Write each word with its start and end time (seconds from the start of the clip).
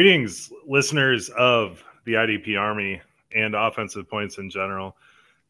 Greetings, 0.00 0.50
listeners 0.66 1.28
of 1.36 1.84
the 2.06 2.14
IDP 2.14 2.58
Army 2.58 3.02
and 3.36 3.54
offensive 3.54 4.08
points 4.08 4.38
in 4.38 4.48
general, 4.48 4.96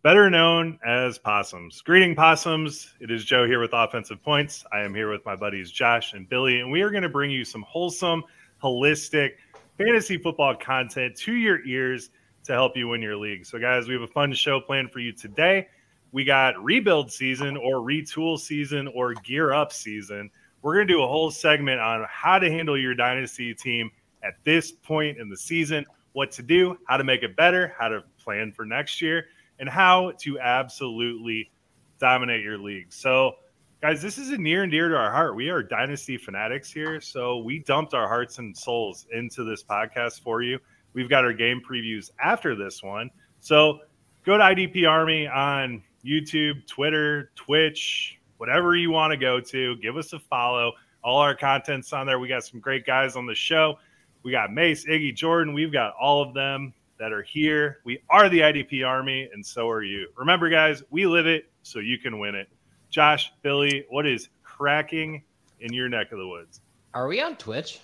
better 0.02 0.28
known 0.28 0.76
as 0.84 1.18
Possums. 1.18 1.80
Greeting, 1.82 2.16
Possums. 2.16 2.92
It 2.98 3.12
is 3.12 3.24
Joe 3.24 3.46
here 3.46 3.60
with 3.60 3.70
Offensive 3.72 4.20
Points. 4.24 4.64
I 4.72 4.80
am 4.80 4.92
here 4.92 5.08
with 5.08 5.24
my 5.24 5.36
buddies 5.36 5.70
Josh 5.70 6.14
and 6.14 6.28
Billy, 6.28 6.58
and 6.58 6.68
we 6.68 6.82
are 6.82 6.90
going 6.90 7.04
to 7.04 7.08
bring 7.08 7.30
you 7.30 7.44
some 7.44 7.62
wholesome, 7.62 8.24
holistic 8.60 9.34
fantasy 9.78 10.18
football 10.18 10.56
content 10.56 11.14
to 11.18 11.32
your 11.32 11.64
ears 11.64 12.10
to 12.42 12.52
help 12.52 12.76
you 12.76 12.88
win 12.88 13.00
your 13.00 13.16
league. 13.16 13.46
So, 13.46 13.56
guys, 13.56 13.86
we 13.86 13.94
have 13.94 14.02
a 14.02 14.08
fun 14.08 14.32
show 14.32 14.60
planned 14.60 14.90
for 14.90 14.98
you 14.98 15.12
today. 15.12 15.68
We 16.10 16.24
got 16.24 16.60
rebuild 16.60 17.12
season 17.12 17.56
or 17.56 17.76
retool 17.76 18.36
season 18.36 18.88
or 18.96 19.14
gear 19.14 19.52
up 19.52 19.72
season. 19.72 20.28
We're 20.62 20.74
going 20.74 20.88
to 20.88 20.94
do 20.94 21.04
a 21.04 21.06
whole 21.06 21.30
segment 21.30 21.80
on 21.80 22.04
how 22.10 22.40
to 22.40 22.50
handle 22.50 22.76
your 22.76 22.96
dynasty 22.96 23.54
team 23.54 23.92
at 24.22 24.34
this 24.44 24.72
point 24.72 25.18
in 25.18 25.28
the 25.28 25.36
season, 25.36 25.84
what 26.12 26.30
to 26.32 26.42
do, 26.42 26.76
how 26.86 26.96
to 26.96 27.04
make 27.04 27.22
it 27.22 27.36
better, 27.36 27.74
how 27.78 27.88
to 27.88 28.02
plan 28.22 28.52
for 28.52 28.64
next 28.64 29.00
year, 29.00 29.26
and 29.58 29.68
how 29.68 30.12
to 30.20 30.38
absolutely 30.40 31.50
dominate 31.98 32.42
your 32.42 32.58
league. 32.58 32.92
So, 32.92 33.34
guys, 33.80 34.02
this 34.02 34.18
is 34.18 34.30
a 34.30 34.38
near 34.38 34.62
and 34.62 34.72
dear 34.72 34.88
to 34.88 34.96
our 34.96 35.10
heart. 35.10 35.36
We 35.36 35.50
are 35.50 35.62
dynasty 35.62 36.16
fanatics 36.16 36.72
here. 36.72 37.00
So, 37.00 37.38
we 37.38 37.60
dumped 37.60 37.94
our 37.94 38.08
hearts 38.08 38.38
and 38.38 38.56
souls 38.56 39.06
into 39.12 39.44
this 39.44 39.62
podcast 39.62 40.22
for 40.22 40.42
you. 40.42 40.58
We've 40.92 41.08
got 41.08 41.24
our 41.24 41.32
game 41.32 41.60
previews 41.68 42.10
after 42.22 42.56
this 42.56 42.82
one. 42.82 43.10
So, 43.40 43.80
go 44.24 44.36
to 44.36 44.42
IDP 44.42 44.88
Army 44.88 45.26
on 45.28 45.82
YouTube, 46.04 46.66
Twitter, 46.66 47.30
Twitch, 47.36 48.18
whatever 48.38 48.74
you 48.74 48.90
want 48.90 49.12
to 49.12 49.16
go 49.16 49.40
to. 49.40 49.76
Give 49.76 49.96
us 49.96 50.12
a 50.12 50.18
follow. 50.18 50.72
All 51.04 51.18
our 51.18 51.34
content's 51.34 51.92
on 51.92 52.06
there. 52.06 52.18
We 52.18 52.28
got 52.28 52.44
some 52.44 52.60
great 52.60 52.84
guys 52.84 53.16
on 53.16 53.26
the 53.26 53.34
show. 53.34 53.78
We 54.22 54.32
got 54.32 54.52
Mace, 54.52 54.86
Iggy, 54.86 55.14
Jordan. 55.14 55.54
We've 55.54 55.72
got 55.72 55.94
all 56.00 56.22
of 56.22 56.34
them 56.34 56.74
that 56.98 57.12
are 57.12 57.22
here. 57.22 57.78
We 57.84 58.02
are 58.10 58.28
the 58.28 58.40
IDP 58.40 58.86
Army, 58.86 59.28
and 59.32 59.44
so 59.44 59.68
are 59.68 59.82
you. 59.82 60.08
Remember, 60.16 60.50
guys, 60.50 60.82
we 60.90 61.06
live 61.06 61.26
it 61.26 61.50
so 61.62 61.78
you 61.78 61.98
can 61.98 62.18
win 62.18 62.34
it. 62.34 62.48
Josh, 62.90 63.32
Billy, 63.42 63.86
what 63.88 64.06
is 64.06 64.28
cracking 64.42 65.22
in 65.60 65.72
your 65.72 65.88
neck 65.88 66.12
of 66.12 66.18
the 66.18 66.28
woods? 66.28 66.60
Are 66.92 67.08
we 67.08 67.22
on 67.22 67.36
Twitch? 67.36 67.80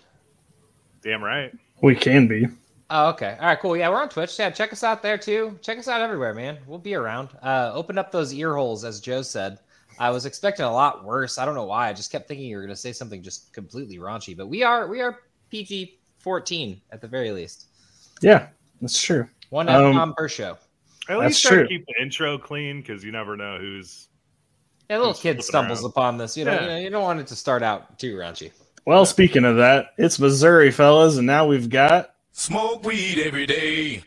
Damn 1.02 1.22
right. 1.22 1.52
We 1.82 1.94
can 1.94 2.26
be. 2.26 2.46
Oh, 2.90 3.08
okay. 3.10 3.36
All 3.40 3.46
right, 3.46 3.58
cool. 3.58 3.76
Yeah, 3.76 3.88
we're 3.88 4.00
on 4.00 4.08
Twitch. 4.08 4.38
Yeah, 4.38 4.50
check 4.50 4.72
us 4.72 4.84
out 4.84 5.02
there 5.02 5.16
too. 5.16 5.58
Check 5.62 5.78
us 5.78 5.88
out 5.88 6.02
everywhere, 6.02 6.34
man. 6.34 6.58
We'll 6.66 6.78
be 6.78 6.94
around. 6.94 7.30
Uh, 7.42 7.70
open 7.74 7.98
up 7.98 8.12
those 8.12 8.32
ear 8.34 8.54
holes, 8.54 8.84
as 8.84 9.00
Joe 9.00 9.22
said. 9.22 9.58
I 9.98 10.10
was 10.10 10.26
expecting 10.26 10.66
a 10.66 10.72
lot 10.72 11.04
worse. 11.04 11.38
I 11.38 11.44
don't 11.46 11.54
know 11.54 11.64
why. 11.64 11.88
I 11.88 11.92
just 11.92 12.12
kept 12.12 12.28
thinking 12.28 12.46
you 12.46 12.56
were 12.56 12.62
going 12.62 12.74
to 12.74 12.80
say 12.80 12.92
something 12.92 13.22
just 13.22 13.52
completely 13.52 13.98
raunchy, 13.98 14.36
but 14.36 14.48
we 14.48 14.62
are 14.62 14.86
we 14.88 15.00
are 15.00 15.20
PG 15.50 15.98
14 16.26 16.80
at 16.90 17.00
the 17.00 17.06
very 17.06 17.30
least. 17.30 17.66
Yeah, 18.20 18.48
that's 18.80 19.00
true. 19.00 19.28
One 19.50 19.68
um, 19.68 19.96
F 19.96 20.16
per 20.16 20.28
show. 20.28 20.58
At 21.08 21.20
least 21.20 21.40
try 21.40 21.58
to 21.58 21.68
keep 21.68 21.86
the 21.86 22.02
intro 22.02 22.36
clean 22.36 22.80
because 22.80 23.04
you 23.04 23.12
never 23.12 23.36
know 23.36 23.58
who's. 23.58 24.08
Yeah, 24.90 24.98
little 24.98 25.14
kid 25.14 25.44
stumbles 25.44 25.82
around. 25.82 25.90
upon 25.90 26.18
this. 26.18 26.36
You 26.36 26.44
know, 26.44 26.54
yeah. 26.54 26.62
you 26.62 26.66
know, 26.66 26.78
you 26.78 26.90
don't 26.90 27.04
want 27.04 27.20
it 27.20 27.28
to 27.28 27.36
start 27.36 27.62
out 27.62 28.00
too 28.00 28.16
raunchy. 28.16 28.50
Well, 28.86 29.02
yeah. 29.02 29.04
speaking 29.04 29.44
of 29.44 29.54
that, 29.58 29.94
it's 29.98 30.18
Missouri, 30.18 30.72
fellas, 30.72 31.16
and 31.16 31.28
now 31.28 31.46
we've 31.46 31.70
got 31.70 32.12
smoke 32.32 32.82
weed 32.82 33.20
every 33.20 33.46
day. 33.46 34.02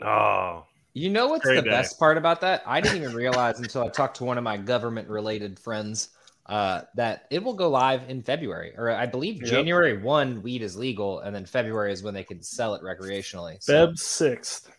Oh, 0.00 0.64
you 0.94 1.10
know 1.10 1.26
what's 1.26 1.44
the 1.44 1.60
day. 1.60 1.68
best 1.68 1.98
part 1.98 2.16
about 2.16 2.40
that? 2.40 2.62
I 2.66 2.80
didn't 2.80 3.02
even 3.02 3.14
realize 3.14 3.58
until 3.60 3.82
I 3.82 3.88
talked 3.90 4.16
to 4.16 4.24
one 4.24 4.38
of 4.38 4.44
my 4.44 4.56
government-related 4.56 5.58
friends 5.58 6.08
uh, 6.48 6.82
that 6.94 7.26
it 7.30 7.42
will 7.42 7.54
go 7.54 7.68
live 7.68 8.08
in 8.08 8.22
February, 8.22 8.72
or 8.76 8.90
I 8.90 9.06
believe 9.06 9.42
yep. 9.42 9.50
January 9.50 9.98
one, 9.98 10.42
weed 10.42 10.62
is 10.62 10.76
legal, 10.76 11.20
and 11.20 11.34
then 11.34 11.44
February 11.44 11.92
is 11.92 12.02
when 12.02 12.14
they 12.14 12.24
can 12.24 12.42
sell 12.42 12.74
it 12.74 12.82
recreationally. 12.82 13.62
So, 13.62 13.88
Feb 13.88 13.98
sixth. 13.98 14.70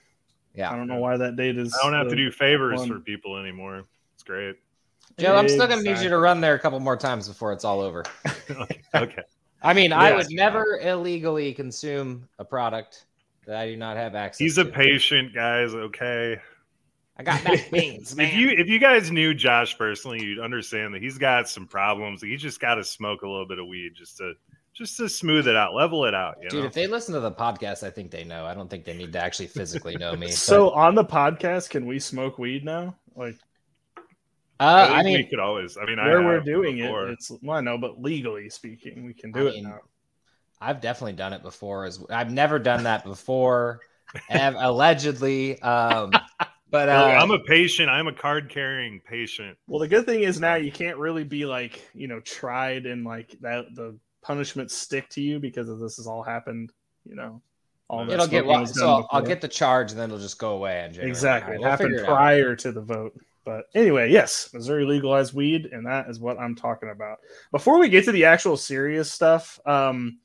Yeah, 0.53 0.71
I 0.71 0.75
don't 0.75 0.87
know 0.87 0.99
why 0.99 1.17
that 1.17 1.35
date 1.35 1.57
is. 1.57 1.77
I 1.79 1.83
don't 1.83 1.93
have 1.93 2.09
to 2.09 2.15
do 2.15 2.31
favors 2.31 2.79
one. 2.79 2.87
for 2.87 2.99
people 2.99 3.37
anymore. 3.37 3.83
It's 4.15 4.23
great. 4.23 4.55
Joe, 5.19 5.35
I'm 5.35 5.49
still 5.49 5.67
going 5.67 5.83
to 5.83 5.93
need 5.93 6.01
you 6.01 6.09
to 6.09 6.17
run 6.17 6.41
there 6.41 6.53
a 6.53 6.59
couple 6.59 6.79
more 6.79 6.97
times 6.97 7.27
before 7.27 7.51
it's 7.51 7.65
all 7.65 7.79
over. 7.79 8.05
okay. 8.95 9.23
I 9.63 9.73
mean, 9.73 9.91
I 9.91 10.13
would 10.15 10.27
never 10.29 10.79
illegally 10.79 11.53
consume 11.53 12.27
a 12.37 12.45
product 12.45 13.05
that 13.45 13.57
I 13.57 13.67
do 13.67 13.75
not 13.77 13.97
have 13.97 14.13
access. 14.13 14.37
He's 14.37 14.55
to. 14.55 14.61
a 14.61 14.65
patient, 14.65 15.33
guys. 15.33 15.73
Okay. 15.73 16.39
I 17.17 17.23
got 17.23 17.43
back 17.43 17.69
beans, 17.71 18.15
man. 18.15 18.27
if 18.27 18.35
you 18.35 18.49
if 18.49 18.67
you 18.67 18.79
guys 18.79 19.11
knew 19.11 19.33
Josh 19.33 19.77
personally, 19.77 20.23
you'd 20.23 20.39
understand 20.39 20.93
that 20.93 21.01
he's 21.01 21.17
got 21.17 21.49
some 21.49 21.67
problems. 21.67 22.21
He 22.21 22.37
just 22.37 22.59
got 22.59 22.75
to 22.75 22.83
smoke 22.83 23.23
a 23.23 23.27
little 23.27 23.47
bit 23.47 23.59
of 23.59 23.67
weed 23.67 23.93
just 23.95 24.17
to 24.17 24.33
just 24.73 24.97
to 24.97 25.09
smooth 25.09 25.47
it 25.47 25.55
out, 25.55 25.73
level 25.73 26.05
it 26.05 26.13
out. 26.13 26.35
Dude, 26.41 26.53
know? 26.53 26.65
if 26.65 26.73
they 26.73 26.85
listen 26.85 27.15
to 27.15 27.19
the 27.19 27.31
podcast, 27.31 27.81
I 27.81 27.89
think 27.89 28.11
they 28.11 28.23
know. 28.23 28.45
I 28.45 28.53
don't 28.53 28.69
think 28.69 28.85
they 28.85 28.95
need 28.95 29.11
to 29.13 29.19
actually 29.19 29.47
physically 29.47 29.95
know 29.95 30.15
me. 30.15 30.29
so 30.31 30.69
on 30.69 30.93
the 30.93 31.03
podcast, 31.03 31.71
can 31.71 31.87
we 31.87 31.97
smoke 31.97 32.37
weed 32.37 32.63
now? 32.63 32.95
Like, 33.15 33.37
uh, 34.59 34.63
I, 34.63 34.99
I 34.99 35.03
mean, 35.03 35.17
we 35.17 35.23
could 35.23 35.39
always. 35.39 35.77
I 35.77 35.85
mean, 35.85 35.97
where 35.97 36.21
I 36.21 36.25
we're 36.25 36.41
doing 36.41 36.77
before. 36.77 37.09
it, 37.09 37.13
it's 37.13 37.31
well, 37.41 37.57
I 37.57 37.61
know, 37.61 37.79
but 37.79 37.99
legally 37.99 38.49
speaking, 38.49 39.03
we 39.05 39.13
can 39.15 39.31
do 39.31 39.47
I 39.47 39.49
it 39.49 39.53
mean, 39.55 39.63
now. 39.63 39.79
I've 40.61 40.81
definitely 40.81 41.13
done 41.13 41.33
it 41.33 41.41
before. 41.41 41.85
As 41.85 42.03
I've 42.11 42.31
never 42.31 42.59
done 42.59 42.83
that 42.83 43.03
before. 43.03 43.79
allegedly, 44.29 45.59
um, 45.61 46.11
but 46.69 46.89
uh, 46.89 47.17
I'm 47.19 47.31
a 47.31 47.39
patient. 47.39 47.89
I'm 47.89 48.07
a 48.07 48.13
card 48.13 48.49
carrying 48.49 48.99
patient. 48.99 49.57
Well, 49.67 49.79
the 49.79 49.87
good 49.87 50.05
thing 50.05 50.21
is 50.21 50.39
now 50.39 50.55
you 50.55 50.71
can't 50.71 50.97
really 50.97 51.23
be 51.23 51.45
like 51.45 51.81
you 51.93 52.07
know 52.07 52.19
tried 52.19 52.85
and 52.85 53.05
like 53.05 53.37
that 53.41 53.73
the 53.73 53.97
punishments 54.21 54.75
stick 54.75 55.09
to 55.09 55.21
you 55.21 55.39
because 55.39 55.69
of 55.69 55.79
this 55.79 55.97
has 55.97 56.07
all 56.07 56.23
happened. 56.23 56.73
You 57.05 57.15
know, 57.15 57.41
all 57.87 58.09
it'll 58.09 58.27
get 58.27 58.45
well, 58.45 58.65
so 58.65 58.97
before. 58.97 59.07
I'll 59.11 59.21
get 59.21 59.41
the 59.41 59.47
charge 59.47 59.91
and 59.91 59.99
then 59.99 60.09
it'll 60.09 60.21
just 60.21 60.39
go 60.39 60.51
away. 60.51 60.83
In 60.83 60.91
January. 60.91 61.09
Exactly, 61.09 61.55
it 61.55 61.61
we'll 61.61 61.69
happened 61.69 61.95
it 61.95 62.05
prior 62.05 62.51
out. 62.51 62.59
to 62.59 62.71
the 62.71 62.81
vote. 62.81 63.13
But 63.45 63.67
anyway, 63.73 64.11
yes, 64.11 64.49
Missouri 64.53 64.83
legalized 64.83 65.33
weed, 65.33 65.69
and 65.71 65.85
that 65.85 66.09
is 66.09 66.19
what 66.19 66.37
I'm 66.37 66.53
talking 66.53 66.89
about. 66.89 67.19
Before 67.51 67.79
we 67.79 67.87
get 67.87 68.03
to 68.05 68.11
the 68.11 68.25
actual 68.25 68.57
serious 68.57 69.09
stuff, 69.09 69.57
um, 69.65 70.19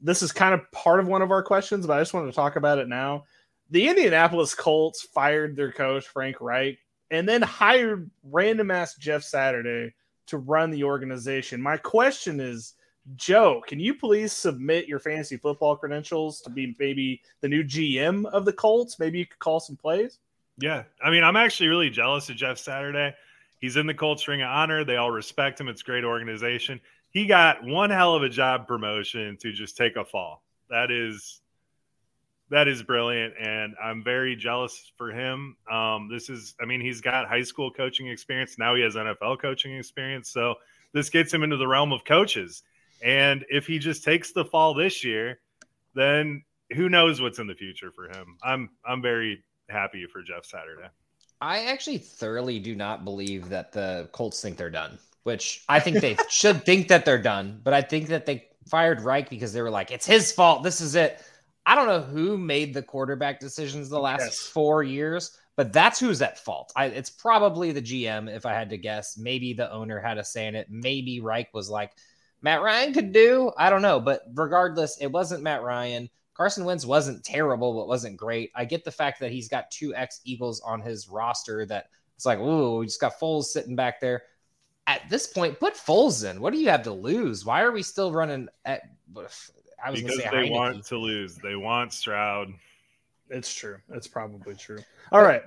this 0.00 0.22
is 0.22 0.32
kind 0.32 0.54
of 0.54 0.72
part 0.72 0.98
of 0.98 1.06
one 1.06 1.20
of 1.20 1.30
our 1.30 1.42
questions, 1.42 1.86
but 1.86 1.98
I 1.98 2.00
just 2.00 2.14
wanted 2.14 2.28
to 2.28 2.32
talk 2.32 2.56
about 2.56 2.78
it 2.78 2.88
now 2.88 3.24
the 3.72 3.88
Indianapolis 3.88 4.54
Colts 4.54 5.02
fired 5.02 5.56
their 5.56 5.72
coach 5.72 6.06
Frank 6.06 6.36
Reich 6.40 6.78
and 7.10 7.26
then 7.26 7.40
hired 7.40 8.10
random 8.22 8.70
ass 8.70 8.94
Jeff 8.96 9.24
Saturday 9.24 9.94
to 10.26 10.36
run 10.36 10.70
the 10.70 10.84
organization. 10.84 11.60
My 11.60 11.78
question 11.78 12.38
is, 12.38 12.74
Joe, 13.16 13.62
can 13.66 13.80
you 13.80 13.94
please 13.94 14.32
submit 14.32 14.86
your 14.86 15.00
fantasy 15.00 15.38
football 15.38 15.74
credentials 15.74 16.42
to 16.42 16.50
be 16.50 16.76
maybe 16.78 17.22
the 17.40 17.48
new 17.48 17.64
GM 17.64 18.26
of 18.26 18.44
the 18.44 18.52
Colts? 18.52 18.98
Maybe 18.98 19.18
you 19.18 19.26
could 19.26 19.38
call 19.38 19.58
some 19.58 19.76
plays. 19.76 20.18
Yeah, 20.58 20.84
I 21.02 21.10
mean, 21.10 21.24
I'm 21.24 21.36
actually 21.36 21.68
really 21.68 21.90
jealous 21.90 22.28
of 22.28 22.36
Jeff 22.36 22.58
Saturday. 22.58 23.14
He's 23.58 23.76
in 23.76 23.86
the 23.86 23.94
Colts 23.94 24.28
Ring 24.28 24.42
of 24.42 24.48
Honor. 24.48 24.84
They 24.84 24.96
all 24.96 25.10
respect 25.10 25.58
him. 25.58 25.68
It's 25.68 25.82
great 25.82 26.04
organization. 26.04 26.78
He 27.10 27.26
got 27.26 27.64
one 27.64 27.90
hell 27.90 28.14
of 28.14 28.22
a 28.22 28.28
job 28.28 28.66
promotion 28.66 29.38
to 29.38 29.50
just 29.50 29.78
take 29.78 29.96
a 29.96 30.04
fall. 30.04 30.42
That 30.68 30.90
is 30.90 31.41
that 32.52 32.68
is 32.68 32.82
brilliant, 32.82 33.32
and 33.40 33.74
I'm 33.82 34.04
very 34.04 34.36
jealous 34.36 34.92
for 34.98 35.10
him. 35.10 35.56
Um, 35.70 36.10
this 36.12 36.28
is, 36.28 36.54
I 36.60 36.66
mean, 36.66 36.82
he's 36.82 37.00
got 37.00 37.26
high 37.26 37.42
school 37.44 37.70
coaching 37.70 38.08
experience. 38.08 38.58
Now 38.58 38.74
he 38.74 38.82
has 38.82 38.94
NFL 38.94 39.40
coaching 39.40 39.74
experience. 39.74 40.28
So 40.28 40.56
this 40.92 41.08
gets 41.08 41.32
him 41.32 41.42
into 41.42 41.56
the 41.56 41.66
realm 41.66 41.92
of 41.92 42.04
coaches. 42.04 42.62
And 43.02 43.46
if 43.48 43.66
he 43.66 43.78
just 43.78 44.04
takes 44.04 44.32
the 44.32 44.44
fall 44.44 44.74
this 44.74 45.02
year, 45.02 45.40
then 45.94 46.44
who 46.74 46.90
knows 46.90 47.22
what's 47.22 47.38
in 47.38 47.46
the 47.46 47.54
future 47.54 47.90
for 47.90 48.04
him? 48.08 48.36
I'm 48.42 48.68
I'm 48.84 49.00
very 49.00 49.42
happy 49.70 50.04
for 50.12 50.22
Jeff 50.22 50.44
Saturday. 50.44 50.88
I 51.40 51.64
actually 51.64 51.98
thoroughly 51.98 52.58
do 52.60 52.76
not 52.76 53.04
believe 53.04 53.48
that 53.48 53.72
the 53.72 54.10
Colts 54.12 54.42
think 54.42 54.58
they're 54.58 54.70
done. 54.70 54.98
which 55.22 55.64
I 55.68 55.80
think 55.80 56.00
they 56.00 56.16
should 56.28 56.64
think 56.66 56.88
that 56.88 57.06
they're 57.06 57.22
done. 57.22 57.60
But 57.64 57.72
I 57.72 57.80
think 57.80 58.08
that 58.08 58.26
they 58.26 58.48
fired 58.68 59.00
Reich 59.00 59.30
because 59.30 59.52
they 59.54 59.62
were 59.62 59.70
like, 59.70 59.90
it's 59.90 60.06
his 60.06 60.32
fault. 60.32 60.62
This 60.62 60.80
is 60.82 60.94
it. 60.94 61.20
I 61.64 61.74
don't 61.74 61.86
know 61.86 62.00
who 62.00 62.36
made 62.36 62.74
the 62.74 62.82
quarterback 62.82 63.38
decisions 63.40 63.88
the 63.88 64.00
last 64.00 64.20
Yes. 64.20 64.38
four 64.40 64.82
years, 64.82 65.38
but 65.56 65.72
that's 65.72 66.00
who's 66.00 66.22
at 66.22 66.38
fault. 66.38 66.72
I, 66.74 66.86
it's 66.86 67.10
probably 67.10 67.72
the 67.72 67.82
GM, 67.82 68.28
if 68.34 68.46
I 68.46 68.52
had 68.52 68.70
to 68.70 68.78
guess. 68.78 69.16
Maybe 69.16 69.52
the 69.52 69.70
owner 69.70 70.00
had 70.00 70.18
a 70.18 70.24
say 70.24 70.46
in 70.46 70.54
it. 70.56 70.68
Maybe 70.70 71.20
Reich 71.20 71.52
was 71.54 71.70
like, 71.70 71.92
Matt 72.40 72.62
Ryan 72.62 72.92
could 72.92 73.12
do. 73.12 73.52
I 73.56 73.70
don't 73.70 73.82
know. 73.82 74.00
But 74.00 74.22
regardless, 74.34 74.98
it 74.98 75.06
wasn't 75.06 75.44
Matt 75.44 75.62
Ryan. 75.62 76.10
Carson 76.34 76.64
Wentz 76.64 76.84
wasn't 76.84 77.22
terrible, 77.24 77.74
but 77.74 77.86
wasn't 77.86 78.16
great. 78.16 78.50
I 78.56 78.64
get 78.64 78.84
the 78.84 78.90
fact 78.90 79.20
that 79.20 79.30
he's 79.30 79.48
got 79.48 79.70
two 79.70 79.94
ex 79.94 80.20
Eagles 80.24 80.60
on 80.62 80.80
his 80.80 81.08
roster 81.08 81.64
that 81.66 81.90
it's 82.16 82.26
like, 82.26 82.38
ooh, 82.38 82.78
we 82.78 82.86
just 82.86 83.00
got 83.00 83.20
Foles 83.20 83.44
sitting 83.44 83.76
back 83.76 84.00
there. 84.00 84.22
At 84.86 85.08
this 85.08 85.26
point, 85.28 85.60
put 85.60 85.74
Foles 85.74 86.28
in. 86.28 86.40
What 86.40 86.52
do 86.52 86.58
you 86.58 86.70
have 86.70 86.82
to 86.84 86.92
lose? 86.92 87.44
Why 87.44 87.62
are 87.62 87.70
we 87.70 87.82
still 87.82 88.12
running 88.12 88.48
at 88.64 88.82
I 89.84 89.90
was 89.90 90.02
because 90.02 90.18
gonna 90.18 90.30
they 90.30 90.48
Heinicke. 90.48 90.52
want 90.52 90.84
to 90.86 90.96
lose. 90.96 91.36
They 91.36 91.56
want 91.56 91.92
Stroud. 91.92 92.52
It's 93.30 93.52
true. 93.54 93.78
It's 93.90 94.06
probably 94.06 94.54
true. 94.54 94.78
All 95.10 95.22
right. 95.22 95.42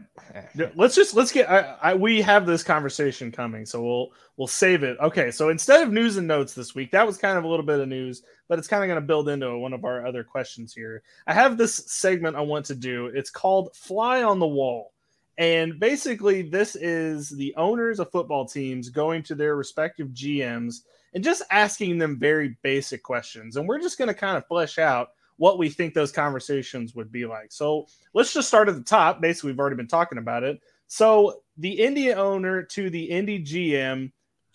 Let's 0.75 0.95
just 0.95 1.13
let's 1.13 1.31
get. 1.31 1.49
I, 1.49 1.77
I 1.81 1.93
we 1.93 2.21
have 2.21 2.45
this 2.45 2.63
conversation 2.63 3.31
coming, 3.31 3.65
so 3.65 3.83
we'll 3.83 4.09
we'll 4.37 4.47
save 4.47 4.83
it. 4.83 4.97
Okay. 4.99 5.29
So 5.29 5.49
instead 5.49 5.81
of 5.81 5.93
news 5.93 6.17
and 6.17 6.27
notes 6.27 6.53
this 6.53 6.73
week, 6.73 6.91
that 6.91 7.05
was 7.05 7.17
kind 7.17 7.37
of 7.37 7.43
a 7.43 7.47
little 7.47 7.65
bit 7.65 7.79
of 7.79 7.87
news, 7.87 8.23
but 8.47 8.57
it's 8.57 8.67
kind 8.67 8.83
of 8.83 8.87
going 8.87 8.99
to 9.01 9.05
build 9.05 9.29
into 9.29 9.57
one 9.57 9.73
of 9.73 9.85
our 9.85 10.05
other 10.05 10.23
questions 10.23 10.73
here. 10.73 11.03
I 11.27 11.33
have 11.33 11.57
this 11.57 11.75
segment 11.75 12.35
I 12.35 12.41
want 12.41 12.65
to 12.67 12.75
do. 12.75 13.07
It's 13.07 13.29
called 13.29 13.75
"Fly 13.75 14.23
on 14.23 14.39
the 14.39 14.47
Wall," 14.47 14.91
and 15.37 15.79
basically, 15.79 16.41
this 16.41 16.75
is 16.75 17.29
the 17.29 17.53
owners 17.55 17.99
of 17.99 18.11
football 18.11 18.45
teams 18.45 18.89
going 18.89 19.21
to 19.23 19.35
their 19.35 19.55
respective 19.55 20.07
GMs 20.09 20.81
and 21.15 21.23
just 21.23 21.41
asking 21.49 21.97
them 21.97 22.19
very 22.19 22.57
basic 22.61 23.01
questions, 23.01 23.55
and 23.55 23.67
we're 23.67 23.79
just 23.79 23.97
going 23.97 24.09
to 24.09 24.13
kind 24.13 24.37
of 24.37 24.45
flesh 24.45 24.77
out 24.77 25.09
what 25.37 25.57
we 25.57 25.69
think 25.69 25.93
those 25.93 26.11
conversations 26.11 26.93
would 26.93 27.11
be 27.11 27.25
like. 27.25 27.51
So 27.51 27.87
let's 28.13 28.33
just 28.33 28.49
start 28.49 28.67
at 28.67 28.75
the 28.75 28.83
top. 28.83 29.21
Basically, 29.21 29.51
we've 29.51 29.59
already 29.59 29.77
been 29.77 29.87
talking 29.87 30.17
about 30.17 30.43
it. 30.43 30.61
So 30.87 31.41
the 31.57 31.71
India 31.71 32.15
owner 32.15 32.61
to 32.63 32.89
the 32.89 33.05
Indy 33.05 33.43
GM 33.43 34.11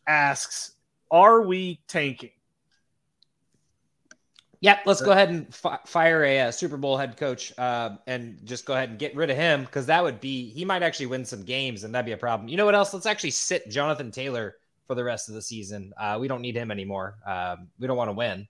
asks, 0.06 0.76
"Are 1.10 1.42
we 1.42 1.80
tanking?" 1.88 2.30
Yep, 4.62 4.80
let's 4.84 5.00
go 5.00 5.12
ahead 5.12 5.30
and 5.30 5.54
fi- 5.54 5.80
fire 5.86 6.22
a, 6.22 6.40
uh 6.40 6.50
Super 6.50 6.76
Bowl 6.76 6.98
head 6.98 7.16
coach 7.16 7.58
uh, 7.58 7.96
and 8.06 8.38
just 8.44 8.66
go 8.66 8.74
ahead 8.74 8.90
and 8.90 8.98
get 8.98 9.16
rid 9.16 9.30
of 9.30 9.36
him 9.38 9.62
because 9.62 9.86
that 9.86 10.02
would 10.02 10.20
be 10.20 10.50
he 10.50 10.66
might 10.66 10.82
actually 10.82 11.06
win 11.06 11.24
some 11.24 11.42
games 11.42 11.84
and 11.84 11.94
that'd 11.94 12.04
be 12.04 12.12
a 12.12 12.18
problem. 12.18 12.50
You 12.50 12.58
know 12.58 12.66
what 12.66 12.74
else? 12.74 12.92
Let's 12.92 13.06
actually 13.06 13.30
sit 13.30 13.70
Jonathan 13.70 14.10
Taylor 14.10 14.56
for 14.90 14.96
the 14.96 15.04
rest 15.04 15.28
of 15.28 15.36
the 15.36 15.42
season. 15.42 15.92
Uh, 15.96 16.16
we 16.20 16.26
don't 16.26 16.42
need 16.42 16.56
him 16.56 16.72
anymore. 16.72 17.14
Um, 17.24 17.68
we 17.78 17.86
don't 17.86 17.96
want 17.96 18.08
to 18.08 18.12
win. 18.12 18.48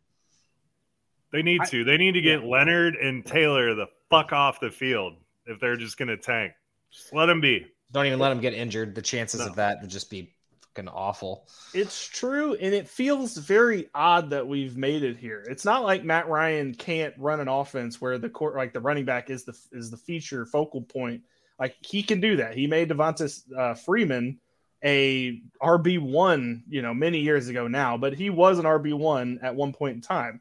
They 1.33 1.43
need 1.43 1.61
I- 1.61 1.67
to. 1.67 1.85
They 1.85 1.99
need 1.99 2.13
to 2.13 2.23
get 2.23 2.45
Leonard 2.45 2.95
and 2.95 3.27
Taylor 3.27 3.75
the 3.75 3.89
fuck 4.09 4.33
off 4.33 4.59
the 4.59 4.71
field 4.71 5.17
if 5.45 5.61
they're 5.61 5.77
just 5.77 5.99
going 5.99 6.09
to 6.09 6.17
tank. 6.17 6.55
Just 6.91 7.13
let 7.13 7.27
them 7.27 7.43
be. 7.43 7.67
Don't 7.93 8.07
even 8.07 8.19
let 8.19 8.31
them 8.31 8.41
get 8.41 8.55
injured. 8.55 8.95
The 8.95 9.03
chances 9.03 9.41
No. 9.41 9.49
of 9.49 9.57
that 9.57 9.83
would 9.83 9.91
just 9.91 10.09
be 10.09 10.33
fucking 10.63 10.89
awful. 10.89 11.47
It's 11.75 12.09
true, 12.09 12.55
and 12.55 12.73
it 12.73 12.89
feels 12.89 13.37
very 13.37 13.91
odd 13.95 14.31
that 14.31 14.49
we've 14.49 14.79
made 14.79 15.03
it 15.03 15.19
here. 15.19 15.45
It's 15.47 15.67
not 15.67 15.83
like 15.83 16.05
Matt 16.05 16.27
Ryan 16.27 16.75
can't 16.75 17.13
run 17.19 17.41
an 17.41 17.49
offense 17.49 18.01
where 18.01 18.17
the 18.17 18.31
court, 18.31 18.57
like 18.57 18.73
the 18.73 18.81
running 18.81 19.05
back, 19.05 19.29
is 19.29 19.45
the 19.45 19.53
is 19.73 19.91
the 19.91 19.99
feature 19.99 20.47
focal 20.47 20.81
point. 20.81 21.21
Like 21.59 21.77
he 21.83 22.03
can 22.03 22.19
do 22.19 22.37
that. 22.37 22.55
He 22.57 22.67
made 22.67 22.89
Devonta 22.89 23.43
uh, 23.59 23.75
Freeman 23.75 24.41
a 24.83 25.41
RB 25.63 25.99
one, 25.99 26.65
you 26.69 26.83
know, 26.83 26.95
many 26.95 27.21
years 27.21 27.49
ago 27.49 27.69
now, 27.69 27.97
but 27.97 28.15
he 28.15 28.31
was 28.31 28.59
an 28.59 28.65
RB 28.65 28.97
one 28.97 29.41
at 29.43 29.55
one 29.55 29.73
point 29.73 29.97
in 29.97 30.01
time. 30.01 30.41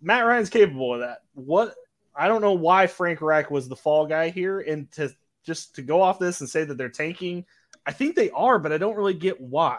Matt 0.00 0.24
Ryan's 0.24 0.50
capable 0.50 0.94
of 0.94 1.00
that. 1.00 1.22
What 1.34 1.74
I 2.14 2.28
don't 2.28 2.40
know 2.40 2.52
why 2.52 2.86
Frank 2.86 3.20
Reich 3.20 3.50
was 3.50 3.68
the 3.68 3.76
fall 3.76 4.06
guy 4.06 4.30
here, 4.30 4.60
and 4.60 4.90
to 4.92 5.10
just 5.44 5.76
to 5.76 5.82
go 5.82 6.02
off 6.02 6.18
this 6.18 6.40
and 6.40 6.48
say 6.48 6.64
that 6.64 6.76
they're 6.76 6.88
tanking, 6.88 7.44
I 7.86 7.92
think 7.92 8.14
they 8.14 8.30
are, 8.30 8.58
but 8.58 8.72
I 8.72 8.78
don't 8.78 8.96
really 8.96 9.14
get 9.14 9.40
why. 9.40 9.78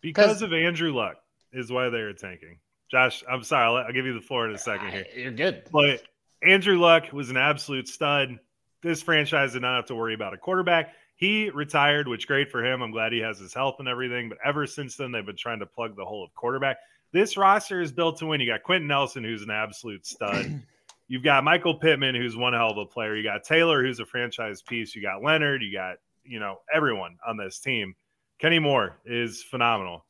Because 0.00 0.42
of 0.42 0.52
Andrew 0.52 0.94
Luck 0.94 1.16
is 1.52 1.70
why 1.70 1.88
they 1.90 1.98
are 1.98 2.12
tanking. 2.12 2.58
Josh, 2.90 3.24
I'm 3.28 3.42
sorry. 3.42 3.66
I'll, 3.66 3.86
I'll 3.86 3.92
give 3.92 4.06
you 4.06 4.14
the 4.14 4.20
floor 4.20 4.48
in 4.48 4.54
a 4.54 4.58
second 4.58 4.90
here. 4.90 5.06
You're 5.16 5.32
good. 5.32 5.64
But 5.72 6.02
Andrew 6.42 6.78
Luck 6.78 7.12
was 7.12 7.30
an 7.30 7.36
absolute 7.36 7.88
stud. 7.88 8.38
This 8.82 9.02
franchise 9.02 9.52
did 9.54 9.62
not 9.62 9.76
have 9.76 9.86
to 9.86 9.94
worry 9.94 10.14
about 10.14 10.34
a 10.34 10.36
quarterback. 10.36 10.94
He 11.22 11.50
retired, 11.50 12.08
which 12.08 12.26
great 12.26 12.50
for 12.50 12.64
him. 12.64 12.82
I'm 12.82 12.90
glad 12.90 13.12
he 13.12 13.20
has 13.20 13.38
his 13.38 13.54
health 13.54 13.76
and 13.78 13.86
everything. 13.86 14.28
But 14.28 14.38
ever 14.44 14.66
since 14.66 14.96
then, 14.96 15.12
they've 15.12 15.24
been 15.24 15.36
trying 15.36 15.60
to 15.60 15.66
plug 15.66 15.94
the 15.94 16.04
hole 16.04 16.24
of 16.24 16.34
quarterback. 16.34 16.78
This 17.12 17.36
roster 17.36 17.80
is 17.80 17.92
built 17.92 18.18
to 18.18 18.26
win. 18.26 18.40
You 18.40 18.48
got 18.48 18.64
Quenton 18.64 18.88
Nelson, 18.88 19.22
who's 19.22 19.42
an 19.42 19.50
absolute 19.52 20.04
stud. 20.04 20.60
You've 21.06 21.22
got 21.22 21.44
Michael 21.44 21.76
Pittman, 21.76 22.16
who's 22.16 22.36
one 22.36 22.54
hell 22.54 22.72
of 22.72 22.76
a 22.76 22.86
player. 22.86 23.14
You 23.14 23.22
got 23.22 23.44
Taylor, 23.44 23.84
who's 23.84 24.00
a 24.00 24.04
franchise 24.04 24.62
piece. 24.62 24.96
You 24.96 25.02
got 25.02 25.22
Leonard. 25.22 25.62
You 25.62 25.72
got 25.72 25.98
you 26.24 26.40
know 26.40 26.58
everyone 26.74 27.18
on 27.24 27.36
this 27.36 27.60
team. 27.60 27.94
Kenny 28.40 28.58
Moore 28.58 28.98
is 29.06 29.44
phenomenal. 29.44 30.04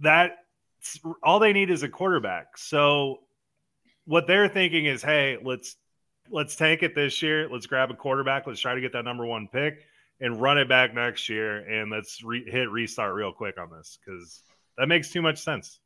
That 0.00 0.32
all 1.22 1.38
they 1.38 1.54
need 1.54 1.70
is 1.70 1.82
a 1.82 1.88
quarterback. 1.88 2.58
So 2.58 3.20
what 4.04 4.26
they're 4.26 4.50
thinking 4.50 4.84
is, 4.84 5.02
hey, 5.02 5.38
let's 5.42 5.76
let's 6.30 6.56
tank 6.56 6.82
it 6.82 6.94
this 6.94 7.22
year. 7.22 7.48
Let's 7.50 7.66
grab 7.66 7.90
a 7.90 7.94
quarterback. 7.94 8.46
Let's 8.46 8.60
try 8.60 8.74
to 8.74 8.80
get 8.80 8.92
that 8.92 9.04
number 9.04 9.26
one 9.26 9.48
pick 9.48 9.84
and 10.20 10.40
run 10.40 10.58
it 10.58 10.68
back 10.68 10.94
next 10.94 11.28
year. 11.28 11.58
And 11.58 11.90
let's 11.90 12.22
re- 12.22 12.48
hit 12.48 12.70
restart 12.70 13.14
real 13.14 13.32
quick 13.32 13.58
on 13.58 13.70
this 13.70 13.98
because 14.04 14.42
that 14.76 14.88
makes 14.88 15.10
too 15.10 15.22
much 15.22 15.38
sense. 15.38 15.80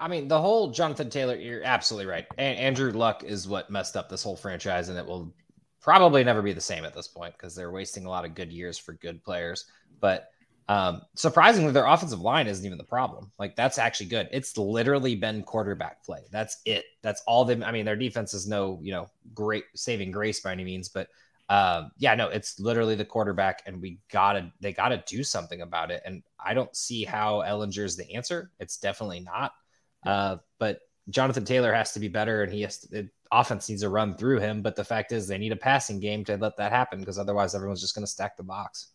I 0.00 0.06
mean, 0.06 0.28
the 0.28 0.40
whole 0.40 0.70
Jonathan 0.70 1.10
Taylor, 1.10 1.34
you're 1.34 1.64
absolutely 1.64 2.06
right. 2.06 2.26
And 2.38 2.56
Andrew 2.58 2.92
Luck 2.92 3.24
is 3.24 3.48
what 3.48 3.70
messed 3.70 3.96
up 3.96 4.08
this 4.08 4.22
whole 4.22 4.36
franchise, 4.36 4.88
and 4.88 4.98
it 4.98 5.04
will 5.04 5.34
probably 5.80 6.22
never 6.22 6.40
be 6.40 6.52
the 6.52 6.60
same 6.60 6.84
at 6.84 6.94
this 6.94 7.08
point 7.08 7.34
because 7.36 7.56
they're 7.56 7.72
wasting 7.72 8.04
a 8.04 8.08
lot 8.08 8.24
of 8.24 8.34
good 8.34 8.52
years 8.52 8.78
for 8.78 8.92
good 8.92 9.24
players. 9.24 9.64
But 10.00 10.28
um, 10.68 11.00
surprisingly, 11.14 11.72
their 11.72 11.86
offensive 11.86 12.20
line 12.20 12.46
isn't 12.46 12.64
even 12.64 12.76
the 12.76 12.84
problem. 12.84 13.32
Like 13.38 13.56
that's 13.56 13.78
actually 13.78 14.06
good. 14.06 14.28
It's 14.32 14.56
literally 14.58 15.16
been 15.16 15.42
quarterback 15.42 16.04
play. 16.04 16.20
That's 16.30 16.58
it. 16.66 16.84
That's 17.02 17.22
all 17.26 17.46
they. 17.46 17.62
I 17.62 17.72
mean, 17.72 17.86
their 17.86 17.96
defense 17.96 18.34
is 18.34 18.46
no, 18.46 18.78
you 18.82 18.92
know, 18.92 19.08
great 19.34 19.64
saving 19.74 20.10
grace 20.10 20.40
by 20.40 20.52
any 20.52 20.64
means, 20.64 20.90
but 20.90 21.08
um, 21.48 21.92
yeah, 21.96 22.14
no, 22.14 22.28
it's 22.28 22.60
literally 22.60 22.94
the 22.94 23.04
quarterback, 23.06 23.62
and 23.64 23.80
we 23.80 23.98
gotta 24.12 24.52
they 24.60 24.74
gotta 24.74 25.02
do 25.06 25.24
something 25.24 25.62
about 25.62 25.90
it. 25.90 26.02
And 26.04 26.22
I 26.38 26.52
don't 26.52 26.74
see 26.76 27.04
how 27.04 27.38
Ehlinger's 27.38 27.96
the 27.96 28.14
answer. 28.14 28.50
It's 28.60 28.76
definitely 28.76 29.20
not. 29.20 29.52
Uh, 30.04 30.36
but 30.58 30.80
Jonathan 31.08 31.46
Taylor 31.46 31.72
has 31.72 31.92
to 31.92 32.00
be 32.00 32.08
better, 32.08 32.42
and 32.42 32.52
he 32.52 32.60
has 32.62 32.78
to, 32.80 32.88
the 32.88 33.08
offense 33.32 33.70
needs 33.70 33.80
to 33.80 33.88
run 33.88 34.14
through 34.14 34.40
him. 34.40 34.60
But 34.60 34.76
the 34.76 34.84
fact 34.84 35.12
is, 35.12 35.26
they 35.26 35.38
need 35.38 35.52
a 35.52 35.56
passing 35.56 35.98
game 35.98 36.24
to 36.26 36.36
let 36.36 36.58
that 36.58 36.72
happen 36.72 37.00
because 37.00 37.18
otherwise, 37.18 37.54
everyone's 37.54 37.80
just 37.80 37.94
going 37.94 38.04
to 38.04 38.10
stack 38.10 38.36
the 38.36 38.42
box. 38.42 38.88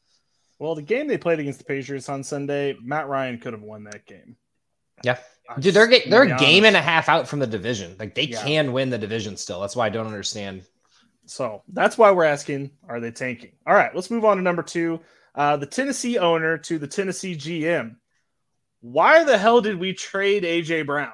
Well, 0.60 0.76
the 0.76 0.82
game 0.82 1.08
they 1.08 1.18
played 1.18 1.40
against 1.40 1.60
the 1.60 1.66
Patriots 1.66 2.10
on 2.10 2.24
Sunday, 2.24 2.76
Matt 2.82 3.08
Ryan 3.08 3.38
could 3.40 3.54
have 3.54 3.62
won 3.64 3.84
that 3.86 4.06
game. 4.06 4.38
Yeah, 5.04 5.18
I'm 5.50 5.60
dude, 5.60 5.74
they're 5.74 5.88
just 5.88 6.10
they're 6.10 6.24
a 6.24 6.38
game 6.38 6.64
and 6.64 6.76
a 6.78 6.82
half 6.82 7.10
out 7.10 7.28
from 7.28 7.40
the 7.40 7.48
division. 7.48 7.96
Like 8.00 8.16
they 8.16 8.24
Yeah. 8.24 8.42
can 8.44 8.72
win 8.72 8.90
the 8.90 8.98
division 8.98 9.36
still. 9.36 9.60
That's 9.60 9.76
why 9.76 9.88
I 9.88 9.90
don't 9.90 10.08
understand. 10.08 10.64
So 11.26 11.64
that's 11.68 11.98
why 11.98 12.12
we're 12.12 12.24
asking: 12.26 12.72
Are 12.88 13.00
they 13.00 13.12
tanking? 13.12 13.54
All 13.68 13.74
right, 13.74 13.94
let's 13.94 14.10
move 14.12 14.24
on 14.26 14.38
to 14.38 14.44
number 14.44 14.64
two. 14.64 15.00
Uh, 15.36 15.58
the 15.58 15.66
Tennessee 15.66 16.18
owner 16.20 16.58
to 16.60 16.78
the 16.78 16.88
Tennessee 16.88 17.36
GM. 17.36 17.96
Why 18.82 19.24
the 19.24 19.38
hell 19.38 19.60
did 19.62 19.80
we 19.80 19.94
trade 19.94 20.44
AJ 20.44 20.86
Brown? 20.86 21.14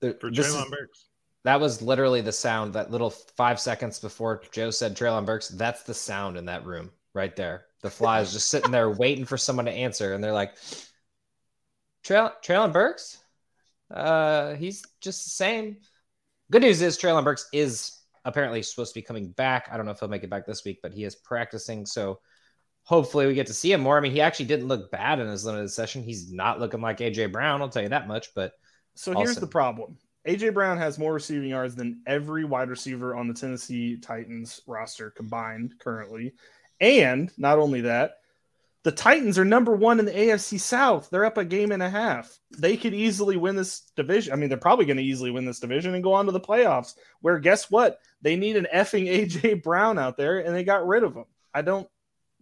The- 0.00 0.14
For 0.20 0.30
this 0.30 0.54
Treylon 0.54 0.70
Burks. 0.70 1.07
That 1.44 1.60
was 1.60 1.80
literally 1.82 2.20
the 2.20 2.32
sound. 2.32 2.74
That 2.74 2.90
little 2.90 3.10
five 3.10 3.60
seconds 3.60 3.98
before 3.98 4.42
Joe 4.52 4.70
said 4.70 4.96
Treylon 4.96 5.24
Burks. 5.24 5.48
That's 5.48 5.82
the 5.82 5.94
sound 5.94 6.36
in 6.36 6.46
that 6.46 6.66
room 6.66 6.90
right 7.14 7.34
there. 7.34 7.66
The 7.82 7.90
flies 7.90 8.32
just 8.32 8.48
sitting 8.48 8.70
there 8.70 8.90
waiting 8.98 9.24
for 9.24 9.38
someone 9.38 9.66
to 9.66 9.72
answer, 9.72 10.14
and 10.14 10.22
they're 10.22 10.32
like, 10.32 10.54
Trail 12.02 12.32
Treylon 12.44 12.72
Burks. 12.72 13.18
Uh, 13.90 14.54
he's 14.54 14.82
just 15.00 15.24
the 15.24 15.30
same. 15.30 15.76
Good 16.50 16.62
news 16.62 16.82
is 16.82 16.98
Treylon 16.98 17.24
Burks 17.24 17.48
is 17.52 17.98
apparently 18.24 18.62
supposed 18.62 18.92
to 18.92 19.00
be 19.00 19.04
coming 19.04 19.30
back. 19.30 19.68
I 19.70 19.76
don't 19.76 19.86
know 19.86 19.92
if 19.92 20.00
he'll 20.00 20.08
make 20.08 20.24
it 20.24 20.30
back 20.30 20.46
this 20.46 20.64
week, 20.64 20.80
but 20.82 20.92
he 20.92 21.04
is 21.04 21.14
practicing. 21.14 21.86
So 21.86 22.20
hopefully 22.82 23.26
we 23.26 23.34
get 23.34 23.46
to 23.46 23.54
see 23.54 23.72
him 23.72 23.80
more. 23.80 23.96
I 23.96 24.00
mean, 24.00 24.12
he 24.12 24.20
actually 24.20 24.46
didn't 24.46 24.68
look 24.68 24.90
bad 24.90 25.20
in 25.20 25.28
his 25.28 25.44
limited 25.44 25.70
session. 25.70 26.02
He's 26.02 26.32
not 26.32 26.60
looking 26.60 26.80
like 26.80 26.98
AJ 26.98 27.32
Brown, 27.32 27.60
I'll 27.60 27.68
tell 27.68 27.82
you 27.82 27.90
that 27.90 28.08
much. 28.08 28.34
But 28.34 28.52
So 28.94 29.12
here's 29.12 29.36
the 29.36 29.46
problem: 29.46 29.98
AJ 30.26 30.54
Brown 30.54 30.78
has 30.78 30.98
more 30.98 31.14
receiving 31.14 31.50
yards 31.50 31.74
than 31.74 32.02
every 32.06 32.44
wide 32.44 32.68
receiver 32.68 33.14
on 33.14 33.28
the 33.28 33.34
Tennessee 33.34 33.96
Titans 33.96 34.60
roster 34.66 35.10
combined 35.10 35.74
currently, 35.78 36.34
and 36.80 37.30
not 37.38 37.58
only 37.58 37.82
that, 37.82 38.16
the 38.84 38.92
Titans 38.92 39.38
are 39.38 39.44
number 39.44 39.74
one 39.74 39.98
in 39.98 40.04
the 40.04 40.12
AFC 40.12 40.58
South. 40.58 41.10
They're 41.10 41.24
up 41.24 41.36
a 41.36 41.44
game 41.44 41.72
and 41.72 41.82
a 41.82 41.90
half. 41.90 42.38
They 42.56 42.76
could 42.76 42.94
easily 42.94 43.36
win 43.36 43.56
this 43.56 43.80
division. 43.96 44.32
I 44.32 44.36
mean, 44.36 44.48
they're 44.48 44.58
probably 44.58 44.86
going 44.86 44.96
to 44.96 45.02
easily 45.02 45.30
win 45.30 45.44
this 45.44 45.60
division 45.60 45.94
and 45.94 46.02
go 46.02 46.12
on 46.12 46.26
to 46.26 46.32
the 46.32 46.40
playoffs. 46.40 46.94
Where 47.20 47.38
guess 47.38 47.70
what? 47.70 47.98
They 48.22 48.36
need 48.36 48.56
an 48.56 48.68
effing 48.72 49.06
AJ 49.08 49.62
Brown 49.62 49.98
out 49.98 50.16
there, 50.16 50.38
and 50.38 50.54
they 50.54 50.64
got 50.64 50.86
rid 50.86 51.02
of 51.02 51.14
him. 51.14 51.24
I 51.52 51.62
don't 51.62 51.88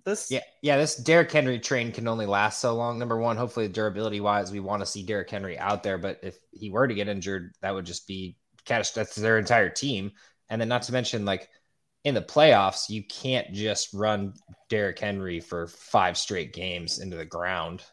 this. 0.06 0.30
Yeah, 0.30 0.40
yeah. 0.62 0.78
This 0.78 0.96
Derrick 0.96 1.30
Henry 1.30 1.58
train 1.58 1.92
can 1.92 2.08
only 2.08 2.25
last 2.25 2.60
so 2.60 2.75
long. 2.75 2.98
Number 2.98 3.18
one, 3.18 3.36
hopefully 3.36 3.68
durability 3.68 4.20
wise, 4.20 4.50
we 4.50 4.60
want 4.60 4.80
to 4.80 4.86
see 4.86 5.04
Derrick 5.04 5.28
Henry 5.28 5.58
out 5.58 5.82
there. 5.82 5.98
But 5.98 6.20
if 6.22 6.38
he 6.52 6.70
were 6.70 6.88
to 6.88 6.94
get 6.94 7.08
injured, 7.08 7.52
that 7.60 7.75
would 7.75 7.84
just 7.84 8.06
be 8.08 8.38
catch. 8.64 8.94
That's 8.94 9.14
their 9.14 9.38
entire 9.38 9.68
team. 9.68 10.12
And 10.48 10.58
then 10.58 10.68
not 10.68 10.82
to 10.84 10.92
mention 10.92 11.26
like 11.26 11.50
in 12.04 12.14
the 12.14 12.22
playoffs, 12.22 12.88
you 12.88 13.04
can't 13.04 13.52
just 13.52 13.92
run 13.92 14.32
Derrick 14.70 14.98
Henry 14.98 15.40
for 15.40 15.66
five 15.66 16.16
straight 16.16 16.54
games 16.54 16.98
into 16.98 17.16
the 17.16 17.26
ground 17.26 17.84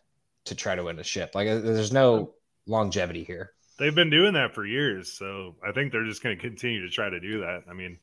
to 0.46 0.56
try 0.56 0.76
to 0.76 0.84
win 0.84 1.00
a 1.00 1.04
ship. 1.04 1.32
Like 1.34 1.48
uh, 1.48 1.60
there's 1.60 1.92
no 1.92 2.36
longevity 2.68 3.24
here. 3.24 3.52
They've 3.80 3.96
been 3.96 4.12
doing 4.12 4.34
that 4.34 4.54
for 4.54 4.66
years, 4.66 5.12
so 5.12 5.56
I 5.68 5.72
think 5.72 5.92
they're 5.92 6.06
just 6.06 6.22
going 6.22 6.38
to 6.38 6.42
continue 6.42 6.84
to 6.84 6.90
try 6.90 7.10
to 7.10 7.20
do 7.20 7.40
that. 7.40 7.64
I 7.68 7.74
mean, 7.74 7.98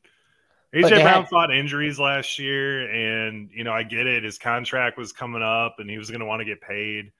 AJ 0.73 0.89
Brown 0.89 1.23
had- 1.23 1.29
fought 1.29 1.53
injuries 1.53 1.99
last 1.99 2.39
year, 2.39 2.89
and 2.89 3.49
you 3.51 3.63
know 3.63 3.73
I 3.73 3.83
get 3.83 4.07
it. 4.07 4.23
His 4.23 4.37
contract 4.37 4.97
was 4.97 5.11
coming 5.11 5.41
up, 5.41 5.75
and 5.79 5.89
he 5.89 5.97
was 5.97 6.09
going 6.09 6.21
to 6.21 6.25
want 6.25 6.39
to 6.39 6.45
get 6.45 6.61
paid. 6.61 7.11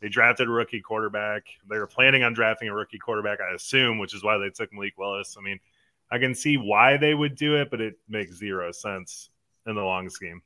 They 0.00 0.08
drafted 0.08 0.48
a 0.48 0.50
rookie 0.50 0.80
quarterback. 0.80 1.44
They 1.68 1.78
were 1.78 1.86
planning 1.86 2.22
on 2.24 2.32
drafting 2.32 2.68
a 2.68 2.74
rookie 2.74 2.98
quarterback, 2.98 3.38
I 3.40 3.54
assume, 3.54 3.98
which 3.98 4.14
is 4.14 4.24
why 4.24 4.36
they 4.38 4.50
took 4.50 4.72
Malik 4.72 4.98
Willis. 4.98 5.36
I 5.38 5.42
mean, 5.42 5.60
I 6.10 6.18
can 6.18 6.34
see 6.34 6.56
why 6.56 6.96
they 6.96 7.14
would 7.14 7.36
do 7.36 7.56
it, 7.56 7.70
but 7.70 7.80
it 7.80 7.98
makes 8.08 8.34
zero 8.36 8.72
sense 8.72 9.30
in 9.66 9.76
the 9.76 9.82
long 9.82 10.08
scheme. 10.10 10.42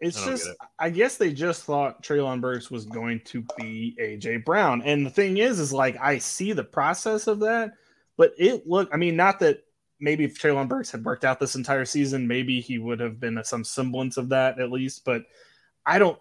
It's 0.00 0.20
I 0.22 0.30
just, 0.30 0.48
it. 0.48 0.56
I 0.78 0.90
guess 0.90 1.16
they 1.16 1.32
just 1.32 1.62
thought 1.64 2.02
Treylon 2.02 2.40
Burks 2.40 2.70
was 2.70 2.84
going 2.84 3.20
to 3.26 3.44
be 3.58 3.96
AJ 4.00 4.44
Brown, 4.44 4.82
and 4.82 5.04
the 5.04 5.10
thing 5.10 5.36
is, 5.36 5.60
is 5.60 5.72
like 5.72 5.96
I 6.00 6.18
see 6.18 6.52
the 6.52 6.64
process 6.64 7.26
of 7.26 7.40
that, 7.40 7.72
but 8.16 8.32
it 8.38 8.66
look. 8.66 8.88
I 8.92 8.96
mean, 8.96 9.14
not 9.14 9.40
that 9.40 9.62
maybe 10.00 10.24
if 10.24 10.38
Treylon 10.38 10.68
Burks 10.68 10.90
had 10.90 11.04
worked 11.04 11.24
out 11.24 11.38
this 11.38 11.54
entire 11.54 11.84
season, 11.84 12.26
maybe 12.26 12.60
he 12.60 12.78
would 12.78 13.00
have 13.00 13.20
been 13.20 13.40
some 13.44 13.64
semblance 13.64 14.16
of 14.16 14.30
that 14.30 14.58
at 14.58 14.72
least. 14.72 15.04
But 15.04 15.24
I 15.84 15.98
don't. 15.98 16.18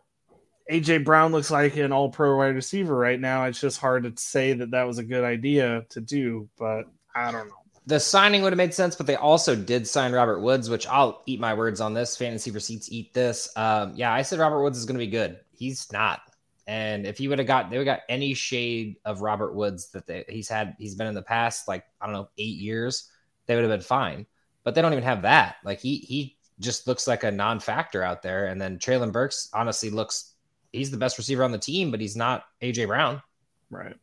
AJ 0.69 1.03
Brown 1.03 1.31
looks 1.31 1.49
like 1.49 1.77
an 1.77 1.91
All-Pro 1.91 2.37
wide 2.37 2.53
receiver 2.53 2.95
right 2.95 3.19
now. 3.19 3.45
It's 3.45 3.59
just 3.59 3.79
hard 3.79 4.03
to 4.03 4.13
say 4.21 4.53
that 4.53 4.71
that 4.71 4.83
was 4.83 4.99
a 4.99 5.03
good 5.03 5.23
idea 5.23 5.83
to 5.89 5.99
do, 5.99 6.47
but 6.59 6.83
I 7.15 7.31
don't 7.31 7.47
know. 7.47 7.55
The 7.87 7.99
signing 7.99 8.43
would 8.43 8.53
have 8.53 8.57
made 8.57 8.75
sense, 8.75 8.95
but 8.95 9.07
they 9.07 9.15
also 9.15 9.55
did 9.55 9.87
sign 9.87 10.11
Robert 10.11 10.41
Woods, 10.41 10.69
which 10.69 10.85
I'll 10.85 11.23
eat 11.25 11.39
my 11.39 11.55
words 11.55 11.81
on 11.81 11.95
this. 11.95 12.15
Fantasy 12.15 12.51
receipts 12.51 12.91
eat 12.91 13.15
this. 13.15 13.49
Um, 13.55 13.93
yeah, 13.95 14.13
I 14.13 14.21
said 14.21 14.37
Robert 14.37 14.61
Woods 14.61 14.77
is 14.77 14.85
going 14.85 14.99
to 14.99 15.03
be 15.03 15.09
good. 15.09 15.39
He's 15.51 15.91
not. 15.91 16.21
And 16.67 17.07
if 17.07 17.17
he 17.17 17.27
would 17.27 17.39
have 17.39 17.47
got, 17.47 17.71
they 17.71 17.79
would 17.79 17.85
got 17.85 18.01
any 18.07 18.35
shade 18.35 18.97
of 19.05 19.21
Robert 19.21 19.55
Woods 19.55 19.89
that 19.93 20.05
they, 20.05 20.23
he's 20.29 20.47
had, 20.47 20.75
he's 20.77 20.93
been 20.93 21.07
in 21.07 21.15
the 21.15 21.23
past, 21.23 21.67
like, 21.67 21.83
I 21.99 22.05
don't 22.05 22.13
know, 22.13 22.29
eight 22.37 22.57
years, 22.57 23.09
they 23.49 23.55
would 23.55 23.63
have 23.63 23.71
been 23.71 23.81
fine. 23.81 24.27
But 24.63 24.75
they 24.75 24.83
don't 24.83 24.93
even 24.93 25.03
have 25.05 25.23
that. 25.23 25.55
Like, 25.63 25.79
he, 25.79 25.97
he 25.97 26.37
just 26.59 26.85
looks 26.85 27.07
like 27.07 27.23
a 27.23 27.31
non 27.31 27.59
factor 27.59 28.03
out 28.03 28.21
there. 28.21 28.45
And 28.45 28.61
then 28.61 28.77
Treylon 28.77 29.11
Burks 29.11 29.49
honestly 29.53 29.89
looks, 29.89 30.35
he's 30.71 30.91
the 30.91 30.97
best 30.97 31.17
receiver 31.17 31.43
on 31.43 31.51
the 31.51 31.57
team, 31.57 31.89
but 31.89 31.99
he's 31.99 32.15
not 32.15 32.43
AJ 32.61 32.85
Brown. 32.85 33.23
Right. 33.71 33.95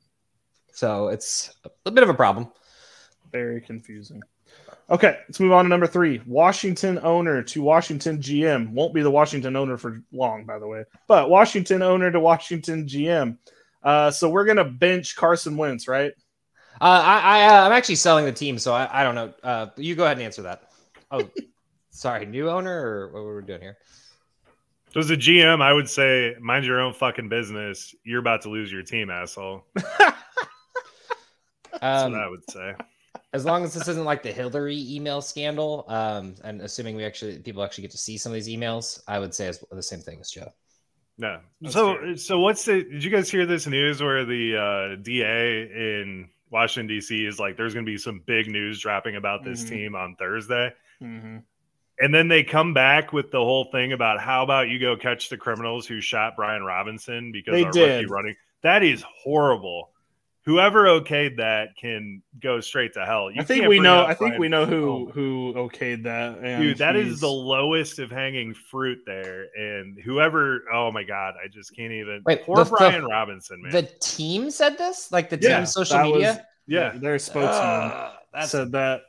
So 0.73 1.09
it's 1.09 1.55
a 1.85 1.93
bit 1.93 2.03
of 2.03 2.09
a 2.09 2.15
problem. 2.15 2.49
Very 3.31 3.61
confusing. 3.61 4.21
Okay, 4.91 5.17
let's 5.29 5.39
move 5.39 5.53
on 5.53 5.65
to 5.65 5.69
number 5.69 5.87
three. 5.87 6.21
Washington 6.27 6.99
owner 7.03 7.43
to 7.45 7.63
Washington 7.63 8.19
GM. 8.19 8.71
Won't 8.71 8.95
be 8.95 9.03
the 9.03 9.11
Washington 9.11 9.55
owner 9.55 9.77
for 9.77 10.03
long, 10.13 10.45
by 10.45 10.59
the 10.59 10.67
way, 10.67 10.85
but 11.07 11.31
Washington 11.31 11.83
owner 11.83 12.11
to 12.11 12.21
Washington 12.21 12.87
GM. 12.87 13.39
Uh, 13.83 14.11
so 14.11 14.29
we're 14.29 14.45
gonna 14.45 14.65
bench 14.65 15.17
Carson 15.17 15.57
Wentz, 15.57 15.89
right? 15.89 16.13
Uh, 16.81 16.85
I, 17.05 17.19
I 17.41 17.47
uh, 17.47 17.67
I'm 17.67 17.73
actually 17.73 17.95
selling 17.97 18.25
the 18.25 18.33
team, 18.33 18.59
so 18.59 18.75
I, 18.75 19.01
I 19.01 19.05
don't 19.05 19.15
know. 19.15 19.33
Uh, 19.43 19.67
you 19.77 19.95
go 19.95 20.05
ahead 20.05 20.17
and 20.19 20.25
answer 20.25 20.43
that. 20.43 20.71
Oh, 21.11 21.29
sorry, 21.91 22.27
new 22.27 22.51
owner 22.51 22.73
or 22.73 23.09
what 23.13 23.25
were 23.25 23.41
we 23.41 23.47
doing 23.47 23.61
here? 23.63 23.79
So 24.93 25.01
as 25.01 25.11
a 25.11 25.17
GM, 25.17 25.61
I 25.63 25.73
would 25.73 25.89
say, 25.91 26.37
mind 26.41 26.65
your 26.65 26.81
own 26.81 26.93
fucking 26.95 27.29
business. 27.29 27.95
You're 28.05 28.21
about 28.21 28.43
to 28.43 28.51
lose 28.51 28.71
your 28.73 28.83
team, 28.83 29.11
asshole. 29.11 29.65
That's 29.75 30.15
Um, 31.83 32.13
what 32.13 32.21
I 32.23 32.29
would 32.29 32.51
say. 32.51 32.75
as 33.33 33.45
long 33.45 33.63
as 33.65 33.75
this 33.75 33.89
isn't 33.89 34.05
like 34.05 34.23
the 34.23 34.33
Hillary 34.33 34.79
email 34.95 35.21
scandal, 35.21 35.85
um, 35.89 36.35
and 36.45 36.63
assuming 36.63 36.97
we 36.97 37.05
actually 37.05 37.39
people 37.41 37.63
actually 37.63 37.83
get 37.83 37.91
to 37.91 37.99
see 37.99 38.17
some 38.17 38.33
of 38.33 38.35
these 38.35 38.49
emails, 38.49 39.01
I 39.07 39.19
would 39.19 39.35
say 39.35 39.49
as, 39.49 39.63
the 39.71 39.83
same 39.83 40.01
thing 40.01 40.21
as 40.21 40.31
Joe. 40.31 40.49
No. 41.19 41.41
That's 41.61 41.75
So, 41.75 41.97
fair. 41.97 42.17
so 42.17 42.39
what's 42.41 42.65
the? 42.65 42.85
Did 42.85 43.05
you 43.05 43.11
guys 43.11 43.31
hear 43.31 43.45
this 43.45 43.67
news 43.67 44.03
where 44.03 44.25
the 44.25 44.57
uh, 44.57 45.03
DA 45.03 45.63
in 45.63 46.29
Washington 46.51 46.87
D.C. 46.87 47.25
is 47.27 47.39
like, 47.39 47.57
there's 47.57 47.75
going 47.75 47.85
to 47.85 47.91
be 47.91 47.99
some 47.99 48.21
big 48.27 48.49
news 48.49 48.81
dropping 48.81 49.17
about 49.17 49.43
this 49.45 49.65
Mhm. 49.65 49.69
team 49.69 49.95
on 49.97 50.15
Thursday, 50.17 50.73
Mm-hmm. 51.03 51.39
and 52.01 52.15
then 52.15 52.29
they 52.29 52.45
come 52.45 52.73
back 52.75 53.13
with 53.13 53.31
the 53.31 53.39
whole 53.41 53.65
thing 53.73 53.93
about 53.93 54.21
how 54.21 54.43
about 54.43 54.69
you 54.69 54.79
go 54.79 54.97
catch 54.97 55.29
the 55.29 55.37
criminals 55.37 55.87
who 55.87 56.01
shot 56.01 56.37
Brian 56.37 56.63
Robinson 56.63 57.33
because 57.33 57.53
They 57.55 57.65
our 57.65 57.71
did. 57.73 58.03
rookie 58.03 58.13
running. 58.13 58.37
That 58.63 58.83
is 58.83 59.03
horrible. 59.03 59.91
Whoever 60.47 60.85
okayed 60.85 61.39
that 61.39 61.77
can 61.77 62.23
go 62.41 62.61
straight 62.61 62.93
to 62.95 63.05
hell. 63.05 63.31
You 63.33 63.41
I 63.41 63.45
think 63.45 63.67
we 63.67 63.81
know. 63.81 63.99
up 64.03 64.09
I 64.09 64.15
think 64.15 64.31
Brian- 64.31 64.41
we 64.41 64.49
know 64.49 64.65
who 64.65 65.11
who 65.13 65.53
okayed 65.55 66.05
that. 66.05 66.39
And 66.39 66.63
Dude, 66.63 66.79
that 66.79 66.95
is 66.95 67.07
he's- 67.09 67.21
the 67.21 67.29
lowest 67.29 67.99
of 67.99 68.13
hanging 68.13 68.55
fruit 68.55 69.01
there. 69.07 69.47
And 69.59 69.99
whoever, 69.99 70.63
oh 70.73 70.93
my 70.93 71.03
god, 71.03 71.35
I 71.45 71.49
just 71.49 71.75
can't 71.75 71.93
even. 71.93 72.23
Wait, 72.25 72.45
poor 72.45 72.57
the- 72.59 72.65
the- 72.65 72.71
Brian 72.71 73.05
Robinson, 73.05 73.61
man. 73.61 73.73
The 73.73 73.83
team 74.01 74.51
said 74.51 74.79
this, 74.79 75.11
like 75.11 75.31
the 75.31 75.39
Yeah, 75.41 75.57
team's 75.59 75.73
social 75.73 75.97
that 75.97 76.07
was- 76.07 76.15
media. 76.15 76.47
yeah, 76.69 76.93
their 76.97 77.19
spokesman. 77.19 77.51
Uh, 77.53 78.13
said 78.45 78.71
that 78.73 79.01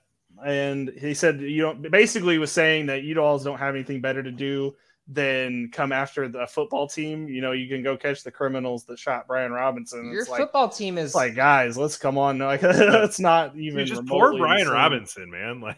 and 0.45 0.89
he 0.99 1.13
said 1.13 1.41
you 1.41 1.61
don't 1.63 1.91
basically 1.91 2.33
he 2.35 2.39
was 2.39 2.51
saying 2.51 2.85
that 2.87 3.03
you 3.03 3.19
all 3.21 3.37
don't 3.39 3.57
have 3.59 3.73
anything 3.75 3.99
better 4.01 4.21
to 4.23 4.31
do 4.31 4.73
than 5.09 5.69
come 5.71 5.93
after 5.93 6.27
the 6.27 6.45
football 6.47 6.85
team 6.85 7.29
you 7.29 7.39
know 7.41 7.53
you 7.53 7.69
can 7.69 7.81
go 7.81 7.95
catch 7.95 8.23
the 8.23 8.31
criminals 8.31 8.83
that 8.83 8.99
shot 8.99 9.25
brian 9.25 9.53
robinson 9.53 10.11
your 10.11 10.19
it's 10.21 10.29
like 10.29 10.41
football 10.41 10.67
team 10.67 10.97
is 10.97 11.15
like 11.15 11.33
guys 11.33 11.77
let's 11.77 11.97
come 11.97 12.17
on 12.17 12.37
like 12.39 12.59
it's 12.61 13.19
not 13.19 13.55
even 13.55 13.79
you 13.79 13.85
just 13.85 14.05
poor 14.05 14.37
Brian 14.37 14.59
the 14.59 14.65
same. 14.65 14.73
robinson, 14.73 15.29
man. 15.31 15.61
Like, 15.67 15.77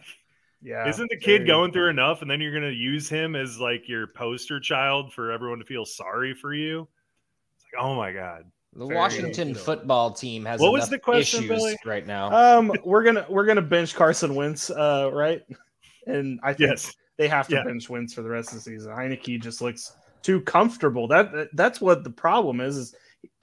yeah 0.62 0.88
isn't 0.88 1.08
the 1.10 1.16
kid 1.16 1.38
very- 1.38 1.46
going 1.46 1.72
through 1.72 1.90
enough? 1.90 2.22
And 2.22 2.30
then 2.30 2.40
you're 2.40 2.52
gonna 2.52 2.70
use 2.72 3.08
him 3.08 3.36
as 3.36 3.58
like 3.60 3.88
your 3.88 4.08
poster 4.08 4.58
child 4.58 5.12
for 5.12 5.30
everyone 5.30 5.60
to 5.60 5.64
feel 5.64 5.84
sorry 5.86 6.34
for 6.34 6.52
you. 6.52 6.88
It's 7.54 7.64
like, 7.72 7.82
oh 7.84 7.94
my 7.94 8.10
god. 8.12 8.44
the 8.74 8.84
very, 8.84 8.96
Washington 8.96 9.48
you 9.48 9.54
know. 9.54 9.60
football 9.60 10.10
team 10.12 10.44
has 10.44 10.60
What 10.60 10.72
was 10.72 10.88
the 10.90 10.98
question, 10.98 11.44
issues 11.44 11.56
Billy? 11.56 11.76
right 11.86 12.06
now. 12.06 12.58
um 12.58 12.72
we're 12.84 13.04
gonna 13.04 13.24
we're 13.30 13.46
gonna 13.46 13.62
bench 13.62 13.94
carson 13.94 14.34
wentz 14.34 14.70
uh 14.70 15.08
right 15.12 15.42
and 16.06 16.40
i 16.42 16.52
think 16.52 16.70
Yes, 16.70 16.94
they 17.20 17.28
have 17.28 17.46
to 17.48 17.56
Yeah. 17.56 17.64
bench 17.64 17.90
wins 17.90 18.14
for 18.14 18.22
the 18.22 18.30
rest 18.30 18.48
of 18.48 18.54
the 18.54 18.60
season. 18.62 18.92
Heinicke 18.92 19.42
just 19.42 19.60
looks 19.60 19.92
too 20.22 20.40
comfortable. 20.40 21.06
That, 21.06 21.30
that- 21.32 21.54
that's 21.54 21.78
what 21.78 22.02
the 22.02 22.10
problem 22.10 22.62
is. 22.62 22.78
Is 22.78 22.94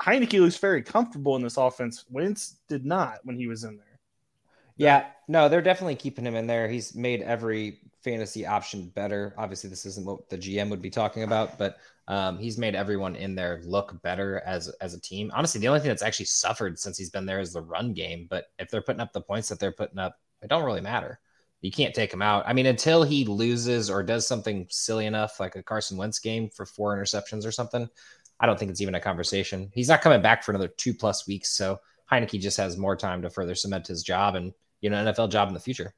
Heinicke 0.02 0.40
looks 0.40 0.58
very 0.58 0.82
comfortable 0.82 1.36
in 1.36 1.44
this 1.44 1.58
offense. 1.58 2.04
Wentz 2.10 2.56
did 2.68 2.86
not 2.86 3.20
when 3.24 3.38
he 3.38 3.46
was 3.48 3.64
in 3.64 3.78
there. 3.78 3.86
Yeah, 4.78 5.06
no, 5.28 5.48
they're 5.48 5.62
definitely 5.62 5.96
keeping 5.96 6.26
him 6.26 6.36
in 6.36 6.48
there. 6.48 6.68
He's 6.68 6.96
made 6.96 7.22
every 7.22 7.82
fantasy 8.04 8.48
option 8.48 8.90
better. 8.90 9.36
Obviously, 9.38 9.70
this 9.70 9.86
isn't 9.86 10.06
what 10.06 10.28
the 10.30 10.38
GM 10.38 10.70
would 10.70 10.82
be 10.82 10.90
talking 10.90 11.22
about, 11.22 11.60
but 11.60 11.78
um, 12.08 12.40
he's 12.40 12.58
made 12.58 12.74
everyone 12.74 13.16
in 13.16 13.36
there 13.36 13.62
look 13.64 14.02
better 14.02 14.42
as 14.46 14.70
as 14.82 14.94
a 14.96 15.02
team. 15.02 15.30
Honestly, 15.36 15.62
the 15.62 15.68
only 15.68 15.82
thing 15.82 15.90
that's 15.90 16.02
actually 16.04 16.26
suffered 16.26 16.80
since 16.80 16.98
he's 16.98 17.10
been 17.12 17.26
there 17.28 17.40
is 17.40 17.54
the 17.54 17.62
run 17.62 17.94
game. 17.94 18.26
But 18.30 18.46
if 18.58 18.70
they're 18.72 18.82
putting 18.82 19.02
up 19.02 19.14
the 19.14 19.22
points 19.22 19.50
that 19.50 19.60
they're 19.60 19.72
putting 19.72 20.00
up, 20.00 20.18
it 20.42 20.48
don't 20.48 20.64
really 20.66 20.82
matter. 20.82 21.20
You 21.62 21.72
can't 21.72 21.96
take 21.96 22.14
him 22.14 22.22
out. 22.22 22.44
I 22.48 22.54
mean, 22.54 22.68
until 22.68 23.04
he 23.04 23.26
loses 23.26 23.90
or 23.90 24.04
does 24.04 24.28
something 24.28 24.68
silly 24.70 25.06
enough, 25.06 25.40
like 25.40 25.56
a 25.56 25.64
Carson 25.64 25.98
Wentz 25.98 26.20
game 26.20 26.50
for 26.50 26.66
four 26.66 26.96
interceptions 26.96 27.46
or 27.46 27.52
something, 27.52 27.90
I 28.40 28.46
don't 28.46 28.60
think 28.60 28.70
it's 28.70 28.82
even 28.82 28.96
a 28.96 29.00
conversation. 29.00 29.72
He's 29.74 29.90
not 29.90 30.02
coming 30.02 30.22
back 30.22 30.44
for 30.44 30.52
another 30.52 30.68
two 30.68 30.94
plus 30.94 31.28
weeks, 31.28 31.50
so 31.50 31.80
Heinicke 32.12 32.40
just 32.40 32.58
has 32.58 32.78
more 32.78 32.96
time 32.96 33.22
to 33.24 33.30
further 33.30 33.56
cement 33.56 33.88
his 33.88 34.04
job 34.04 34.36
and 34.36 34.54
you 34.82 34.90
know 34.90 35.04
NFL 35.04 35.32
job 35.32 35.48
in 35.48 35.56
the 35.56 35.60
future. 35.60 35.94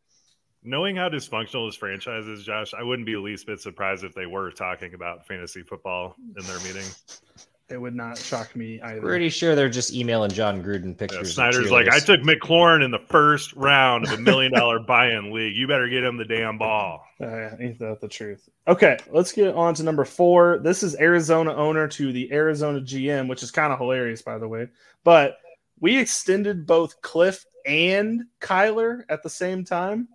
knowing 0.64 0.96
how 0.96 1.10
dysfunctional 1.10 1.68
this 1.68 1.76
franchise 1.76 2.28
is, 2.28 2.44
Josh, 2.44 2.74
I 2.74 2.84
wouldn't 2.84 3.06
be 3.06 3.14
the 3.14 3.20
least 3.20 3.46
bit 3.46 3.60
surprised 3.60 4.04
if 4.04 4.14
they 4.14 4.26
were 4.26 4.52
talking 4.52 4.94
about 4.94 5.28
fantasy 5.28 5.62
football 5.62 6.16
in 6.38 6.46
their 6.46 6.60
meeting. 6.60 6.86
It 7.70 7.80
would 7.80 7.94
not 7.94 8.18
shock 8.18 8.56
me 8.56 8.82
either. 8.82 9.00
Pretty 9.00 9.30
sure 9.30 9.56
they're 9.56 9.70
just 9.70 9.94
emailing 9.94 10.32
Jon 10.32 10.64
Gruden 10.64 10.98
pictures. 10.98 11.22
of 11.22 11.28
Snyder's 11.28 11.70
like, 11.70 11.88
I 11.88 12.00
took 12.00 12.22
McLaurin 12.22 12.84
in 12.84 12.90
the 12.90 13.00
first 13.00 13.54
round 13.54 14.06
of 14.06 14.14
a 14.14 14.18
million 14.18 14.52
dollar 14.52 14.80
buy-in 14.88 15.32
league. 15.32 15.56
You 15.56 15.68
better 15.68 15.88
get 15.88 16.04
him 16.04 16.18
the 16.18 16.26
damn 16.26 16.58
ball. 16.58 17.06
Uh, 17.22 17.52
ain't 17.60 17.78
that 17.78 18.02
the 18.02 18.08
truth? 18.08 18.50
Okay, 18.68 18.98
let's 19.12 19.32
get 19.32 19.54
on 19.54 19.76
to 19.76 19.84
number 19.84 20.04
four. 20.04 20.58
This 20.58 20.82
is 20.82 20.96
Arizona 20.96 21.54
owner 21.54 21.88
to 21.90 22.12
the 22.12 22.32
Arizona 22.32 22.82
GM, 22.82 23.28
which 23.28 23.44
is 23.44 23.52
kind 23.52 23.72
of 23.72 23.78
hilarious, 23.78 24.24
by 24.24 24.40
the 24.40 24.48
way. 24.48 24.68
But 25.04 25.38
we 25.80 26.00
extended 26.00 26.66
both 26.66 27.02
Cliff 27.02 27.46
and 27.68 28.24
Kyler 28.42 29.04
at 29.10 29.22
the 29.22 29.30
same 29.30 29.64
time. 29.64 30.08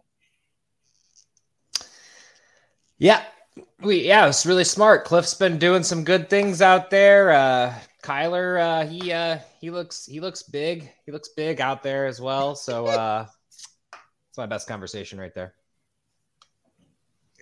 Yeah, 2.98 3.22
we 3.84 4.06
yeah, 4.06 4.26
it's 4.26 4.46
really 4.46 4.64
smart. 4.64 5.04
Cliff's 5.04 5.34
been 5.34 5.58
doing 5.58 5.82
some 5.82 6.04
good 6.04 6.30
things 6.30 6.62
out 6.62 6.90
there. 6.90 7.30
Uh, 7.32 7.74
Kyler, 8.02 8.60
uh, 8.60 8.86
he 8.86 9.12
uh, 9.12 9.38
he 9.60 9.70
looks 9.70 10.06
he 10.06 10.20
looks 10.20 10.42
big. 10.42 10.90
He 11.06 11.12
looks 11.12 11.30
big 11.30 11.60
out 11.60 11.82
there 11.82 12.06
as 12.06 12.20
well. 12.20 12.54
So 12.54 12.86
uh, 12.86 13.26
it's 14.28 14.38
my 14.38 14.46
best 14.46 14.68
conversation 14.68 15.18
right 15.18 15.34
there. 15.34 15.54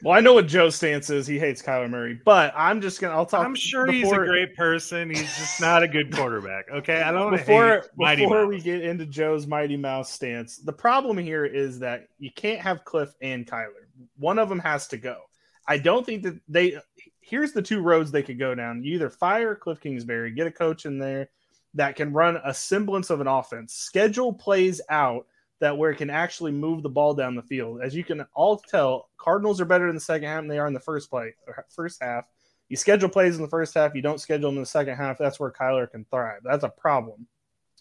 Well, 0.02 0.14
I 0.14 0.20
know 0.20 0.34
what 0.34 0.49
Joe's 0.49 0.75
stance 0.75 1.11
is. 1.11 1.28
He 1.28 1.38
hates 1.38 1.62
Kyler 1.62 1.88
Murray, 1.88 2.20
but 2.25 2.52
I'm 2.56 2.80
just 2.80 3.00
gonna. 3.00 3.14
I'll 3.14 3.25
talk. 3.25 3.46
I'm 3.46 3.54
sure 3.54 3.87
he's 3.90 4.11
a 4.11 4.16
great 4.16 4.56
person. 4.56 5.11
He's 5.11 5.37
just 5.37 5.61
not 5.61 5.84
a 5.84 5.88
good 5.88 6.12
quarterback. 6.12 6.64
Okay, 6.72 7.00
I 7.00 7.12
don't 7.12 7.30
before 7.30 7.84
hate 7.99 8.18
before 8.18 8.42
Mouse. 8.42 8.49
we 8.49 8.61
get 8.61 8.82
into 8.82 9.06
Joe's 9.06 9.46
Mighty 9.46 9.76
Mouse 9.76 10.11
stance, 10.11 10.58
the 10.58 10.72
problem 10.72 11.18
here 11.18 11.44
is 11.44 11.78
that 11.80 12.08
you 12.18 12.32
can't 12.34 12.61
have 12.61 12.84
Cliff 12.84 13.14
and 13.22 13.46
Kyler. 13.46 13.87
One 14.16 14.40
of 14.40 14.49
them 14.49 14.58
has 14.58 14.88
to 14.88 14.96
go. 14.96 15.18
I 15.66 15.78
don't 15.78 16.04
think 16.04 16.23
that 16.25 16.40
they. 16.49 16.78
Here's 17.21 17.52
the 17.52 17.62
two 17.62 17.81
roads 17.81 18.11
they 18.11 18.23
could 18.23 18.38
go 18.38 18.54
down. 18.54 18.83
You 18.83 18.95
either 18.95 19.09
fire 19.09 19.54
Cliff 19.54 19.81
Kingsbury, 19.81 20.33
get 20.33 20.47
a 20.47 20.52
coach 20.52 20.87
in 20.87 20.99
there 20.99 21.31
that 21.75 21.97
can 21.97 22.12
run 22.12 22.38
a 22.45 22.52
semblance 22.52 23.11
of 23.11 23.21
an 23.21 23.26
offense, 23.26 23.75
schedule 23.75 24.33
plays 24.33 24.81
out 24.90 25.26
that 25.61 25.76
where 25.76 25.90
it 25.90 25.97
can 25.97 26.11
actually 26.11 26.52
move 26.52 26.83
the 26.83 26.88
ball 26.88 27.14
down 27.14 27.35
the 27.35 27.42
field. 27.42 27.81
As 27.83 27.95
you 27.95 28.04
can 28.04 28.26
all 28.35 28.59
tell, 28.59 29.09
Cardinals 29.16 29.61
are 29.61 29.64
better 29.64 29.88
in 29.88 29.95
the 29.95 30.00
second 30.00 30.28
half 30.28 30.40
than 30.40 30.49
they 30.49 30.59
are 30.59 30.66
in 30.66 30.75
the 30.75 30.81
first 30.81 31.09
play, 31.09 31.35
or 31.47 31.64
first 31.71 32.02
half. 32.02 32.25
You 32.69 32.76
schedule 32.76 33.09
plays 33.09 33.37
in 33.37 33.42
the 33.42 33.49
first 33.49 33.75
half, 33.75 33.95
you 33.95 34.02
don't 34.02 34.21
schedule 34.21 34.50
them 34.50 34.57
in 34.57 34.62
the 34.62 34.66
second 34.66 34.97
half. 34.97 35.19
That's 35.19 35.38
where 35.38 35.52
Kyler 35.52 35.90
can 35.90 36.04
thrive. 36.07 36.40
That's 36.42 36.64
a 36.64 36.69
problem. 36.69 37.26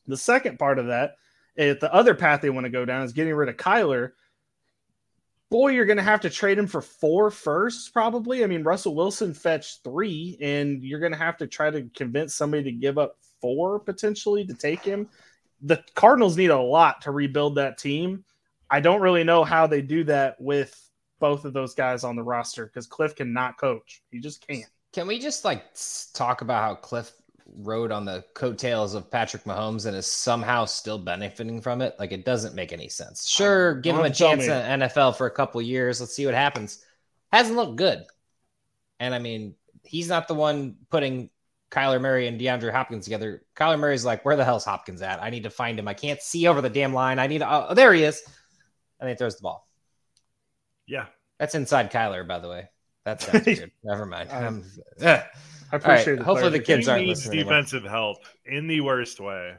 The 0.07 0.17
second 0.17 0.59
part 0.59 0.79
of 0.79 0.87
that, 0.87 1.15
eh, 1.57 1.73
the 1.79 1.93
other 1.93 2.13
path 2.13 2.41
they 2.41 2.49
want 2.49 2.65
to 2.65 2.71
go 2.71 2.85
down 2.85 3.03
is 3.03 3.13
getting 3.13 3.33
rid 3.33 3.49
of 3.49 3.57
Kyler. 3.57 4.11
Boy, 5.51 5.73
you're 5.73 5.85
going 5.85 5.97
to 5.97 6.03
have 6.03 6.21
to 6.21 6.29
trade 6.29 6.57
him 6.57 6.65
for 6.65 6.81
four 6.81 7.29
firsts, 7.29 7.89
probably. 7.89 8.43
I 8.43 8.47
mean, 8.47 8.63
Russell 8.63 8.95
Wilson 8.95 9.33
fetched 9.33 9.83
three, 9.83 10.37
and 10.39 10.81
you're 10.81 11.01
going 11.01 11.11
to 11.11 11.17
have 11.17 11.35
to 11.37 11.47
try 11.47 11.69
to 11.69 11.89
convince 11.93 12.33
somebody 12.33 12.63
to 12.63 12.71
give 12.71 12.97
up 12.97 13.17
four 13.41 13.77
potentially 13.77 14.45
to 14.45 14.53
take 14.53 14.81
him. 14.81 15.09
The 15.61 15.83
Cardinals 15.93 16.37
need 16.37 16.51
a 16.51 16.57
lot 16.57 17.01
to 17.01 17.11
rebuild 17.11 17.55
that 17.55 17.77
team. 17.77 18.23
I 18.69 18.79
don't 18.79 19.01
really 19.01 19.25
know 19.25 19.43
how 19.43 19.67
they 19.67 19.81
do 19.81 20.05
that 20.05 20.39
with 20.39 20.89
both 21.19 21.43
of 21.43 21.51
those 21.51 21.75
guys 21.75 22.05
on 22.05 22.15
the 22.15 22.23
roster 22.23 22.65
because 22.65 22.87
Cliff 22.87 23.13
cannot 23.13 23.57
coach. 23.57 24.01
He 24.09 24.19
just 24.19 24.47
can't. 24.47 24.65
Can 24.93 25.05
we 25.05 25.19
just 25.19 25.43
like 25.43 25.65
talk 26.13 26.41
about 26.41 26.63
how 26.63 26.75
Cliff 26.75 27.11
rode 27.55 27.91
on 27.91 28.05
the 28.05 28.23
coattails 28.33 28.93
of 28.93 29.11
Patrick 29.11 29.43
Mahomes 29.43 29.85
and 29.85 29.95
is 29.95 30.07
somehow 30.07 30.65
still 30.65 30.97
benefiting 30.97 31.61
from 31.61 31.81
it? 31.81 31.95
Like 31.99 32.11
it 32.11 32.25
doesn't 32.25 32.55
make 32.55 32.73
any 32.73 32.89
sense. 32.89 33.27
Sure, 33.27 33.75
give 33.75 33.95
him 33.95 34.05
a 34.05 34.09
chance 34.09 34.39
me. 34.39 34.45
in 34.45 34.79
the 34.79 34.85
NFL 34.85 35.17
for 35.17 35.27
a 35.27 35.31
couple 35.31 35.61
years. 35.61 35.99
Let's 35.99 36.15
see 36.15 36.25
what 36.25 36.35
happens. 36.35 36.83
Hasn't 37.31 37.55
looked 37.55 37.77
good. 37.77 38.03
And 38.99 39.15
I 39.15 39.19
mean, 39.19 39.55
he's 39.83 40.09
not 40.09 40.27
the 40.27 40.33
one 40.33 40.75
putting 40.89 41.29
Kyler 41.71 42.01
Murray 42.01 42.27
and 42.27 42.39
DeAndre 42.39 42.71
Hopkins 42.71 43.05
together. 43.05 43.43
Kyler 43.55 43.79
Murray's 43.79 44.05
like, 44.05 44.23
where 44.25 44.35
the 44.35 44.45
hell's 44.45 44.65
Hopkins 44.65 45.01
at? 45.01 45.23
I 45.23 45.29
need 45.29 45.43
to 45.43 45.49
find 45.49 45.79
him. 45.79 45.87
I 45.87 45.93
can't 45.93 46.21
see 46.21 46.47
over 46.47 46.61
the 46.61 46.69
damn 46.69 46.93
line. 46.93 47.17
I 47.17 47.27
need 47.27 47.39
to, 47.39 47.69
oh, 47.71 47.73
there 47.73 47.93
he 47.93 48.03
is. 48.03 48.21
And 48.99 49.09
he 49.09 49.15
throws 49.15 49.37
the 49.37 49.41
ball. 49.41 49.67
Yeah, 50.85 51.05
That's 51.39 51.55
inside 51.55 51.91
Kyler, 51.91 52.27
by 52.27 52.39
the 52.39 52.49
way. 52.49 52.69
That 53.05 53.21
sounds 53.23 53.45
weird. 53.45 53.71
Never 53.83 54.05
mind. 54.05 54.29
Um. 54.31 54.63
I 55.71 55.75
right, 55.77 55.83
appreciate 55.83 56.19
the 56.19 56.23
hopefully 56.25 56.59
the 56.59 56.65
he 56.65 56.73
aren't 56.89 57.05
needs 57.05 57.19
listening 57.25 57.39
anymore. 57.39 57.53
defensive 57.53 57.83
help 57.83 58.17
in 58.45 58.67
the 58.67 58.81
worst 58.81 59.19
way 59.19 59.53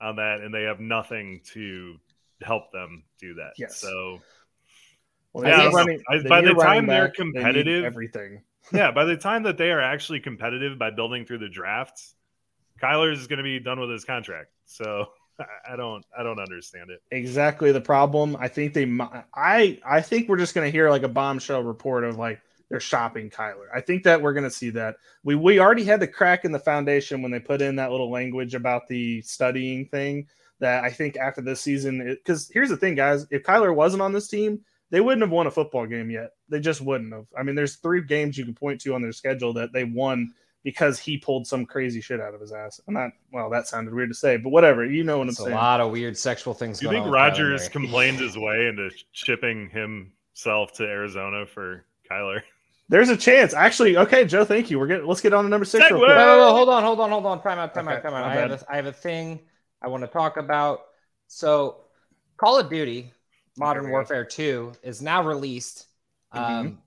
on 0.00 0.16
that, 0.16 0.40
and 0.40 0.52
they 0.54 0.62
have 0.62 0.80
nothing 0.80 1.40
to 1.52 1.96
help 2.42 2.70
them 2.72 3.04
do 3.20 3.34
that. 3.34 3.52
Yes. 3.58 3.76
So 3.80 4.20
Well, 5.32 5.44
Yeah, 5.44 5.50
they 5.50 5.54
I 5.54 5.56
need 5.56 5.64
don't 5.64 5.72
know. 5.72 5.78
running- 5.78 6.02
I- 6.08 6.18
they 6.18 6.28
by 6.28 6.40
the 6.42 6.54
time 6.54 6.86
they're 6.86 7.08
back. 7.08 7.16
They 7.16 7.22
competitive- 7.22 7.84
everything. 7.84 8.42
yeah, 8.72 8.90
by 8.92 9.04
the 9.04 9.16
time 9.16 9.42
that 9.44 9.58
they 9.58 9.70
are 9.72 9.80
actually 9.80 10.20
competitive 10.20 10.78
by 10.78 10.90
building 10.90 11.24
through 11.26 11.38
the 11.38 11.48
drafts, 11.48 12.14
Kyler 12.80 13.12
is 13.12 13.26
going 13.26 13.38
to 13.38 13.42
be 13.42 13.58
done 13.60 13.80
with 13.80 13.90
his 13.90 14.04
contract. 14.04 14.50
So 14.66 15.06
I- 15.38 15.44
I 15.72 15.76
don't, 15.76 16.04
I 16.16 16.22
don't 16.22 16.38
understand 16.38 16.90
it. 16.90 17.02
exactly 17.10 17.72
the 17.72 17.80
problem. 17.80 18.36
I 18.38 18.46
think 18.48 18.72
they, 18.74 18.84
mi- 18.84 19.04
I, 19.34 19.80
I 19.84 20.00
think 20.00 20.28
we're 20.28 20.36
just 20.38 20.54
going 20.54 20.66
to 20.66 20.70
hear 20.70 20.88
like 20.90 21.02
a 21.02 21.08
bombshell 21.08 21.62
report 21.64 22.04
of 22.04 22.16
like 22.18 22.40
they're 22.74 22.80
shopping 22.80 23.30
Kyler. 23.30 23.68
I 23.72 23.80
think 23.80 24.02
that 24.02 24.20
we're 24.20 24.32
going 24.32 24.42
to 24.44 24.50
see 24.50 24.70
that. 24.70 24.96
We 25.22 25.36
we 25.36 25.60
already 25.60 25.84
had 25.84 26.00
the 26.00 26.08
crack 26.08 26.44
in 26.44 26.50
the 26.50 26.58
foundation 26.58 27.22
when 27.22 27.30
they 27.30 27.38
put 27.38 27.62
in 27.62 27.76
that 27.76 27.92
little 27.92 28.10
language 28.10 28.54
about 28.56 28.88
the 28.88 29.22
studying 29.22 29.86
thing. 29.86 30.26
That 30.58 30.82
I 30.82 30.90
think 30.90 31.16
after 31.16 31.40
this 31.40 31.60
season, 31.60 32.04
because 32.04 32.50
here's 32.52 32.68
the 32.70 32.76
thing, 32.76 32.94
guys, 32.96 33.26
if 33.30 33.44
Kyler 33.44 33.74
wasn't 33.74 34.02
on 34.02 34.12
this 34.12 34.26
team, 34.28 34.60
they 34.90 35.00
wouldn't 35.00 35.22
have 35.22 35.30
won 35.30 35.46
a 35.46 35.50
football 35.52 35.86
game 35.86 36.10
yet. 36.10 36.30
They 36.48 36.58
just 36.58 36.80
wouldn't 36.80 37.12
have. 37.12 37.26
I 37.38 37.42
mean, 37.44 37.54
there's 37.54 37.76
three 37.76 38.02
games 38.02 38.36
you 38.36 38.44
can 38.44 38.54
point 38.54 38.80
to 38.82 38.94
on 38.94 39.02
their 39.02 39.12
schedule 39.12 39.52
that 39.54 39.72
they 39.72 39.84
won 39.84 40.32
because 40.62 40.98
he 40.98 41.18
pulled 41.18 41.46
some 41.46 41.66
crazy 41.66 42.00
shit 42.00 42.20
out 42.20 42.34
of 42.34 42.40
his 42.40 42.52
ass. 42.52 42.80
I'm 42.88 42.94
not. 42.94 43.10
Well, 43.32 43.50
that 43.50 43.68
sounded 43.68 43.92
weird 43.94 44.10
to 44.10 44.14
say, 44.14 44.36
but 44.36 44.50
whatever. 44.50 44.84
You 44.84 45.04
know 45.04 45.18
what 45.18 45.28
It's 45.28 45.38
I'm 45.38 45.46
a 45.46 45.48
saying. 45.48 45.56
lot 45.56 45.80
of 45.80 45.92
weird 45.92 46.16
sexual 46.16 46.54
things. 46.54 46.78
Do 46.80 46.86
you 46.86 46.90
going 46.92 47.02
think 47.02 47.06
on 47.08 47.12
Rodgers 47.12 47.62
Murray. 47.62 47.70
complained 47.70 48.18
his 48.20 48.36
way 48.38 48.66
into 48.66 48.90
shipping 49.12 49.68
himself 49.70 50.72
to 50.74 50.84
Arizona 50.84 51.44
for 51.46 51.84
Kyler? 52.10 52.42
There's 52.88 53.08
a 53.08 53.16
chance. 53.16 53.54
Actually, 53.54 53.96
okay, 53.96 54.24
Joe, 54.24 54.44
thank 54.44 54.70
you. 54.70 54.78
We're 54.78 54.86
getting 54.86 55.06
let's 55.06 55.20
get 55.20 55.32
on 55.32 55.44
to 55.44 55.50
number 55.50 55.64
six 55.64 55.90
real 55.90 55.98
Segue. 55.98 56.02
Wait, 56.02 56.06
quick. 56.06 56.16
wait, 56.16 56.38
wait, 56.38 56.50
hold 56.50 56.68
on, 56.68 56.82
hold 56.82 57.00
on, 57.00 57.10
hold 57.10 57.26
on. 57.26 57.42
Time 57.42 57.58
out, 57.58 57.74
time 57.74 57.88
Okay, 57.88 57.96
out, 57.96 58.02
time 58.02 58.14
out. 58.14 58.24
I 58.24 58.34
have, 58.34 58.50
a, 58.50 58.64
I 58.68 58.76
have 58.76 58.86
a 58.86 58.92
thing 58.92 59.40
I 59.80 59.88
want 59.88 60.02
to 60.02 60.06
talk 60.06 60.36
about. 60.36 60.80
So, 61.26 61.80
Call 62.36 62.58
of 62.58 62.68
Duty 62.68 63.12
Modern 63.56 63.84
Okay. 63.84 63.90
Warfare 63.92 64.24
2 64.24 64.72
is 64.82 65.00
now 65.00 65.22
released. 65.22 65.86
Mm-hmm. 66.34 66.54
Um, 66.54 66.78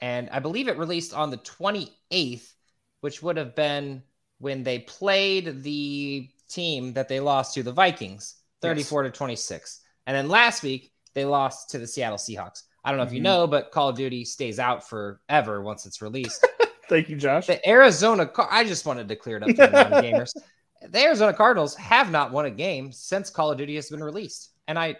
and 0.00 0.30
I 0.30 0.38
believe 0.38 0.68
it 0.68 0.78
released 0.78 1.14
on 1.14 1.30
the 1.30 1.38
28th, 1.38 2.52
which 3.00 3.22
would 3.22 3.36
have 3.36 3.54
been 3.54 4.02
when 4.38 4.62
they 4.62 4.80
played 4.80 5.62
the 5.62 6.28
team 6.48 6.92
that 6.94 7.08
they 7.08 7.20
lost 7.20 7.54
to, 7.54 7.62
the 7.62 7.72
Vikings, 7.72 8.36
34 8.62 9.04
to 9.04 9.10
26. 9.10 9.80
And 10.06 10.16
then 10.16 10.28
last 10.28 10.62
week, 10.62 10.92
they 11.14 11.24
lost 11.24 11.70
to 11.70 11.78
the 11.78 11.86
Seattle 11.86 12.18
Seahawks. 12.18 12.62
I 12.84 12.90
don't 12.90 12.98
know 12.98 13.04
if 13.04 13.12
you 13.12 13.20
Mhm. 13.20 13.24
know, 13.24 13.46
but 13.46 13.70
Call 13.72 13.90
of 13.90 13.96
Duty 13.96 14.24
stays 14.24 14.58
out 14.58 14.88
forever 14.88 15.60
once 15.62 15.86
it's 15.86 16.00
released. 16.00 16.46
Thank 16.88 17.08
you, 17.08 17.16
Josh. 17.16 17.46
The 17.46 17.66
Arizona, 17.68 18.26
Car- 18.26 18.48
I 18.50 18.64
just 18.64 18.84
wanted 18.86 19.08
to 19.08 19.16
clear 19.16 19.36
it 19.36 19.42
up 19.42 19.50
for 19.50 19.66
the 19.66 19.88
non-gamers. 19.88 20.32
The 20.82 20.98
Arizona 20.98 21.34
Cardinals 21.34 21.74
have 21.74 22.10
not 22.10 22.32
won 22.32 22.46
a 22.46 22.50
game 22.50 22.90
since 22.90 23.28
Call 23.28 23.52
of 23.52 23.58
Duty 23.58 23.74
has 23.74 23.90
been 23.90 24.02
released, 24.02 24.52
and 24.66 24.78
I 24.78 24.96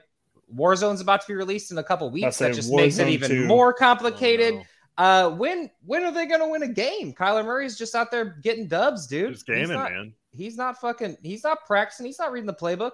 Warzone's 0.54 1.00
about 1.00 1.22
to 1.22 1.26
be 1.26 1.32
released 1.34 1.70
in 1.72 1.78
a 1.78 1.82
couple 1.82 2.10
weeks. 2.10 2.36
That 2.36 2.52
just 2.52 2.70
makes 2.70 2.98
it 2.98 3.08
even 3.08 3.30
2. 3.30 3.46
more 3.46 3.72
complicated. 3.72 4.56
Oh, 4.98 5.02
Uh, 5.02 5.30
when 5.30 5.70
when 5.86 6.04
are 6.04 6.12
they 6.12 6.26
going 6.26 6.40
to 6.40 6.48
win 6.48 6.62
a 6.64 6.68
game? 6.68 7.14
Kyler 7.14 7.46
Murray's 7.46 7.78
just 7.78 7.94
out 7.94 8.10
there 8.10 8.26
getting 8.42 8.68
dubs, 8.68 9.06
dude. 9.06 9.32
Just 9.32 9.46
he's 9.46 9.56
gaming, 9.56 9.78
not, 9.78 9.90
man. 9.90 10.12
He's 10.32 10.58
not 10.58 10.78
fucking. 10.78 11.16
He's 11.22 11.44
not 11.44 11.64
practicing. 11.66 12.04
He's 12.04 12.18
not 12.18 12.30
reading 12.30 12.46
the 12.48 12.52
playbook. 12.52 12.92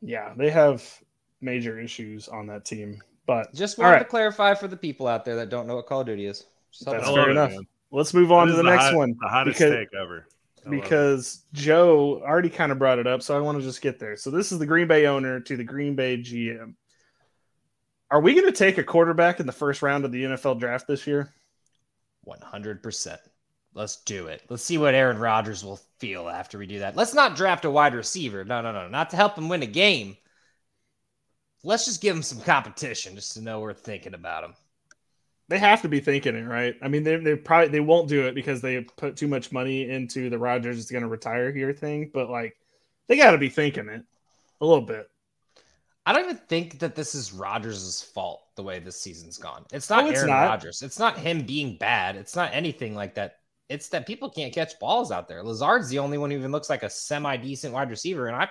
Yeah, 0.00 0.32
they 0.34 0.48
have 0.48 0.82
major 1.42 1.78
issues 1.78 2.26
on 2.28 2.46
that 2.46 2.64
team. 2.64 3.02
But 3.28 3.54
Just 3.54 3.78
All 3.78 3.84
wanted 3.84 3.96
right. 3.98 4.02
to 4.02 4.08
clarify 4.08 4.54
for 4.54 4.66
the 4.68 4.76
people 4.76 5.06
out 5.06 5.24
there 5.24 5.36
that 5.36 5.50
don't 5.50 5.66
know 5.68 5.76
what 5.76 5.86
Call 5.86 6.00
of 6.00 6.06
Duty 6.06 6.26
is. 6.26 6.46
Just 6.72 6.86
help 6.86 6.96
That's 6.96 7.06
I 7.08 7.10
us 7.12 7.16
love 7.16 7.24
fair 7.26 7.28
it, 7.28 7.32
enough. 7.32 7.50
man. 7.52 7.66
let's 7.92 8.14
move 8.14 8.32
on 8.32 8.48
This 8.48 8.56
to 8.56 8.60
is 8.60 8.64
the 8.64 8.70
next 8.70 8.84
hot- 8.86 8.94
one. 8.96 9.14
The 9.20 9.28
hottest 9.28 9.58
because, 9.58 9.74
take 9.76 9.88
ever. 10.00 10.26
I 10.64 10.68
it. 10.68 10.70
because 10.82 11.44
Joe 11.52 12.20
already 12.26 12.48
kind 12.50 12.72
of 12.72 12.78
brought 12.78 12.98
it 12.98 13.06
up, 13.06 13.22
so 13.22 13.36
I 13.36 13.40
want 13.40 13.58
to 13.58 13.62
just 13.64 13.82
get 13.82 13.98
there. 14.00 14.16
So 14.16 14.30
this 14.30 14.50
is 14.50 14.58
the 14.58 14.66
Green 14.66 14.88
Bay 14.88 15.06
owner 15.06 15.40
to 15.40 15.56
the 15.56 15.62
Green 15.62 15.94
Bay 15.94 16.16
GM. 16.16 16.74
Are 18.10 18.20
we 18.22 18.32
going 18.32 18.46
to 18.46 18.52
take 18.52 18.78
a 18.78 18.82
quarterback 18.82 19.38
in 19.40 19.46
the 19.46 19.52
first 19.52 19.82
round 19.82 20.06
of 20.06 20.10
the 20.12 20.24
NFL 20.24 20.58
draft 20.58 20.86
this 20.88 21.06
year? 21.06 21.32
One 22.24 22.40
hundred 22.40 22.82
percent. 22.82 23.20
Let's 23.74 23.96
do 23.96 24.28
it. 24.28 24.42
Let's 24.48 24.62
see 24.64 24.78
what 24.78 24.94
Aaron 24.94 25.18
Rodgers 25.18 25.62
will 25.62 25.80
feel 25.98 26.28
after 26.30 26.56
we 26.58 26.66
do 26.66 26.78
that. 26.78 26.96
Let's 26.96 27.12
not 27.14 27.36
draft 27.36 27.66
a 27.66 27.70
wide 27.70 27.94
receiver. 27.94 28.42
No, 28.44 28.62
no, 28.62 28.72
no, 28.72 28.88
not 28.88 29.10
to 29.10 29.16
help 29.16 29.36
him 29.36 29.50
win 29.50 29.62
a 29.62 29.66
game. 29.66 30.16
Let's 31.64 31.84
just 31.84 32.00
give 32.00 32.14
him 32.14 32.22
some 32.22 32.40
competition, 32.40 33.14
just 33.14 33.34
to 33.34 33.42
know 33.42 33.60
we're 33.60 33.74
thinking 33.74 34.14
about 34.14 34.44
him. 34.44 34.54
They 35.48 35.58
have 35.58 35.82
to 35.82 35.88
be 35.88 36.00
thinking 36.00 36.36
it, 36.36 36.44
right? 36.44 36.76
I 36.82 36.88
mean, 36.88 37.04
they 37.04 37.16
they 37.16 37.34
probably 37.34 37.68
they 37.68 37.80
won't 37.80 38.08
do 38.08 38.26
it 38.26 38.34
because 38.34 38.60
they 38.60 38.82
put 38.82 39.16
too 39.16 39.28
much 39.28 39.50
money 39.50 39.88
into 39.88 40.28
the 40.28 40.38
Rodgers 40.38 40.78
is 40.78 40.90
going 40.90 41.02
to 41.02 41.08
retire 41.08 41.50
here 41.52 41.72
thing. 41.72 42.10
But 42.12 42.28
like, 42.28 42.56
they 43.06 43.16
got 43.16 43.32
to 43.32 43.38
be 43.38 43.48
thinking 43.48 43.88
it 43.88 44.04
a 44.60 44.66
little 44.66 44.84
bit. 44.84 45.08
I 46.04 46.12
don't 46.12 46.24
even 46.24 46.36
think 46.36 46.78
that 46.78 46.94
this 46.94 47.14
is 47.14 47.34
Rodgers' 47.34 48.00
fault 48.00 48.42
the 48.56 48.62
way 48.62 48.78
this 48.78 49.00
season's 49.00 49.36
gone. 49.36 49.64
It's 49.72 49.90
oh, 49.90 49.96
not 49.96 50.04
No, 50.04 50.10
it's 50.10 50.18
Aaron 50.20 50.30
not. 50.30 50.48
Rodgers. 50.48 50.82
It's 50.82 50.98
not 50.98 51.18
him 51.18 51.42
being 51.42 51.76
bad. 51.76 52.16
It's 52.16 52.34
not 52.34 52.54
anything 52.54 52.94
like 52.94 53.14
that. 53.16 53.40
It's 53.68 53.88
that 53.90 54.06
people 54.06 54.30
can't 54.30 54.52
catch 54.54 54.78
balls 54.78 55.12
out 55.12 55.28
there. 55.28 55.42
Lazard's 55.42 55.88
the 55.90 55.98
only 55.98 56.16
one 56.18 56.30
who 56.30 56.38
even 56.38 56.52
looks 56.52 56.70
like 56.70 56.82
a 56.82 56.90
semi 56.90 57.36
decent 57.36 57.74
wide 57.74 57.90
receiver. 57.90 58.26
And 58.26 58.36
I, 58.36 58.48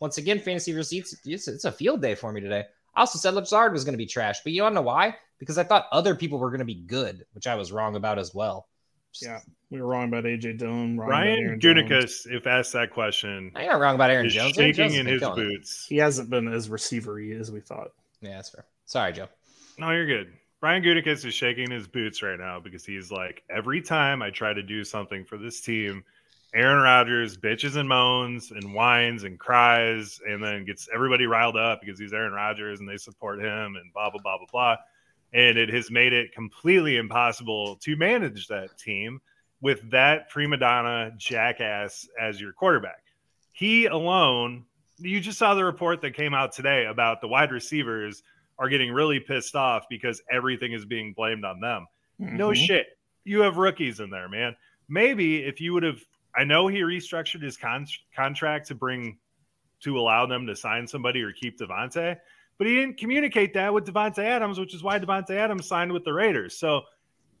once 0.00 0.18
again, 0.18 0.40
fantasy 0.40 0.74
receipts, 0.74 1.14
it's, 1.24 1.46
it's 1.48 1.64
a 1.64 1.72
field 1.72 2.02
day 2.02 2.14
for 2.14 2.32
me 2.32 2.40
today. 2.40 2.64
I 2.94 3.00
also 3.00 3.18
said 3.18 3.34
Lazard 3.34 3.72
was 3.72 3.84
going 3.84 3.92
to 3.92 3.98
be 3.98 4.06
trash, 4.06 4.40
but 4.42 4.52
you 4.52 4.62
don't 4.62 4.74
know 4.74 4.82
why? 4.82 5.14
Because 5.38 5.58
I 5.58 5.62
thought 5.64 5.86
other 5.92 6.16
people 6.16 6.38
were 6.38 6.50
going 6.50 6.58
to 6.58 6.64
be 6.64 6.74
good, 6.74 7.24
which 7.32 7.46
I 7.46 7.54
was 7.54 7.70
wrong 7.70 7.94
about 7.94 8.18
as 8.18 8.34
well. 8.34 8.66
Just- 9.12 9.24
Yeah, 9.24 9.40
we 9.70 9.80
were 9.80 9.86
wrong 9.86 10.08
about 10.08 10.24
AJ 10.24 10.58
Dillon. 10.58 10.98
Ryan 10.98 11.60
Aaron 11.62 11.90
if 11.92 12.46
asked 12.46 12.72
that 12.72 12.90
question, 12.90 13.52
You're 13.54 13.72
not 13.72 13.80
wrong 13.80 13.94
about 13.94 14.10
Aaron 14.10 14.26
is 14.26 14.34
Jones. 14.34 14.58
Aaron 14.58 14.72
shaking 14.74 14.88
Jones 14.90 14.98
in 14.98 15.06
his 15.06 15.20
killing 15.20 15.40
it. 15.40 15.48
boots. 15.48 15.86
He 15.88 15.96
hasn't 15.98 16.30
been 16.30 16.48
as 16.52 16.68
receivery 16.68 17.38
as 17.38 17.52
we 17.52 17.60
thought. 17.60 17.92
Yeah, 18.20 18.36
that's 18.36 18.50
fair. 18.50 18.64
Sorry, 18.86 19.12
Joe. 19.12 19.28
No, 19.78 19.90
you're 19.92 20.06
good. 20.06 20.32
Brian 20.60 20.82
Gutekunst 20.82 21.24
is 21.24 21.34
shaking 21.34 21.70
his 21.70 21.86
boots 21.86 22.20
right 22.20 22.38
now 22.38 22.58
because 22.58 22.84
he's 22.84 23.12
like, 23.12 23.44
every 23.48 23.80
time 23.80 24.22
I 24.22 24.30
try 24.30 24.52
to 24.52 24.62
do 24.62 24.82
something 24.82 25.24
for 25.24 25.38
this 25.38 25.60
team, 25.60 26.02
Aaron 26.52 26.82
Rodgers 26.82 27.36
bitches 27.36 27.76
and 27.76 27.88
moans 27.88 28.50
and 28.50 28.74
whines 28.74 29.22
and 29.22 29.38
cries 29.38 30.20
and 30.26 30.42
then 30.42 30.64
gets 30.64 30.88
everybody 30.92 31.26
riled 31.26 31.56
up 31.56 31.80
because 31.80 32.00
he's 32.00 32.12
Aaron 32.12 32.32
Rodgers 32.32 32.80
and 32.80 32.88
they 32.88 32.96
support 32.96 33.38
him 33.38 33.76
and 33.76 33.92
blah 33.92 34.10
blah 34.10 34.20
blah 34.20 34.38
blah 34.38 34.46
blah. 34.50 34.76
and 35.32 35.58
it 35.58 35.68
has 35.68 35.90
made 35.90 36.12
it 36.12 36.32
completely 36.32 36.96
impossible 36.96 37.76
to 37.76 37.96
manage 37.96 38.48
that 38.48 38.76
team 38.78 39.20
with 39.60 39.88
that 39.90 40.28
prima 40.30 40.56
donna 40.56 41.12
jackass 41.18 42.08
as 42.18 42.40
your 42.40 42.52
quarterback. 42.52 43.04
He 43.52 43.86
alone, 43.86 44.64
you 44.96 45.20
just 45.20 45.38
saw 45.38 45.54
the 45.54 45.64
report 45.64 46.00
that 46.00 46.14
came 46.14 46.34
out 46.34 46.52
today 46.52 46.86
about 46.86 47.20
the 47.20 47.28
wide 47.28 47.52
receivers 47.52 48.22
are 48.58 48.68
getting 48.68 48.92
really 48.92 49.20
pissed 49.20 49.54
off 49.54 49.84
because 49.88 50.20
everything 50.30 50.72
is 50.72 50.84
being 50.84 51.12
blamed 51.12 51.44
on 51.44 51.60
them. 51.60 51.86
Mm-hmm. 52.20 52.36
No 52.36 52.52
shit. 52.52 52.86
You 53.24 53.40
have 53.40 53.56
rookies 53.56 54.00
in 54.00 54.10
there, 54.10 54.28
man. 54.28 54.56
Maybe 54.88 55.44
if 55.44 55.60
you 55.60 55.72
would 55.74 55.82
have, 55.82 56.00
I 56.34 56.44
know 56.44 56.66
he 56.66 56.80
restructured 56.80 57.42
his 57.42 57.56
con- 57.56 57.86
contract 58.14 58.68
to 58.68 58.74
bring, 58.74 59.18
to 59.82 59.98
allow 59.98 60.26
them 60.26 60.46
to 60.46 60.56
sign 60.56 60.86
somebody 60.86 61.22
or 61.22 61.32
keep 61.32 61.58
Davante, 61.58 62.16
but 62.56 62.66
he 62.66 62.74
didn't 62.74 62.96
communicate 62.96 63.54
that 63.54 63.72
with 63.72 63.86
Davante 63.86 64.24
Adams, 64.24 64.58
which 64.58 64.74
is 64.74 64.82
why 64.82 64.98
Davante 64.98 65.30
Adams 65.30 65.66
signed 65.66 65.92
with 65.92 66.04
the 66.04 66.12
Raiders. 66.12 66.56
So 66.56 66.82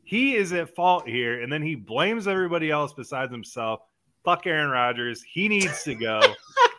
he 0.04 0.36
is 0.36 0.52
at 0.52 0.74
fault 0.74 1.08
here, 1.08 1.42
and 1.42 1.52
then 1.52 1.62
he 1.62 1.74
blames 1.74 2.28
everybody 2.28 2.70
else 2.70 2.92
besides 2.92 3.32
himself. 3.32 3.80
Fuck 4.24 4.46
Aaron 4.46 4.70
Rodgers. 4.70 5.22
He 5.22 5.48
needs 5.48 5.82
to 5.82 5.94
go. 5.94 6.20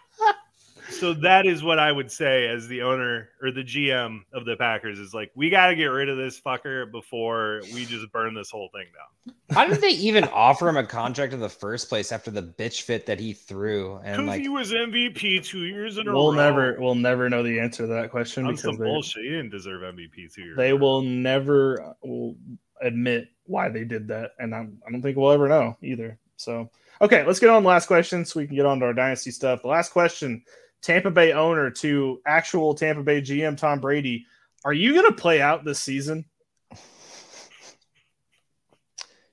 so 0.99 1.13
that 1.13 1.45
is 1.45 1.63
what 1.63 1.79
I 1.79 1.91
would 1.91 2.11
say 2.11 2.47
as 2.47 2.67
the 2.67 2.81
owner 2.81 3.29
or 3.41 3.51
the 3.51 3.63
GM 3.63 4.21
of 4.33 4.45
the 4.45 4.55
Packers 4.57 4.99
is 4.99 5.13
like, 5.13 5.31
we 5.35 5.49
got 5.49 5.67
to 5.67 5.75
get 5.75 5.85
rid 5.85 6.09
of 6.09 6.17
this 6.17 6.39
fucker 6.39 6.91
before 6.91 7.61
we 7.73 7.85
just 7.85 8.11
burn 8.11 8.33
this 8.33 8.49
whole 8.49 8.69
thing 8.73 8.85
down. 8.93 9.35
How 9.51 9.65
did 9.65 9.81
they 9.81 9.89
even 9.89 10.25
offer 10.25 10.67
him 10.67 10.77
a 10.77 10.83
contract 10.83 11.33
in 11.33 11.39
the 11.39 11.49
first 11.49 11.89
place 11.89 12.11
after 12.11 12.31
the 12.31 12.43
bitch 12.43 12.81
fit 12.81 13.05
that 13.05 13.19
he 13.19 13.33
threw? 13.33 13.99
And 14.03 14.27
like, 14.27 14.41
he 14.41 14.49
was 14.49 14.71
MVP 14.71 15.45
two 15.45 15.65
years 15.65 15.97
in 15.97 16.07
a 16.07 16.13
we'll 16.13 16.33
row. 16.33 16.37
never, 16.37 16.77
we'll 16.79 16.95
never 16.95 17.29
know 17.29 17.43
the 17.43 17.59
answer 17.59 17.83
to 17.83 17.93
that 17.93 18.11
question 18.11 18.45
That's 18.45 18.61
because 18.61 18.75
some 18.75 18.83
they, 18.83 18.89
bullshit. 18.89 19.23
He 19.23 19.29
didn't 19.29 19.49
deserve 19.49 19.81
MVP 19.81 20.33
two 20.33 20.43
years. 20.43 20.57
They 20.57 20.73
will 20.73 21.01
never 21.01 21.95
will 22.03 22.35
admit 22.81 23.29
why 23.45 23.69
they 23.69 23.83
did 23.83 24.07
that, 24.09 24.31
and 24.39 24.53
I'm, 24.53 24.79
I 24.87 24.91
don't 24.91 25.01
think 25.01 25.17
we'll 25.17 25.31
ever 25.31 25.47
know 25.47 25.77
either. 25.81 26.17
So, 26.37 26.69
okay, 27.01 27.25
let's 27.25 27.39
get 27.39 27.49
on 27.49 27.63
the 27.63 27.69
last 27.69 27.87
question 27.87 28.23
so 28.23 28.39
we 28.39 28.47
can 28.47 28.55
get 28.55 28.65
on 28.65 28.79
to 28.79 28.85
our 28.85 28.93
dynasty 28.93 29.31
stuff. 29.31 29.61
The 29.61 29.67
last 29.67 29.91
question 29.91 30.43
Tampa 30.81 31.11
Bay 31.11 31.33
owner 31.33 31.69
to 31.69 32.21
actual 32.25 32.73
Tampa 32.73 33.03
Bay 33.03 33.21
GM 33.21 33.57
Tom 33.57 33.79
Brady. 33.79 34.25
Are 34.65 34.73
you 34.73 34.93
going 34.93 35.05
to 35.05 35.13
play 35.13 35.41
out 35.41 35.63
this 35.63 35.79
season? 35.79 36.25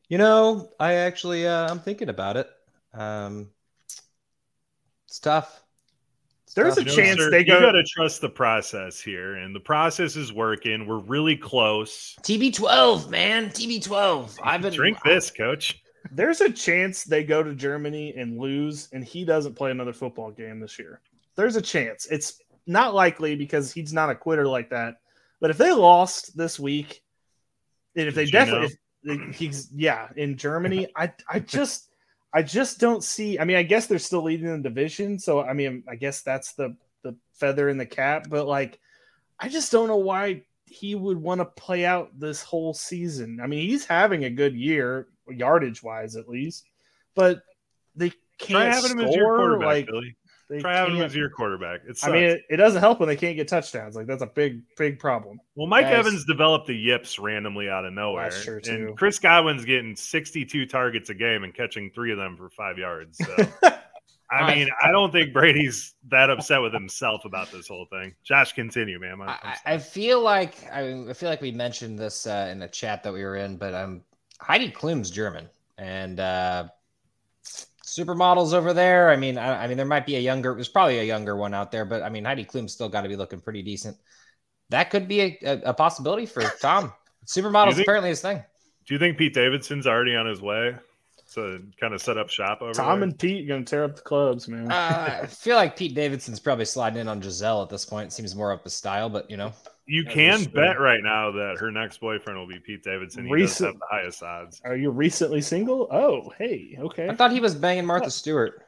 You 0.09 0.19
know, 0.19 0.71
I 0.79 0.95
actually 0.95 1.47
uh, 1.49 1.69
I'm 1.69 1.81
thinking 1.81 2.09
about 2.09 2.37
it. 2.37 2.49
Um, 2.95 3.51
it's 5.09 5.19
tough. 5.19 5.63
It's 6.45 6.55
There's 6.55 6.77
tough. 6.77 6.87
a 6.87 6.91
you 6.91 6.97
chance 6.97 7.19
know, 7.19 7.25
sir, 7.25 7.31
they 7.33 7.43
go. 7.43 7.57
You 7.57 7.61
got 7.61 7.73
to 7.73 7.83
trust 7.83 8.21
the 8.21 8.29
process 8.29 9.01
here, 9.01 9.35
and 9.35 9.53
the 9.55 9.61
process 9.61 10.15
is 10.15 10.33
working. 10.33 10.87
We're 10.87 10.99
really 11.01 11.37
close. 11.37 12.17
TB12, 12.23 13.11
man, 13.11 13.51
TB12. 13.51 14.39
I've 14.45 14.63
been 14.63 14.73
drink 14.73 14.99
this, 15.05 15.31
coach. 15.33 15.83
There's 16.13 16.41
a 16.41 16.53
chance 16.53 17.03
they 17.03 17.25
go 17.25 17.43
to 17.43 17.53
Germany 17.53 18.15
and 18.17 18.39
lose, 18.39 18.89
and 18.93 19.05
he 19.05 19.25
doesn't 19.25 19.55
play 19.55 19.73
another 19.73 19.93
football 19.93 20.31
game 20.31 20.61
this 20.61 20.79
year 20.79 21.01
there's 21.37 21.57
a 21.57 21.62
chance. 21.62 22.07
It's 22.11 22.40
not 22.66 22.94
likely 22.94 23.37
because 23.37 23.72
he's 23.72 23.92
not 23.92 24.11
a 24.11 24.14
quitter 24.14 24.46
like 24.46 24.70
that. 24.70 24.96
But 25.40 25.51
if 25.51 25.59
they 25.59 25.72
lost 25.72 26.37
this 26.37 26.59
week, 26.59 27.03
and 27.94 28.09
if 28.09 28.14
Did 28.14 28.27
they 28.27 28.31
definitely, 28.31 28.77
if, 29.05 29.37
he's 29.37 29.70
yeah 29.75 30.09
in 30.16 30.37
Germany, 30.37 30.88
I 30.96 31.12
I 31.29 31.40
just 31.40 31.88
I 32.33 32.42
just 32.42 32.81
don't 32.81 33.05
see. 33.05 33.38
I 33.38 33.44
mean, 33.44 33.57
I 33.57 33.62
guess 33.62 33.87
they're 33.87 33.99
still 33.99 34.22
leading 34.22 34.51
the 34.51 34.68
division, 34.68 35.18
so 35.18 35.42
I 35.42 35.53
mean, 35.53 35.85
I 35.88 35.96
guess 35.96 36.22
that's 36.22 36.55
the 36.55 36.77
the 37.03 37.16
feather 37.35 37.68
in 37.68 37.79
the 37.79 37.87
cap. 37.87 38.27
But 38.29 38.46
like, 38.46 38.79
I 39.38 39.49
just 39.49 39.70
don't 39.72 39.88
know 39.88 39.96
why 39.96 40.42
he 40.66 40.94
would 40.94 41.18
want 41.18 41.40
to 41.40 41.44
play 41.44 41.85
out 41.85 42.18
this 42.18 42.42
whole 42.42 42.75
season. 42.75 43.40
I 43.42 43.46
mean, 43.46 43.68
he's 43.68 43.85
having 43.87 44.25
a 44.25 44.31
good 44.31 44.57
year, 44.57 45.09
yardage 45.29 45.83
wise 45.83 46.16
at 46.16 46.29
least, 46.29 46.64
but 47.14 47.42
they 47.94 48.11
can't 48.38 48.51
Try 48.51 48.64
having 48.64 48.90
score. 48.90 49.03
Him 49.03 49.09
as 49.09 49.14
your 49.14 49.37
quarterback, 49.37 49.66
like, 49.66 49.87
Billy. 49.87 50.16
They 50.49 50.61
Try 50.61 50.77
having 50.77 50.97
him 50.97 51.03
as 51.03 51.15
your 51.15 51.29
quarterback. 51.29 51.81
It 51.89 51.99
I 52.05 52.11
mean, 52.11 52.23
it, 52.23 52.43
it, 52.49 52.57
doesn't 52.57 52.81
help 52.81 53.01
when 53.01 53.09
they 53.09 53.17
can't 53.17 53.35
get 53.35 53.49
touchdowns. 53.49 53.97
Like 53.97 54.07
that's 54.07 54.23
a 54.23 54.29
big, 54.29 54.63
big 54.77 55.01
problem. 55.01 55.41
Well, 55.57 55.67
Mike 55.67 55.87
Guys, 55.87 56.07
Evans 56.07 56.25
developed 56.25 56.69
the 56.69 56.77
yips 56.77 57.19
randomly 57.19 57.69
out 57.69 57.85
of 57.85 57.93
nowhere. 57.93 58.31
That's 58.31 58.45
true 58.45 58.61
too. 58.61 58.73
And 58.73 58.97
Chris 58.97 59.19
Godwin's 59.19 59.65
getting 59.65 59.97
62 59.97 60.67
targets 60.67 61.11
a 61.11 61.15
game 61.15 61.43
and 61.43 61.53
catching 61.53 61.91
three 61.91 62.13
of 62.13 62.19
them 62.19 62.37
for 62.37 62.49
five 62.51 62.79
yards. 62.79 63.19
So. 63.19 63.49
I 64.31 64.55
mean, 64.55 64.69
I 64.83 64.91
don't 64.91 65.13
think 65.13 65.33
Brady's 65.33 65.95
that 66.09 66.31
upset 66.31 66.61
with 66.61 66.73
himself 66.73 67.25
about 67.25 67.53
this 67.53 67.69
whole 67.69 67.87
thing. 67.91 68.15
Josh, 68.25 68.53
continue, 68.53 68.99
man. 68.99 69.23
I, 69.23 69.57
I, 69.65 69.79
feel 69.79 70.21
like 70.21 70.67
I, 70.73 71.07
I, 71.09 71.13
feel 71.13 71.29
like 71.29 71.41
we 71.41 71.53
mentioned 71.53 71.97
this 71.97 72.27
uh, 72.27 72.49
in 72.51 72.59
the 72.59 72.67
chat 72.67 73.05
that 73.05 73.13
we 73.13 73.23
were 73.23 73.37
in, 73.37 73.57
but 73.57 73.73
um, 73.73 74.03
Heidi 74.41 74.71
Klum's 74.71 75.11
German, 75.11 75.49
and 75.79 76.19
uh, 76.19 76.67
supermodels 77.97 78.53
over 78.53 78.73
there. 78.73 79.11
I 79.11 79.17
mean, 79.17 79.39
I, 79.39 79.65
I, 79.65 79.67
mean, 79.69 79.77
there 79.77 79.87
might 79.87 80.07
be 80.07 80.17
a 80.17 80.21
younger. 80.21 80.55
There's 80.55 80.69
probably 80.69 80.99
a 80.99 81.05
younger 81.05 81.37
one 81.37 81.55
out 81.55 81.71
there, 81.71 81.85
but 81.85 82.03
I 82.03 82.09
mean, 82.09 82.25
Heidi 82.25 82.45
Klum's 82.45 82.73
still 82.73 82.89
got 82.89 83.03
to 83.03 83.09
be 83.09 83.17
looking 83.17 83.41
pretty 83.41 83.63
decent. 83.63 83.97
That 84.71 84.91
could 84.91 85.09
be 85.09 85.21
a, 85.21 85.39
a, 85.45 85.61
a 85.67 85.75
possibility 85.75 86.27
for 86.27 86.43
Tom. 86.61 86.93
Supermodels 87.27 87.75
think, 87.75 87.83
apparently 87.83 88.11
his 88.11 88.21
thing. 88.21 88.43
Do 88.87 88.95
you 88.95 88.99
think 88.99 89.19
Pete 89.19 89.35
Davidson's 89.35 89.87
already 89.87 90.15
on 90.15 90.27
his 90.27 90.41
way 90.41 90.77
to 91.35 91.63
kind 91.81 91.95
of 91.95 92.01
set 92.01 92.19
up 92.19 92.31
shop 92.31 92.63
over 92.63 92.73
Tom 92.73 93.01
there? 93.01 93.09
and 93.09 93.19
Pete 93.19 93.49
going 93.49 93.65
to 93.65 93.71
tear 93.71 93.85
up 93.85 93.97
the 93.97 94.03
clubs, 94.03 94.49
man. 94.49 94.71
uh, 94.71 95.21
I 95.23 95.27
feel 95.27 95.57
like 95.57 95.77
Pete 95.77 95.95
Davidson's 95.95 96.41
probably 96.41 96.65
sliding 96.65 97.01
in 97.01 97.09
on 97.09 97.21
Gisele 97.21 97.63
at 97.63 97.69
this 97.69 97.85
point. 97.85 98.13
Seems 98.13 98.35
more 98.35 98.53
up 98.53 98.65
his 98.65 98.75
style, 98.75 99.09
but 99.09 99.31
you 99.31 99.37
know. 99.37 99.53
You 99.87 100.05
can 100.05 100.44
bet 100.44 100.81
right 100.81 101.01
now 101.03 101.31
that 101.33 101.59
her 101.61 101.70
next 101.70 102.01
boyfriend 102.01 102.38
will 102.38 102.49
be 102.49 102.59
Pete 102.59 102.83
Davidson. 102.83 103.27
He 103.27 103.33
Recent, 103.33 103.59
does 103.59 103.66
have 103.66 103.79
the 103.79 103.87
highest 103.88 104.22
odds. 104.22 104.61
Are 104.64 104.77
you 104.77 104.90
recently 104.90 105.40
single? 105.40 105.88
Oh, 105.92 106.33
hey, 106.38 106.77
okay. 106.79 107.09
I 107.09 107.14
thought 107.14 107.31
he 107.31 107.40
was 107.40 107.55
banging 107.55 107.87
Martha 107.87 108.11
Stewart. 108.11 108.64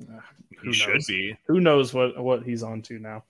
Uh, 0.00 0.20
he 0.48 0.68
knows? 0.68 0.76
should 0.76 1.02
be. 1.06 1.36
Who 1.46 1.60
knows 1.60 1.92
what 1.92 2.22
what 2.22 2.42
he's 2.44 2.62
on 2.62 2.80
to 2.82 2.98
now? 2.98 3.24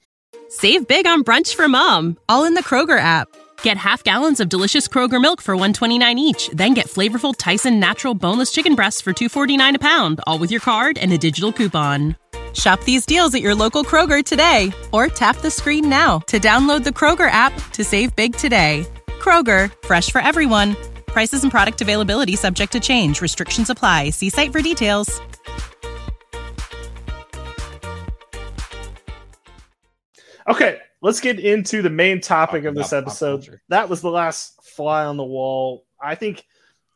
Save 0.48 0.86
big 0.86 1.06
on 1.06 1.24
brunch 1.24 1.54
for 1.54 1.68
mom, 1.68 2.16
all 2.28 2.44
in 2.44 2.54
the 2.54 2.62
Kroger 2.62 2.98
app. 2.98 3.28
Get 3.62 3.76
half 3.78 4.04
gallons 4.04 4.40
of 4.40 4.48
delicious 4.48 4.86
Kroger 4.86 5.20
milk 5.20 5.40
for 5.40 5.56
129 5.56 6.18
each, 6.18 6.48
then 6.50 6.74
get 6.74 6.86
flavorful 6.86 7.34
Tyson 7.36 7.80
natural 7.80 8.14
boneless 8.14 8.52
chicken 8.52 8.74
breasts 8.74 9.00
for 9.00 9.12
249 9.12 9.76
a 9.76 9.78
pound, 9.78 10.20
all 10.26 10.38
with 10.38 10.50
your 10.50 10.60
card 10.60 10.98
and 10.98 11.12
a 11.12 11.18
digital 11.18 11.52
coupon. 11.52 12.16
Shop 12.54 12.82
these 12.84 13.04
deals 13.04 13.34
at 13.34 13.40
your 13.40 13.54
local 13.54 13.84
Kroger 13.84 14.24
today 14.24 14.72
or 14.92 15.08
tap 15.08 15.36
the 15.38 15.50
screen 15.50 15.88
now 15.88 16.18
to 16.26 16.38
download 16.38 16.84
the 16.84 16.90
Kroger 16.90 17.30
app 17.30 17.52
to 17.72 17.84
save 17.84 18.14
big 18.16 18.36
today. 18.36 18.86
Kroger, 19.06 19.72
fresh 19.84 20.10
for 20.10 20.20
everyone. 20.20 20.76
Prices 21.06 21.42
and 21.42 21.50
product 21.50 21.80
availability 21.80 22.36
subject 22.36 22.72
to 22.72 22.80
change. 22.80 23.20
Restrictions 23.20 23.70
apply. 23.70 24.10
See 24.10 24.30
site 24.30 24.52
for 24.52 24.62
details. 24.62 25.20
Okay, 30.46 30.78
let's 31.00 31.20
get 31.20 31.40
into 31.40 31.80
the 31.80 31.88
main 31.88 32.20
topic 32.20 32.64
of 32.64 32.74
this 32.74 32.92
episode. 32.92 33.60
That 33.70 33.88
was 33.88 34.02
the 34.02 34.10
last 34.10 34.62
fly 34.62 35.06
on 35.06 35.16
the 35.16 35.24
wall. 35.24 35.86
I 36.02 36.16
think 36.16 36.44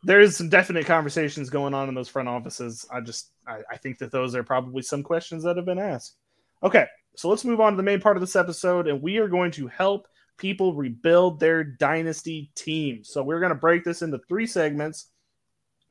there 0.02 0.20
is 0.20 0.36
some 0.36 0.48
definite 0.48 0.86
conversations 0.86 1.50
going 1.50 1.74
on 1.74 1.88
in 1.88 1.94
those 1.94 2.08
front 2.08 2.28
offices. 2.28 2.86
I 2.92 3.00
just 3.00 3.30
I, 3.46 3.60
I, 3.70 3.76
think 3.76 3.98
that 3.98 4.12
those 4.12 4.34
are 4.34 4.44
probably 4.44 4.82
some 4.82 5.02
questions 5.02 5.42
that 5.44 5.56
have 5.56 5.66
been 5.66 5.78
asked. 5.78 6.16
Okay, 6.62 6.86
so 7.16 7.28
let's 7.28 7.44
move 7.44 7.60
on 7.60 7.72
to 7.72 7.76
the 7.76 7.82
main 7.82 8.00
part 8.00 8.16
of 8.16 8.20
this 8.20 8.36
episode, 8.36 8.86
and 8.86 9.02
we 9.02 9.18
are 9.18 9.28
going 9.28 9.50
to 9.52 9.66
help 9.66 10.06
people 10.36 10.74
rebuild 10.74 11.40
their 11.40 11.64
dynasty 11.64 12.50
team. 12.54 13.02
So 13.02 13.22
we're 13.22 13.40
going 13.40 13.50
to 13.50 13.56
break 13.56 13.84
this 13.84 14.02
into 14.02 14.20
three 14.28 14.46
segments 14.46 15.08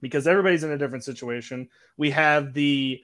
because 0.01 0.25
everybody's 0.25 0.63
in 0.63 0.71
a 0.71 0.77
different 0.77 1.03
situation. 1.03 1.67
We 1.97 2.11
have 2.11 2.53
the 2.53 3.01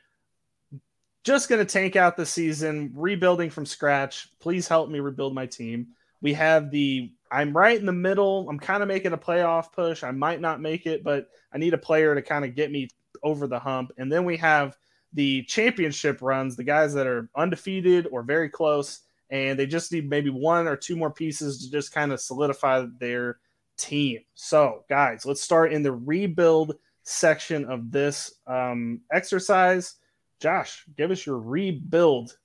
just 1.23 1.47
going 1.47 1.65
to 1.65 1.71
tank 1.71 1.95
out 1.95 2.17
the 2.17 2.25
season, 2.25 2.91
rebuilding 2.95 3.49
from 3.49 3.65
scratch. 3.65 4.27
Please 4.39 4.67
help 4.67 4.89
me 4.89 4.99
rebuild 4.99 5.33
my 5.33 5.45
team. 5.45 5.87
We 6.21 6.33
have 6.33 6.71
the 6.71 7.11
I'm 7.33 7.57
right 7.57 7.79
in 7.79 7.87
the 7.87 7.91
middle. 7.91 8.47
I'm 8.47 8.59
kind 8.59 8.83
of 8.83 8.87
making 8.87 9.13
a 9.13 9.17
playoff 9.17 9.71
push. 9.71 10.03
I 10.03 10.11
might 10.11 10.39
not 10.39 10.61
make 10.61 10.85
it, 10.85 11.03
but 11.03 11.29
I 11.51 11.57
need 11.57 11.73
a 11.73 11.79
player 11.79 12.13
to 12.13 12.21
kind 12.21 12.45
of 12.45 12.53
get 12.53 12.71
me 12.71 12.89
over 13.23 13.47
the 13.47 13.57
hump. 13.57 13.91
And 13.97 14.11
then 14.11 14.23
we 14.23 14.37
have 14.37 14.77
the 15.13 15.41
championship 15.43 16.21
runs, 16.21 16.55
the 16.55 16.63
guys 16.63 16.93
that 16.93 17.07
are 17.07 17.29
undefeated 17.35 18.07
or 18.11 18.21
very 18.21 18.49
close, 18.49 18.99
and 19.31 19.57
they 19.57 19.65
just 19.65 19.91
need 19.91 20.07
maybe 20.07 20.29
one 20.29 20.67
or 20.67 20.75
two 20.75 20.95
more 20.95 21.11
pieces 21.11 21.59
to 21.63 21.71
just 21.71 21.91
kind 21.91 22.11
of 22.11 22.21
solidify 22.21 22.85
their 22.99 23.39
team. 23.77 24.19
So, 24.35 24.83
guys, 24.87 25.25
let's 25.25 25.41
start 25.41 25.73
in 25.73 25.81
the 25.81 25.91
rebuild 25.91 26.75
section 27.01 27.65
of 27.65 27.91
this 27.91 28.35
um, 28.45 29.01
exercise. 29.11 29.95
Josh, 30.39 30.85
give 30.95 31.09
us 31.09 31.25
your 31.25 31.39
rebuild 31.39 32.37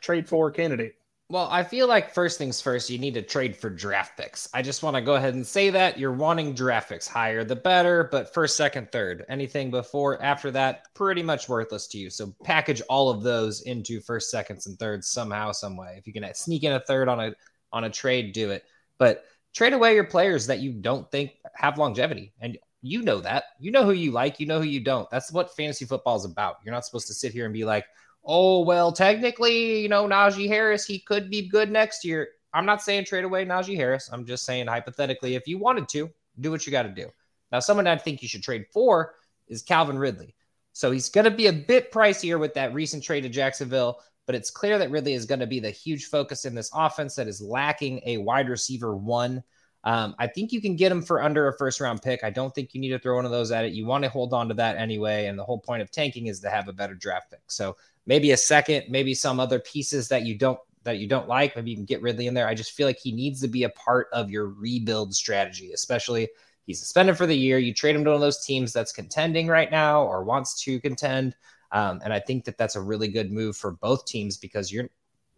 trade 0.00 0.28
for 0.28 0.50
candidate. 0.50 0.97
Well, 1.30 1.46
I 1.50 1.62
feel 1.62 1.86
like 1.86 2.14
first 2.14 2.38
things 2.38 2.62
first, 2.62 2.88
you 2.88 2.98
need 2.98 3.12
to 3.12 3.20
trade 3.20 3.54
for 3.54 3.68
draft 3.68 4.16
picks. 4.16 4.48
I 4.54 4.62
just 4.62 4.82
want 4.82 4.96
to 4.96 5.02
go 5.02 5.16
ahead 5.16 5.34
and 5.34 5.46
say 5.46 5.68
that 5.68 5.98
you're 5.98 6.10
wanting 6.10 6.54
draft 6.54 6.88
picks. 6.88 7.06
Higher 7.06 7.44
the 7.44 7.54
better, 7.54 8.08
but 8.10 8.32
first, 8.32 8.56
second, 8.56 8.90
third. 8.90 9.26
Anything 9.28 9.70
before, 9.70 10.22
after 10.22 10.50
that, 10.52 10.86
pretty 10.94 11.22
much 11.22 11.46
worthless 11.46 11.86
to 11.88 11.98
you. 11.98 12.08
So 12.08 12.34
package 12.44 12.80
all 12.88 13.10
of 13.10 13.22
those 13.22 13.60
into 13.60 14.00
first, 14.00 14.30
seconds, 14.30 14.66
and 14.66 14.78
thirds 14.78 15.08
somehow, 15.10 15.52
some 15.52 15.76
way. 15.76 15.96
If 15.98 16.06
you 16.06 16.14
can 16.14 16.26
sneak 16.32 16.64
in 16.64 16.72
a 16.72 16.80
third 16.80 17.10
on 17.10 17.20
a 17.20 17.34
on 17.74 17.84
a 17.84 17.90
trade, 17.90 18.32
do 18.32 18.50
it. 18.50 18.64
But 18.96 19.26
trade 19.54 19.74
away 19.74 19.96
your 19.96 20.04
players 20.04 20.46
that 20.46 20.60
you 20.60 20.72
don't 20.72 21.10
think 21.10 21.32
have 21.54 21.76
longevity. 21.76 22.32
And 22.40 22.56
you 22.80 23.02
know 23.02 23.20
that. 23.20 23.44
You 23.60 23.70
know 23.70 23.84
who 23.84 23.92
you 23.92 24.12
like, 24.12 24.40
you 24.40 24.46
know 24.46 24.60
who 24.60 24.66
you 24.66 24.80
don't. 24.80 25.10
That's 25.10 25.30
what 25.30 25.54
fantasy 25.54 25.84
football 25.84 26.16
is 26.16 26.24
about. 26.24 26.56
You're 26.64 26.72
not 26.72 26.86
supposed 26.86 27.08
to 27.08 27.14
sit 27.14 27.34
here 27.34 27.44
and 27.44 27.52
be 27.52 27.66
like, 27.66 27.84
oh, 28.24 28.60
well, 28.60 28.92
technically, 28.92 29.80
you 29.80 29.88
know, 29.88 30.06
Najee 30.06 30.48
Harris, 30.48 30.84
he 30.84 30.98
could 30.98 31.30
be 31.30 31.48
good 31.48 31.70
next 31.70 32.04
year. 32.04 32.28
I'm 32.52 32.66
not 32.66 32.82
saying 32.82 33.04
trade 33.04 33.24
away 33.24 33.44
Najee 33.44 33.76
Harris. 33.76 34.10
I'm 34.12 34.24
just 34.24 34.44
saying 34.44 34.66
hypothetically, 34.66 35.34
if 35.34 35.46
you 35.46 35.58
wanted 35.58 35.88
to, 35.90 36.10
do 36.40 36.50
what 36.50 36.66
you 36.66 36.72
got 36.72 36.84
to 36.84 36.88
do. 36.90 37.06
Now, 37.50 37.60
someone 37.60 37.86
I 37.86 37.96
think 37.96 38.22
you 38.22 38.28
should 38.28 38.42
trade 38.42 38.66
for 38.72 39.14
is 39.48 39.62
Calvin 39.62 39.98
Ridley. 39.98 40.34
So 40.72 40.90
he's 40.90 41.08
going 41.08 41.24
to 41.24 41.30
be 41.30 41.48
a 41.48 41.52
bit 41.52 41.90
pricier 41.90 42.38
with 42.38 42.54
that 42.54 42.74
recent 42.74 43.02
trade 43.02 43.22
to 43.22 43.28
Jacksonville, 43.28 43.98
but 44.26 44.34
it's 44.34 44.50
clear 44.50 44.78
that 44.78 44.90
Ridley 44.90 45.14
is 45.14 45.26
going 45.26 45.40
to 45.40 45.46
be 45.46 45.60
the 45.60 45.70
huge 45.70 46.06
focus 46.06 46.44
in 46.44 46.54
this 46.54 46.70
offense 46.72 47.16
that 47.16 47.26
is 47.26 47.40
lacking 47.40 48.00
a 48.06 48.18
wide 48.18 48.48
receiver 48.48 48.96
one. 48.96 49.42
Um, 49.84 50.14
I 50.18 50.26
think 50.26 50.52
you 50.52 50.60
can 50.60 50.76
get 50.76 50.92
him 50.92 51.02
for 51.02 51.22
under 51.22 51.48
a 51.48 51.56
first 51.56 51.80
round 51.80 52.02
pick. 52.02 52.22
I 52.22 52.30
don't 52.30 52.54
think 52.54 52.74
you 52.74 52.80
need 52.80 52.90
to 52.90 52.98
throw 52.98 53.16
one 53.16 53.24
of 53.24 53.30
those 53.30 53.50
at 53.50 53.64
it. 53.64 53.72
You 53.72 53.86
want 53.86 54.04
to 54.04 54.10
hold 54.10 54.32
on 54.34 54.48
to 54.48 54.54
that 54.54 54.76
anyway. 54.76 55.26
And 55.26 55.38
the 55.38 55.44
whole 55.44 55.58
point 55.58 55.82
of 55.82 55.90
tanking 55.90 56.26
is 56.26 56.40
to 56.40 56.50
have 56.50 56.68
a 56.68 56.72
better 56.72 56.94
draft 56.94 57.30
pick. 57.30 57.42
So 57.46 57.76
maybe 58.08 58.32
a 58.32 58.36
second, 58.36 58.86
maybe 58.88 59.14
some 59.14 59.38
other 59.38 59.60
pieces 59.60 60.08
that 60.08 60.22
you 60.22 60.36
don't 60.36 60.58
that 60.82 60.98
you 60.98 61.06
don't 61.06 61.28
like. 61.28 61.54
Maybe 61.54 61.70
you 61.70 61.76
can 61.76 61.84
get 61.84 62.02
Ridley 62.02 62.26
in 62.26 62.34
there. 62.34 62.48
I 62.48 62.54
just 62.54 62.72
feel 62.72 62.86
like 62.86 62.98
he 62.98 63.12
needs 63.12 63.40
to 63.42 63.48
be 63.48 63.64
a 63.64 63.68
part 63.70 64.08
of 64.12 64.30
your 64.30 64.48
rebuild 64.48 65.14
strategy, 65.14 65.72
especially 65.72 66.28
he's 66.64 66.80
suspended 66.80 67.16
for 67.16 67.26
the 67.26 67.36
year. 67.36 67.58
You 67.58 67.74
trade 67.74 67.94
him 67.94 68.04
to 68.04 68.10
one 68.10 68.14
of 68.16 68.20
those 68.20 68.44
teams 68.44 68.72
that's 68.72 68.90
contending 68.90 69.46
right 69.46 69.70
now 69.70 70.02
or 70.02 70.24
wants 70.24 70.60
to 70.64 70.80
contend. 70.80 71.36
Um, 71.70 72.00
and 72.02 72.12
I 72.12 72.18
think 72.18 72.46
that 72.46 72.56
that's 72.56 72.76
a 72.76 72.80
really 72.80 73.08
good 73.08 73.30
move 73.30 73.56
for 73.56 73.72
both 73.72 74.06
teams 74.06 74.38
because 74.38 74.72
you're 74.72 74.88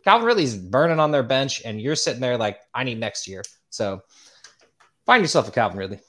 Calvin 0.04 0.26
Ridley's 0.26 0.56
burning 0.56 1.00
on 1.00 1.10
their 1.10 1.24
bench 1.24 1.62
and 1.64 1.80
you're 1.80 1.96
sitting 1.96 2.20
there 2.20 2.38
like, 2.38 2.60
I 2.72 2.84
need 2.84 3.00
next 3.00 3.26
year. 3.26 3.42
So 3.70 4.02
find 5.04 5.20
yourself 5.20 5.48
a 5.48 5.50
Calvin 5.50 5.78
Ridley. 5.78 6.00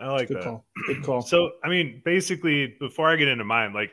I 0.00 0.10
like 0.10 0.28
Good 0.28 0.38
that. 0.38 0.44
call. 0.44 0.64
Good 0.86 1.04
call. 1.04 1.22
So, 1.22 1.52
I 1.62 1.68
mean, 1.68 2.02
basically, 2.04 2.74
before 2.80 3.08
I 3.08 3.16
get 3.16 3.28
into 3.28 3.44
mine, 3.44 3.72
like, 3.72 3.92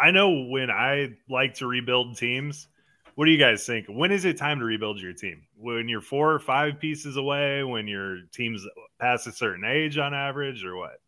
I 0.00 0.10
know 0.10 0.46
when 0.48 0.70
I 0.70 1.10
like 1.28 1.54
to 1.54 1.66
rebuild 1.66 2.16
teams. 2.16 2.68
What 3.16 3.26
do 3.26 3.32
you 3.32 3.38
guys 3.38 3.66
think? 3.66 3.86
When 3.88 4.12
is 4.12 4.24
it 4.24 4.38
time 4.38 4.60
to 4.60 4.64
rebuild 4.64 4.98
your 4.98 5.12
team? 5.12 5.42
When 5.56 5.88
you're 5.88 6.00
four 6.00 6.32
or 6.32 6.38
five 6.38 6.80
pieces 6.80 7.16
away? 7.16 7.62
When 7.62 7.86
your 7.86 8.20
team's 8.32 8.66
past 8.98 9.26
a 9.26 9.32
certain 9.32 9.64
age 9.64 9.98
on 9.98 10.14
average, 10.14 10.64
or 10.64 10.76
what? 10.76 11.00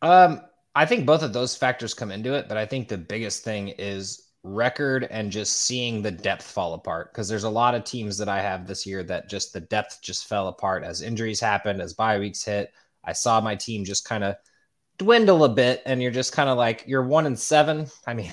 Um, 0.00 0.40
I 0.74 0.86
think 0.86 1.04
both 1.04 1.22
of 1.22 1.32
those 1.32 1.56
factors 1.56 1.92
come 1.92 2.10
into 2.10 2.34
it, 2.34 2.48
but 2.48 2.56
I 2.56 2.64
think 2.64 2.88
the 2.88 2.96
biggest 2.96 3.44
thing 3.44 3.68
is 3.68 4.28
record 4.44 5.06
and 5.10 5.30
just 5.32 5.62
seeing 5.62 6.00
the 6.00 6.10
depth 6.10 6.44
fall 6.44 6.74
apart 6.74 7.12
because 7.12 7.28
there's 7.28 7.44
a 7.44 7.50
lot 7.50 7.74
of 7.74 7.84
teams 7.84 8.16
that 8.18 8.28
I 8.28 8.40
have 8.40 8.66
this 8.66 8.86
year 8.86 9.02
that 9.02 9.28
just 9.28 9.52
the 9.52 9.60
depth 9.60 9.98
just 10.00 10.26
fell 10.26 10.48
apart 10.48 10.84
as 10.84 11.02
injuries 11.02 11.40
happened, 11.40 11.82
as 11.82 11.92
bye 11.92 12.18
weeks 12.18 12.44
hit. 12.44 12.72
I 13.04 13.12
saw 13.12 13.40
my 13.40 13.56
team 13.56 13.84
just 13.84 14.06
kind 14.06 14.24
of 14.24 14.36
dwindle 14.98 15.44
a 15.44 15.48
bit, 15.48 15.82
and 15.86 16.02
you're 16.02 16.10
just 16.10 16.32
kind 16.32 16.48
of 16.48 16.58
like 16.58 16.84
you're 16.86 17.02
one 17.02 17.26
and 17.26 17.38
seven. 17.38 17.86
I 18.06 18.14
mean, 18.14 18.32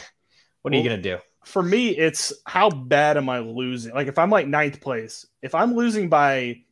what 0.61 0.73
are 0.73 0.77
you 0.77 0.83
gonna 0.83 1.01
do? 1.01 1.17
for 1.45 1.61
me, 1.61 1.89
it's 1.89 2.33
how 2.45 2.69
bad 2.69 3.17
am 3.17 3.29
I 3.29 3.39
losing? 3.39 3.93
Like 3.93 4.07
if 4.07 4.17
I'm 4.17 4.31
like 4.31 4.47
ninth 4.47 4.81
place, 4.81 5.27
if 5.43 5.53
I'm 5.53 5.75
losing 5.75 6.09
by 6.09 6.63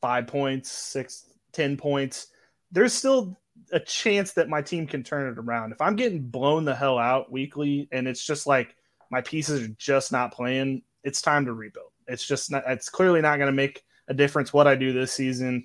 five 0.00 0.26
points, 0.26 0.70
six, 0.70 1.26
ten 1.52 1.76
points, 1.76 2.28
there's 2.72 2.94
still 2.94 3.38
a 3.70 3.78
chance 3.78 4.32
that 4.32 4.48
my 4.48 4.62
team 4.62 4.86
can 4.86 5.02
turn 5.02 5.30
it 5.30 5.38
around. 5.38 5.72
If 5.72 5.82
I'm 5.82 5.94
getting 5.94 6.22
blown 6.22 6.64
the 6.64 6.74
hell 6.74 6.98
out 6.98 7.30
weekly 7.30 7.86
and 7.92 8.08
it's 8.08 8.24
just 8.24 8.46
like 8.46 8.74
my 9.10 9.20
pieces 9.20 9.62
are 9.62 9.74
just 9.78 10.10
not 10.10 10.32
playing, 10.32 10.82
it's 11.02 11.20
time 11.20 11.44
to 11.44 11.52
rebuild. 11.52 11.92
It's 12.08 12.26
just 12.26 12.50
not 12.50 12.64
it's 12.66 12.88
clearly 12.88 13.20
not 13.20 13.36
going 13.36 13.48
to 13.48 13.52
make 13.52 13.84
a 14.08 14.14
difference 14.14 14.54
what 14.54 14.66
I 14.66 14.74
do 14.74 14.94
this 14.94 15.12
season. 15.12 15.64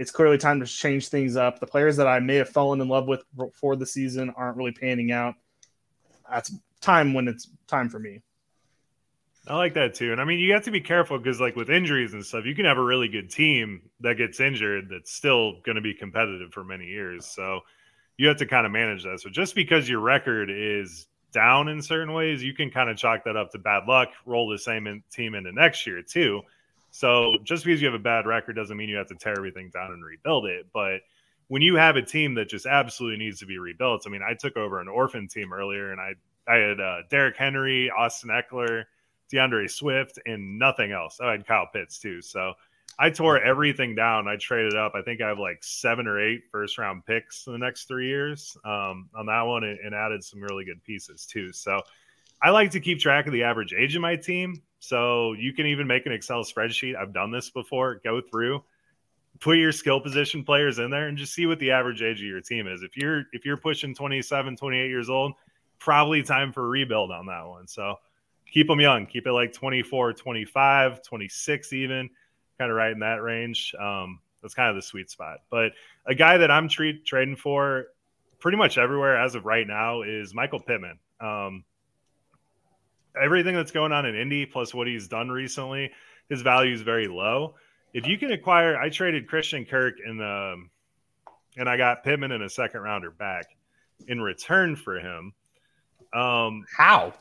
It's 0.00 0.10
clearly 0.10 0.38
time 0.38 0.60
to 0.60 0.66
change 0.66 1.08
things 1.08 1.36
up. 1.36 1.60
The 1.60 1.66
players 1.66 1.98
that 1.98 2.06
I 2.06 2.20
may 2.20 2.36
have 2.36 2.48
fallen 2.48 2.80
in 2.80 2.88
love 2.88 3.06
with 3.06 3.22
for 3.52 3.76
the 3.76 3.84
season 3.84 4.32
aren't 4.34 4.56
really 4.56 4.72
panning 4.72 5.12
out. 5.12 5.34
That's 6.30 6.50
time 6.80 7.12
when 7.12 7.28
it's 7.28 7.50
time 7.66 7.90
for 7.90 7.98
me. 7.98 8.22
I 9.46 9.56
like 9.56 9.74
that 9.74 9.92
too. 9.92 10.12
And 10.12 10.18
I 10.18 10.24
mean, 10.24 10.38
you 10.38 10.54
have 10.54 10.64
to 10.64 10.70
be 10.70 10.80
careful 10.80 11.18
because, 11.18 11.38
like, 11.38 11.54
with 11.54 11.68
injuries 11.68 12.14
and 12.14 12.24
stuff, 12.24 12.46
you 12.46 12.54
can 12.54 12.64
have 12.64 12.78
a 12.78 12.82
really 12.82 13.08
good 13.08 13.30
team 13.30 13.90
that 14.00 14.14
gets 14.16 14.40
injured 14.40 14.88
that's 14.90 15.12
still 15.12 15.60
going 15.66 15.76
to 15.76 15.82
be 15.82 15.92
competitive 15.92 16.50
for 16.50 16.64
many 16.64 16.86
years. 16.86 17.26
So 17.26 17.60
you 18.16 18.26
have 18.28 18.38
to 18.38 18.46
kind 18.46 18.64
of 18.64 18.72
manage 18.72 19.02
that. 19.02 19.20
So 19.20 19.28
just 19.28 19.54
because 19.54 19.86
your 19.86 20.00
record 20.00 20.48
is 20.50 21.08
down 21.30 21.68
in 21.68 21.82
certain 21.82 22.14
ways, 22.14 22.42
you 22.42 22.54
can 22.54 22.70
kind 22.70 22.88
of 22.88 22.96
chalk 22.96 23.24
that 23.24 23.36
up 23.36 23.50
to 23.50 23.58
bad 23.58 23.84
luck, 23.86 24.08
roll 24.24 24.48
the 24.48 24.58
same 24.58 24.86
in, 24.86 25.02
team 25.12 25.34
into 25.34 25.52
next 25.52 25.86
year 25.86 26.00
too. 26.00 26.40
So 26.90 27.34
just 27.44 27.64
because 27.64 27.80
you 27.80 27.86
have 27.86 27.98
a 27.98 28.02
bad 28.02 28.26
record 28.26 28.54
doesn't 28.54 28.76
mean 28.76 28.88
you 28.88 28.96
have 28.96 29.08
to 29.08 29.14
tear 29.14 29.36
everything 29.36 29.70
down 29.72 29.92
and 29.92 30.04
rebuild 30.04 30.46
it. 30.46 30.66
But 30.72 31.00
when 31.48 31.62
you 31.62 31.76
have 31.76 31.96
a 31.96 32.02
team 32.02 32.34
that 32.34 32.48
just 32.48 32.66
absolutely 32.66 33.24
needs 33.24 33.40
to 33.40 33.46
be 33.46 33.58
rebuilt, 33.58 34.04
I 34.06 34.10
mean, 34.10 34.22
I 34.22 34.34
took 34.34 34.56
over 34.56 34.80
an 34.80 34.88
orphan 34.88 35.28
team 35.28 35.52
earlier 35.52 35.92
and 35.92 36.00
I 36.00 36.14
I 36.48 36.56
had 36.56 36.80
uh, 36.80 36.96
Derrick 37.10 37.36
Henry, 37.36 37.90
Austin 37.90 38.30
Ekeler, 38.30 38.84
D'Andre 39.30 39.68
Swift, 39.68 40.18
and 40.26 40.58
nothing 40.58 40.90
else. 40.90 41.20
I 41.20 41.32
had 41.32 41.46
Kyle 41.46 41.68
Pitts 41.72 41.98
too. 41.98 42.20
So 42.22 42.54
I 42.98 43.10
tore 43.10 43.40
everything 43.40 43.94
down. 43.94 44.26
I 44.26 44.36
traded 44.36 44.74
up. 44.74 44.92
I 44.94 45.02
think 45.02 45.20
I 45.20 45.28
have 45.28 45.38
like 45.38 45.62
seven 45.62 46.06
or 46.06 46.20
eight 46.20 46.42
first 46.50 46.76
round 46.76 47.06
picks 47.06 47.46
in 47.46 47.52
the 47.52 47.58
next 47.58 47.86
three 47.86 48.08
years 48.08 48.56
um, 48.64 49.08
on 49.14 49.26
that 49.26 49.42
one 49.42 49.64
and, 49.64 49.78
and 49.78 49.94
added 49.94 50.24
some 50.24 50.40
really 50.40 50.64
good 50.64 50.82
pieces 50.82 51.24
too. 51.24 51.52
So 51.52 51.80
I 52.42 52.50
like 52.50 52.72
to 52.72 52.80
keep 52.80 52.98
track 52.98 53.26
of 53.26 53.32
the 53.32 53.44
average 53.44 53.72
age 53.72 53.94
of 53.94 54.02
my 54.02 54.16
team. 54.16 54.60
So 54.80 55.34
you 55.34 55.52
can 55.52 55.66
even 55.66 55.86
make 55.86 56.06
an 56.06 56.12
Excel 56.12 56.42
spreadsheet. 56.42 56.96
I've 56.96 57.12
done 57.12 57.30
this 57.30 57.50
before. 57.50 58.00
Go 58.02 58.20
through, 58.20 58.64
put 59.38 59.58
your 59.58 59.72
skill 59.72 60.00
position 60.00 60.42
players 60.42 60.78
in 60.78 60.90
there 60.90 61.06
and 61.06 61.18
just 61.18 61.34
see 61.34 61.46
what 61.46 61.58
the 61.58 61.70
average 61.70 62.02
age 62.02 62.20
of 62.20 62.26
your 62.26 62.40
team 62.40 62.66
is. 62.66 62.82
If 62.82 62.96
you're 62.96 63.24
if 63.32 63.44
you're 63.44 63.58
pushing 63.58 63.94
27, 63.94 64.56
28 64.56 64.88
years 64.88 65.10
old, 65.10 65.34
probably 65.78 66.22
time 66.22 66.52
for 66.52 66.64
a 66.64 66.68
rebuild 66.68 67.10
on 67.10 67.26
that 67.26 67.46
one. 67.46 67.68
So 67.68 67.96
keep 68.50 68.66
them 68.66 68.80
young. 68.80 69.06
Keep 69.06 69.26
it 69.26 69.32
like 69.32 69.52
24, 69.52 70.14
25, 70.14 71.02
26 71.02 71.72
even, 71.74 72.10
kind 72.58 72.70
of 72.70 72.76
right 72.76 72.92
in 72.92 73.00
that 73.00 73.22
range. 73.22 73.74
Um, 73.78 74.20
that's 74.40 74.54
kind 74.54 74.70
of 74.70 74.76
the 74.76 74.82
sweet 74.82 75.10
spot. 75.10 75.40
But 75.50 75.72
a 76.06 76.14
guy 76.14 76.38
that 76.38 76.50
I'm 76.50 76.68
treat, 76.68 77.04
trading 77.04 77.36
for 77.36 77.86
pretty 78.38 78.56
much 78.56 78.78
everywhere 78.78 79.20
as 79.20 79.34
of 79.34 79.44
right 79.44 79.66
now 79.66 80.02
is 80.02 80.34
Michael 80.34 80.60
Pittman. 80.60 80.98
Um, 81.20 81.64
everything 83.22 83.54
that's 83.54 83.70
going 83.70 83.92
on 83.92 84.06
in 84.06 84.14
Indy, 84.14 84.46
plus 84.46 84.74
what 84.74 84.86
he's 84.86 85.08
done 85.08 85.28
recently, 85.28 85.90
his 86.28 86.42
value 86.42 86.72
is 86.74 86.82
very 86.82 87.08
low. 87.08 87.54
If 87.92 88.06
you 88.06 88.18
can 88.18 88.32
acquire, 88.32 88.76
I 88.76 88.88
traded 88.88 89.26
Christian 89.28 89.64
Kirk 89.64 89.94
in 90.04 90.16
the, 90.16 90.56
and 91.56 91.68
I 91.68 91.76
got 91.76 92.04
Pittman 92.04 92.32
in 92.32 92.42
a 92.42 92.48
second 92.48 92.80
rounder 92.82 93.10
back 93.10 93.46
in 94.06 94.20
return 94.20 94.76
for 94.76 94.98
him. 94.98 95.32
Um, 96.12 96.64
How? 96.76 97.14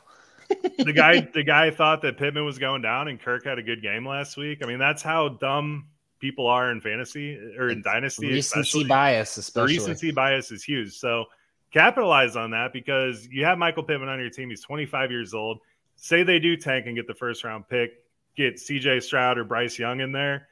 the 0.80 0.94
guy, 0.94 1.22
the 1.22 1.44
guy 1.44 1.72
thought 1.72 2.02
that 2.04 2.18
Pittman 2.18 2.46
was 2.46 2.58
going 2.58 2.82
down, 2.82 3.08
and 3.08 3.20
Kirk 3.22 3.46
had 3.46 3.60
a 3.60 3.64
good 3.64 3.82
game 3.82 4.08
last 4.08 4.38
week. 4.38 4.60
I 4.64 4.68
mean, 4.68 4.80
that's 4.80 5.02
how 5.04 5.30
dumb 5.30 5.88
people 6.20 6.48
are 6.48 6.72
in 6.72 6.82
fantasy 6.82 7.38
or 7.58 7.70
in 7.70 7.82
dynasty. 7.82 8.28
Recency 8.28 8.60
especially. 8.60 8.88
bias, 8.88 9.36
The 9.36 9.40
especially. 9.42 9.78
recency 9.78 10.12
bias 10.12 10.52
is 10.52 10.64
huge. 10.64 10.94
So 10.94 11.26
capitalize 11.72 12.36
on 12.36 12.52
that 12.52 12.74
because 12.74 13.28
you 13.28 13.46
have 13.46 13.58
Michael 13.58 13.84
Pittman 13.84 14.10
on 14.10 14.20
your 14.20 14.30
team. 14.30 14.50
He's 14.50 14.62
25 14.62 15.12
years 15.12 15.34
old. 15.34 15.60
Say 16.02 16.24
they 16.24 16.40
do 16.40 16.56
tank 16.56 16.86
and 16.88 16.96
get 16.96 17.08
the 17.08 17.14
first 17.14 17.44
round 17.44 17.68
pick, 17.68 17.92
get 18.36 18.56
CJ 18.56 19.04
Stroud 19.04 19.38
or 19.38 19.44
Bryce 19.44 19.78
Young 19.78 20.00
in 20.00 20.12
there. 20.12 20.48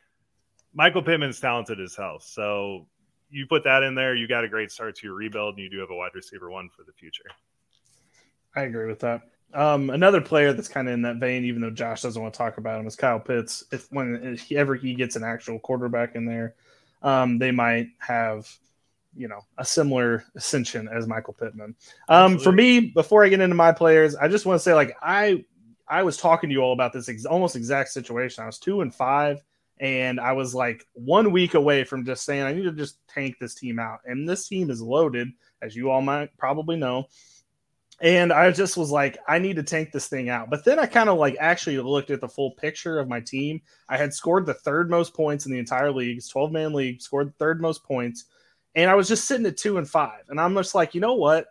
Michael 0.73 1.01
Pittman's 1.01 1.39
talented 1.39 1.79
as 1.79 1.95
hell. 1.95 2.19
So 2.19 2.87
you 3.29 3.47
put 3.47 3.63
that 3.63 3.83
in 3.83 3.95
there, 3.95 4.13
you 4.13 4.27
got 4.27 4.43
a 4.43 4.49
great 4.49 4.71
start 4.71 4.95
to 4.97 5.07
your 5.07 5.15
rebuild, 5.15 5.55
and 5.55 5.63
you 5.63 5.69
do 5.69 5.79
have 5.79 5.89
a 5.89 5.95
wide 5.95 6.11
receiver 6.13 6.49
one 6.49 6.69
for 6.69 6.83
the 6.83 6.93
future. 6.93 7.25
I 8.55 8.61
agree 8.61 8.87
with 8.87 8.99
that. 8.99 9.21
Um, 9.53 9.89
another 9.89 10.19
player 10.19 10.51
that's 10.51 10.67
kind 10.67 10.87
of 10.87 10.93
in 10.93 11.01
that 11.03 11.17
vein, 11.17 11.45
even 11.45 11.61
though 11.61 11.69
Josh 11.69 12.01
doesn't 12.01 12.21
want 12.21 12.33
to 12.33 12.37
talk 12.37 12.57
about 12.57 12.79
him, 12.79 12.87
is 12.87 12.95
Kyle 12.95 13.19
Pitts. 13.19 13.63
If 13.71 13.87
when 13.91 14.37
ever 14.51 14.75
he 14.75 14.93
gets 14.93 15.15
an 15.15 15.23
actual 15.23 15.59
quarterback 15.59 16.15
in 16.15 16.25
there, 16.25 16.55
um, 17.01 17.39
they 17.39 17.51
might 17.51 17.87
have, 17.99 18.49
you 19.17 19.27
know, 19.27 19.41
a 19.57 19.65
similar 19.65 20.23
ascension 20.35 20.87
as 20.87 21.07
Michael 21.07 21.33
Pittman. 21.33 21.75
Um, 22.07 22.37
for 22.37 22.51
me, 22.51 22.79
before 22.79 23.25
I 23.25 23.29
get 23.29 23.41
into 23.41 23.55
my 23.55 23.71
players, 23.71 24.15
I 24.15 24.27
just 24.27 24.45
want 24.45 24.59
to 24.59 24.63
say, 24.63 24.73
like, 24.73 24.95
I 25.01 25.43
I 25.87 26.03
was 26.03 26.17
talking 26.17 26.49
to 26.49 26.53
you 26.53 26.61
all 26.61 26.73
about 26.73 26.93
this 26.93 27.09
ex- 27.09 27.25
almost 27.25 27.55
exact 27.55 27.89
situation. 27.89 28.43
I 28.43 28.47
was 28.47 28.59
two 28.59 28.81
and 28.81 28.93
five, 28.93 29.41
and 29.79 30.19
I 30.19 30.33
was 30.33 30.53
like 30.53 30.85
one 30.93 31.31
week 31.31 31.53
away 31.53 31.83
from 31.83 32.05
just 32.05 32.25
saying 32.25 32.43
I 32.43 32.53
need 32.53 32.63
to 32.63 32.71
just 32.71 32.99
tank 33.07 33.35
this 33.39 33.55
team 33.55 33.79
out. 33.79 33.99
And 34.05 34.27
this 34.27 34.47
team 34.47 34.69
is 34.69 34.81
loaded, 34.81 35.29
as 35.61 35.75
you 35.75 35.89
all 35.89 36.01
might 36.01 36.35
probably 36.37 36.75
know. 36.75 37.07
And 37.99 38.31
I 38.31 38.51
just 38.51 38.77
was 38.77 38.91
like, 38.91 39.17
I 39.27 39.39
need 39.39 39.55
to 39.55 39.63
tank 39.63 39.91
this 39.91 40.07
thing 40.07 40.29
out. 40.29 40.51
But 40.51 40.63
then 40.63 40.77
I 40.77 40.85
kind 40.85 41.09
of 41.09 41.17
like 41.17 41.35
actually 41.39 41.79
looked 41.79 42.11
at 42.11 42.21
the 42.21 42.27
full 42.27 42.51
picture 42.51 42.99
of 42.99 43.07
my 43.07 43.21
team. 43.21 43.61
I 43.89 43.97
had 43.97 44.13
scored 44.13 44.45
the 44.45 44.53
third 44.53 44.89
most 44.89 45.15
points 45.15 45.47
in 45.47 45.51
the 45.51 45.57
entire 45.57 45.91
league, 45.91 46.17
it's 46.17 46.29
12 46.29 46.51
man 46.51 46.73
league, 46.73 47.01
scored 47.01 47.33
third 47.39 47.59
most 47.59 47.83
points. 47.83 48.25
And 48.75 48.89
I 48.89 48.95
was 48.95 49.07
just 49.07 49.25
sitting 49.25 49.45
at 49.45 49.57
two 49.57 49.77
and 49.77 49.89
five. 49.89 50.23
And 50.29 50.39
I'm 50.39 50.55
just 50.55 50.75
like, 50.75 50.93
you 50.93 51.01
know 51.01 51.15
what? 51.15 51.47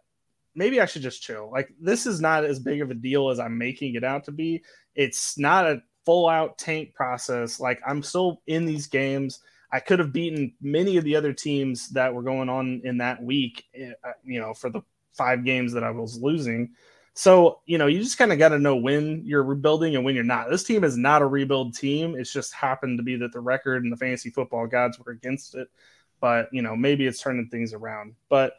Maybe 0.55 0.81
I 0.81 0.87
should 0.87 1.03
just 1.03 1.23
chill. 1.23 1.51
Like, 1.51 1.71
this 1.81 2.07
is 2.07 2.21
not 2.21 2.45
as 2.45 2.59
big 2.59 2.81
of 2.81 2.91
a 2.91 2.95
deal 2.95 3.31
as 3.31 3.39
I'm 3.39 3.59
making 3.59 3.95
it 3.95 4.05
out 4.05 4.25
to 4.25 4.33
be. 4.33 4.63
It's 4.95 5.39
not 5.39 5.67
a 5.67 5.83
full 6.07 6.29
out 6.29 6.57
tank 6.57 6.95
process. 6.95 7.61
Like 7.61 7.83
I'm 7.87 8.03
still 8.03 8.41
in 8.47 8.65
these 8.65 8.87
games. 8.87 9.41
I 9.71 9.81
could 9.81 9.99
have 9.99 10.13
beaten 10.13 10.55
many 10.63 10.97
of 10.97 11.05
the 11.05 11.17
other 11.17 11.33
teams 11.33 11.91
that 11.91 12.15
were 12.15 12.23
going 12.23 12.49
on 12.49 12.81
in 12.85 12.99
that 12.99 13.23
week, 13.23 13.65
eh, 13.75 13.91
uh, 14.05 14.13
you 14.25 14.41
know, 14.41 14.55
for 14.55 14.71
the 14.71 14.81
five 15.13 15.45
games 15.45 15.73
that 15.73 15.83
I 15.83 15.91
was 15.91 16.23
losing. 16.23 16.71
So, 17.15 17.61
you 17.67 17.77
know, 17.79 17.87
you 17.87 17.99
just 17.99 18.19
kind 18.19 18.33
of 18.33 18.39
got 18.39 18.51
to 18.51 18.59
know 18.59 18.77
when 18.77 19.23
you're 19.25 19.43
rebuilding 19.43 19.97
and 19.97 20.05
when 20.05 20.15
you're 20.15 20.23
not. 20.23 20.51
This 20.51 20.65
team 20.65 20.85
is 20.85 20.97
not 20.97 21.23
a 21.23 21.27
rebuild 21.27 21.75
team. 21.75 22.15
It's 22.15 22.33
just 22.33 22.53
happened 22.53 22.99
to 22.99 23.03
be 23.03 23.17
that 23.17 23.33
the 23.33 23.41
record 23.41 23.83
and 23.83 23.93
the 23.93 23.97
fantasy 23.97 24.31
football 24.31 24.67
gods 24.67 24.99
were 24.99 25.13
against 25.13 25.55
it. 25.55 25.69
But, 26.21 26.49
you 26.53 26.63
know, 26.63 26.77
maybe 26.77 27.07
it's 27.07 27.21
turning 27.21 27.49
things 27.49 27.73
around. 27.73 28.15
But 28.29 28.55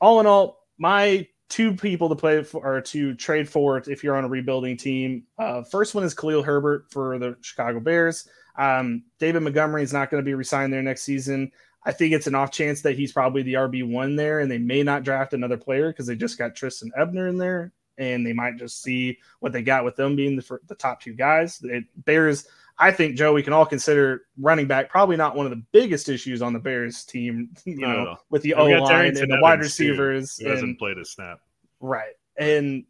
all 0.00 0.20
in 0.20 0.26
all, 0.26 0.66
my 0.78 1.26
two 1.48 1.74
people 1.74 2.08
to 2.08 2.16
play 2.16 2.42
for 2.42 2.64
or 2.64 2.80
to 2.80 3.14
trade 3.14 3.48
for 3.48 3.78
if 3.86 4.02
you're 4.02 4.16
on 4.16 4.24
a 4.24 4.28
rebuilding 4.28 4.76
team. 4.76 5.24
Uh, 5.38 5.62
first 5.62 5.94
one 5.94 6.04
is 6.04 6.14
Khalil 6.14 6.42
Herbert 6.42 6.86
for 6.90 7.18
the 7.18 7.36
Chicago 7.42 7.80
Bears. 7.80 8.28
Um, 8.56 9.04
David 9.18 9.42
Montgomery 9.42 9.82
is 9.82 9.92
not 9.92 10.10
going 10.10 10.22
to 10.22 10.24
be 10.24 10.34
resigned 10.34 10.72
there 10.72 10.82
next 10.82 11.02
season. 11.02 11.50
I 11.84 11.92
think 11.92 12.12
it's 12.12 12.26
an 12.26 12.34
off 12.34 12.50
chance 12.50 12.80
that 12.82 12.96
he's 12.96 13.12
probably 13.12 13.42
the 13.42 13.54
RB 13.54 13.88
one 13.88 14.16
there, 14.16 14.40
and 14.40 14.50
they 14.50 14.58
may 14.58 14.82
not 14.82 15.02
draft 15.02 15.34
another 15.34 15.58
player 15.58 15.90
because 15.90 16.06
they 16.06 16.16
just 16.16 16.38
got 16.38 16.54
Trestan 16.54 16.90
Ebner 16.96 17.28
in 17.28 17.36
there, 17.36 17.72
and 17.98 18.26
they 18.26 18.32
might 18.32 18.56
just 18.56 18.82
see 18.82 19.18
what 19.40 19.52
they 19.52 19.62
got 19.62 19.84
with 19.84 19.96
them 19.96 20.16
being 20.16 20.36
the, 20.36 20.58
the 20.66 20.74
top 20.74 21.02
two 21.02 21.12
guys. 21.12 21.60
It, 21.62 21.84
Bears, 22.04 22.46
I 22.78 22.90
think 22.90 23.16
Joe, 23.16 23.32
we 23.32 23.42
can 23.42 23.52
all 23.52 23.66
consider 23.66 24.22
running 24.38 24.66
back 24.66 24.90
probably 24.90 25.16
not 25.16 25.36
one 25.36 25.46
of 25.46 25.50
the 25.50 25.62
biggest 25.72 26.08
issues 26.08 26.42
on 26.42 26.52
the 26.52 26.58
Bears 26.58 27.04
team. 27.04 27.50
You 27.64 27.76
know, 27.76 28.16
with 28.30 28.42
the 28.42 28.54
O 28.54 28.66
line 28.66 29.16
and 29.16 29.30
the 29.30 29.38
wide 29.40 29.60
receivers, 29.60 30.36
He 30.36 30.48
hasn't 30.48 30.78
played 30.78 30.98
a 30.98 31.04
snap. 31.04 31.40
Right, 31.80 32.14
and 32.36 32.84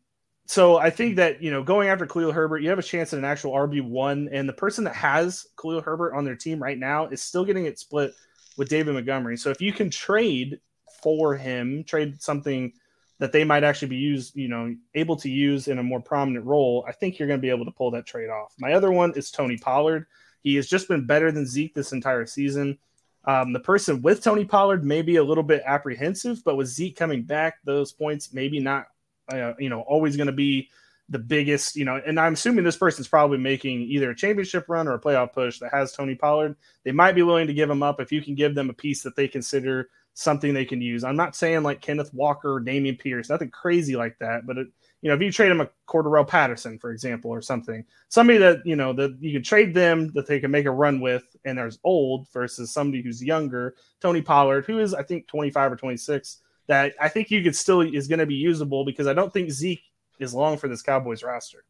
so 0.46 0.76
I 0.76 0.90
think 0.90 1.16
that 1.16 1.42
you 1.42 1.50
know 1.50 1.62
going 1.62 1.88
after 1.88 2.06
Khalil 2.06 2.32
Herbert, 2.32 2.58
you 2.58 2.70
have 2.70 2.78
a 2.78 2.82
chance 2.82 3.12
at 3.12 3.18
an 3.18 3.24
actual 3.24 3.52
RB 3.52 3.82
one, 3.82 4.28
and 4.32 4.48
the 4.48 4.52
person 4.52 4.84
that 4.84 4.94
has 4.94 5.46
Khalil 5.60 5.80
Herbert 5.80 6.14
on 6.14 6.24
their 6.24 6.36
team 6.36 6.62
right 6.62 6.78
now 6.78 7.06
is 7.06 7.22
still 7.22 7.44
getting 7.44 7.66
it 7.66 7.78
split 7.78 8.12
with 8.56 8.68
David 8.68 8.94
Montgomery. 8.94 9.36
So 9.36 9.50
if 9.50 9.60
you 9.60 9.72
can 9.72 9.90
trade 9.90 10.60
for 11.02 11.34
him, 11.34 11.84
trade 11.84 12.22
something 12.22 12.72
that 13.18 13.32
they 13.32 13.44
might 13.44 13.64
actually 13.64 13.88
be 13.88 13.96
used, 13.96 14.36
you 14.36 14.48
know, 14.48 14.74
able 14.94 15.16
to 15.16 15.30
use 15.30 15.68
in 15.68 15.78
a 15.78 15.82
more 15.82 16.00
prominent 16.00 16.44
role, 16.44 16.84
I 16.88 16.92
think 16.92 17.18
you're 17.18 17.28
going 17.28 17.38
to 17.38 17.42
be 17.42 17.50
able 17.50 17.64
to 17.64 17.70
pull 17.70 17.92
that 17.92 18.06
trade 18.06 18.28
off. 18.28 18.54
My 18.58 18.72
other 18.72 18.90
one 18.90 19.12
is 19.14 19.30
Tony 19.30 19.56
Pollard. 19.56 20.06
He 20.42 20.56
has 20.56 20.68
just 20.68 20.88
been 20.88 21.06
better 21.06 21.30
than 21.30 21.46
Zeke 21.46 21.74
this 21.74 21.92
entire 21.92 22.26
season. 22.26 22.78
Um, 23.24 23.52
the 23.52 23.60
person 23.60 24.02
with 24.02 24.22
Tony 24.22 24.44
Pollard 24.44 24.84
may 24.84 25.00
be 25.00 25.16
a 25.16 25.24
little 25.24 25.44
bit 25.44 25.62
apprehensive, 25.64 26.44
but 26.44 26.56
with 26.56 26.66
Zeke 26.66 26.96
coming 26.96 27.22
back, 27.22 27.58
those 27.64 27.92
points 27.92 28.34
maybe 28.34 28.60
not, 28.60 28.86
uh, 29.32 29.54
you 29.58 29.70
know, 29.70 29.80
always 29.82 30.16
going 30.16 30.26
to 30.26 30.32
be 30.32 30.68
the 31.08 31.18
biggest, 31.18 31.76
you 31.76 31.84
know, 31.84 32.00
and 32.04 32.18
I'm 32.18 32.34
assuming 32.34 32.64
this 32.64 32.76
person's 32.76 33.08
probably 33.08 33.38
making 33.38 33.82
either 33.82 34.10
a 34.10 34.16
championship 34.16 34.66
run 34.68 34.88
or 34.88 34.94
a 34.94 35.00
playoff 35.00 35.32
push 35.32 35.58
that 35.60 35.72
has 35.72 35.92
Tony 35.92 36.14
Pollard. 36.14 36.56
They 36.82 36.92
might 36.92 37.14
be 37.14 37.22
willing 37.22 37.46
to 37.46 37.54
give 37.54 37.70
him 37.70 37.82
up 37.82 38.00
if 38.00 38.10
you 38.10 38.22
can 38.22 38.34
give 38.34 38.54
them 38.54 38.70
a 38.70 38.74
piece 38.74 39.02
that 39.02 39.16
they 39.16 39.28
consider 39.28 39.88
something 40.14 40.54
they 40.54 40.64
can 40.64 40.80
use. 40.80 41.04
I'm 41.04 41.16
not 41.16 41.36
saying 41.36 41.62
like 41.62 41.80
Kenneth 41.80 42.14
Walker 42.14 42.54
or 42.54 42.60
Dameon 42.60 42.98
Pierce, 42.98 43.28
nothing 43.28 43.50
crazy 43.50 43.96
like 43.96 44.16
that, 44.20 44.46
but 44.46 44.56
it, 44.56 44.68
you 45.02 45.10
know, 45.10 45.14
if 45.16 45.20
you 45.20 45.30
trade 45.30 45.50
him 45.50 45.60
a 45.60 45.68
Cordarrelle 45.86 46.26
Patterson, 46.26 46.78
for 46.78 46.90
example, 46.90 47.30
or 47.30 47.42
something, 47.42 47.84
somebody 48.08 48.38
that 48.38 48.64
you 48.64 48.74
know 48.74 48.94
that 48.94 49.18
you 49.20 49.32
can 49.32 49.42
trade 49.42 49.74
them 49.74 50.10
that 50.14 50.26
they 50.26 50.40
can 50.40 50.50
make 50.50 50.64
a 50.64 50.70
run 50.70 51.00
with, 51.00 51.24
and 51.44 51.58
there's 51.58 51.78
old 51.84 52.26
versus 52.32 52.72
somebody 52.72 53.02
who's 53.02 53.22
younger, 53.22 53.74
Tony 54.00 54.22
Pollard, 54.22 54.64
who 54.64 54.78
is 54.78 54.94
I 54.94 55.02
think 55.02 55.26
25 55.26 55.72
or 55.72 55.76
26, 55.76 56.38
that 56.68 56.94
I 56.98 57.08
think 57.10 57.30
you 57.30 57.42
could 57.42 57.54
still 57.54 57.82
is 57.82 58.08
going 58.08 58.20
to 58.20 58.26
be 58.26 58.36
usable 58.36 58.84
because 58.84 59.06
I 59.06 59.12
don't 59.12 59.32
think 59.32 59.50
Zeke 59.50 59.82
is 60.20 60.32
long 60.32 60.56
for 60.56 60.68
this 60.68 60.80
Cowboys 60.80 61.22
roster. 61.22 61.64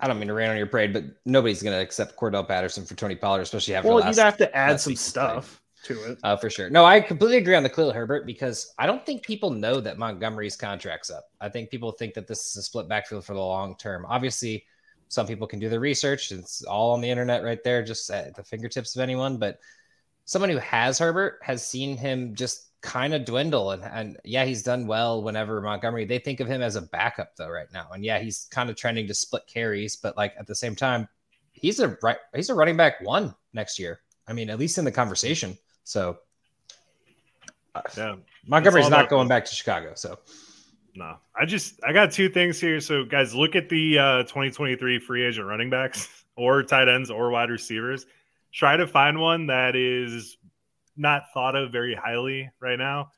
I 0.00 0.06
don't 0.06 0.18
mean 0.18 0.28
to 0.28 0.34
rain 0.34 0.50
on 0.50 0.56
your 0.56 0.66
parade, 0.66 0.92
but 0.92 1.04
nobody's 1.24 1.62
going 1.62 1.74
to 1.74 1.82
accept 1.82 2.16
Cordell 2.16 2.46
Patterson 2.46 2.84
for 2.84 2.94
Tony 2.94 3.16
Pollard, 3.16 3.40
especially 3.40 3.74
after. 3.74 3.88
Well, 3.88 4.06
you'd 4.06 4.18
have 4.18 4.36
to 4.36 4.54
add 4.54 4.80
some 4.80 4.96
stuff 4.96 5.60
to 5.88 6.12
it. 6.12 6.18
Uh, 6.22 6.36
for 6.36 6.48
sure. 6.48 6.70
No, 6.70 6.84
I 6.84 7.00
completely 7.00 7.38
agree 7.38 7.54
on 7.54 7.62
the 7.62 7.68
Khalil 7.68 7.92
Herbert 7.92 8.26
because 8.26 8.72
I 8.78 8.86
don't 8.86 9.04
think 9.04 9.22
people 9.22 9.50
know 9.50 9.80
that 9.80 9.98
Montgomery's 9.98 10.56
contract's 10.56 11.10
up. 11.10 11.30
I 11.40 11.48
think 11.48 11.70
people 11.70 11.92
think 11.92 12.14
that 12.14 12.26
this 12.26 12.46
is 12.46 12.56
a 12.56 12.62
split 12.62 12.88
backfield 12.88 13.24
for 13.24 13.34
the 13.34 13.40
long 13.40 13.76
term. 13.76 14.06
Obviously, 14.08 14.64
some 15.08 15.26
people 15.26 15.46
can 15.46 15.58
do 15.58 15.68
the 15.68 15.80
research. 15.80 16.30
It's 16.32 16.62
all 16.62 16.92
on 16.92 17.00
the 17.00 17.10
internet 17.10 17.42
right 17.42 17.62
there, 17.64 17.82
just 17.82 18.10
at 18.10 18.36
the 18.36 18.42
fingertips 18.44 18.94
of 18.94 19.02
anyone. 19.02 19.38
But 19.38 19.58
someone 20.24 20.50
who 20.50 20.58
has 20.58 20.98
Herbert 20.98 21.40
has 21.42 21.66
seen 21.66 21.96
him 21.96 22.34
just 22.34 22.68
kind 22.80 23.14
of 23.14 23.24
dwindle. 23.24 23.72
And, 23.72 23.82
and 23.82 24.18
yeah, 24.24 24.44
he's 24.44 24.62
done 24.62 24.86
well 24.86 25.22
whenever 25.22 25.60
Montgomery, 25.60 26.04
they 26.04 26.18
think 26.18 26.40
of 26.40 26.46
him 26.46 26.62
as 26.62 26.76
a 26.76 26.82
backup 26.82 27.34
though 27.36 27.48
right 27.48 27.72
now. 27.72 27.88
And 27.92 28.04
yeah, 28.04 28.18
he's 28.18 28.46
kind 28.50 28.70
of 28.70 28.76
trending 28.76 29.06
to 29.08 29.14
split 29.14 29.46
carries, 29.46 29.96
but 29.96 30.16
like 30.16 30.34
at 30.38 30.46
the 30.46 30.54
same 30.54 30.76
time, 30.76 31.08
he's 31.52 31.80
a 31.80 31.96
right, 32.02 32.18
he's 32.34 32.50
a 32.50 32.54
running 32.54 32.76
back 32.76 33.00
one 33.00 33.34
next 33.52 33.78
year. 33.78 34.00
I 34.26 34.32
mean, 34.32 34.50
at 34.50 34.58
least 34.58 34.78
in 34.78 34.84
the 34.84 34.92
conversation. 34.92 35.56
So 35.88 36.18
yeah, 37.96 38.16
Montgomery's 38.46 38.90
not 38.90 39.08
going 39.08 39.26
back 39.26 39.46
to 39.46 39.54
Chicago. 39.54 39.92
So 39.94 40.18
no, 40.94 41.16
I 41.34 41.46
just 41.46 41.80
I 41.82 41.94
got 41.94 42.12
two 42.12 42.28
things 42.28 42.60
here. 42.60 42.78
So 42.80 43.06
guys, 43.06 43.34
look 43.34 43.56
at 43.56 43.70
the 43.70 43.98
uh, 43.98 44.22
2023 44.24 44.98
free 44.98 45.24
agent 45.24 45.46
running 45.46 45.70
backs 45.70 46.24
or 46.36 46.62
tight 46.62 46.88
ends 46.88 47.10
or 47.10 47.30
wide 47.30 47.48
receivers. 47.48 48.04
Try 48.52 48.76
to 48.76 48.86
find 48.86 49.18
one 49.18 49.46
that 49.46 49.76
is 49.76 50.36
not 50.94 51.32
thought 51.32 51.56
of 51.56 51.72
very 51.72 51.94
highly 51.94 52.50
right 52.60 52.78
now. 52.78 53.12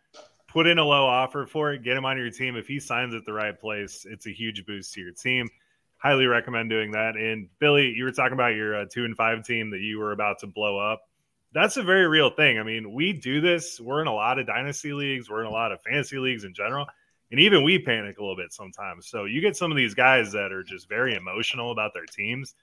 Put 0.47 0.69
in 0.69 0.79
a 0.79 0.85
low 0.85 1.07
offer 1.07 1.47
for 1.47 1.73
it, 1.73 1.83
get 1.83 1.97
him 1.97 2.05
on 2.05 2.19
your 2.19 2.31
team. 2.31 2.55
If 2.55 2.69
he 2.69 2.79
signs 2.79 3.15
at 3.15 3.25
the 3.25 3.33
right 3.33 3.59
place, 3.59 4.07
it's 4.09 4.27
a 4.29 4.33
huge 4.33 4.65
boost 4.65 4.95
to 4.95 5.01
your 5.01 5.13
team. 5.13 5.49
Highly 5.97 6.27
recommend 6.27 6.71
doing 6.71 6.93
that. 6.93 7.17
And 7.17 7.49
Billy, 7.59 7.93
you 7.97 8.05
were 8.05 8.13
talking 8.13 8.35
about 8.35 8.55
your 8.55 8.83
uh, 8.83 8.85
two 8.89 9.05
and 9.05 9.17
five 9.17 9.45
team 9.45 9.71
that 9.71 9.81
you 9.81 9.99
were 9.99 10.13
about 10.13 10.39
to 10.41 10.47
blow 10.47 10.79
up. 10.79 11.10
That's 11.53 11.77
a 11.77 11.83
very 11.83 12.07
real 12.07 12.31
thing. 12.31 12.59
I 12.59 12.63
mean, 12.63 12.93
we 12.93 13.13
do 13.13 13.41
this. 13.41 13.81
We're 13.81 14.01
in 14.01 14.07
a 14.07 14.15
lot 14.15 14.39
of 14.39 14.47
dynasty 14.47 14.93
leagues, 14.93 15.29
we're 15.29 15.41
in 15.41 15.47
a 15.47 15.51
lot 15.51 15.73
of 15.73 15.81
fantasy 15.83 16.19
leagues 16.19 16.45
in 16.45 16.55
general. 16.55 16.87
And 17.33 17.39
even 17.39 17.63
we 17.63 17.79
panic 17.79 18.19
a 18.19 18.21
little 18.21 18.37
bit 18.37 18.53
sometimes. 18.53 19.07
So 19.07 19.25
you 19.25 19.41
get 19.41 19.57
some 19.57 19.71
of 19.71 19.77
these 19.77 19.95
guys 19.95 20.33
that 20.33 20.51
are 20.51 20.65
just 20.65 20.89
very 20.89 21.15
emotional 21.15 21.71
about 21.71 21.93
their 21.95 22.07
teams. 22.07 22.55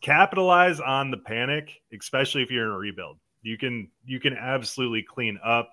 Capitalize 0.00 0.80
on 0.80 1.10
the 1.10 1.18
panic, 1.18 1.82
especially 1.92 2.42
if 2.42 2.50
you're 2.50 2.64
in 2.64 2.70
a 2.70 2.78
rebuild 2.78 3.18
you 3.44 3.58
can 3.58 3.88
you 4.04 4.18
can 4.18 4.34
absolutely 4.36 5.02
clean 5.02 5.38
up 5.44 5.70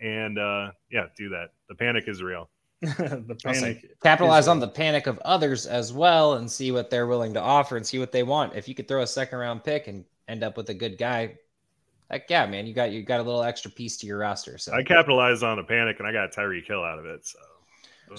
and 0.00 0.38
uh 0.38 0.70
yeah 0.90 1.06
do 1.16 1.28
that 1.28 1.48
the 1.68 1.74
panic 1.74 2.04
is 2.06 2.22
real 2.22 2.48
the 2.80 3.36
panic 3.44 3.84
capitalize 4.02 4.46
on 4.46 4.60
the 4.60 4.68
panic 4.68 5.08
of 5.08 5.18
others 5.24 5.66
as 5.66 5.92
well 5.92 6.34
and 6.34 6.50
see 6.50 6.70
what 6.70 6.88
they're 6.88 7.08
willing 7.08 7.34
to 7.34 7.40
offer 7.40 7.76
and 7.76 7.84
see 7.84 7.98
what 7.98 8.12
they 8.12 8.22
want 8.22 8.54
if 8.54 8.68
you 8.68 8.74
could 8.74 8.86
throw 8.88 9.02
a 9.02 9.06
second 9.06 9.38
round 9.38 9.62
pick 9.64 9.88
and 9.88 10.04
end 10.28 10.44
up 10.44 10.56
with 10.56 10.70
a 10.70 10.74
good 10.74 10.96
guy 10.96 11.34
like 12.10 12.26
yeah 12.28 12.46
man 12.46 12.66
you 12.66 12.74
got 12.74 12.90
you 12.90 13.02
got 13.02 13.20
a 13.20 13.22
little 13.22 13.42
extra 13.42 13.70
piece 13.70 13.96
to 13.96 14.06
your 14.06 14.18
roster 14.18 14.58
so 14.58 14.72
i 14.72 14.82
capitalized 14.82 15.42
on 15.42 15.56
the 15.56 15.64
panic 15.64 15.98
and 15.98 16.08
i 16.08 16.12
got 16.12 16.32
Tyreek 16.32 16.66
Hill 16.66 16.82
out 16.82 16.98
of 16.98 17.06
it 17.06 17.26
so 17.26 17.38
boom. 18.08 18.18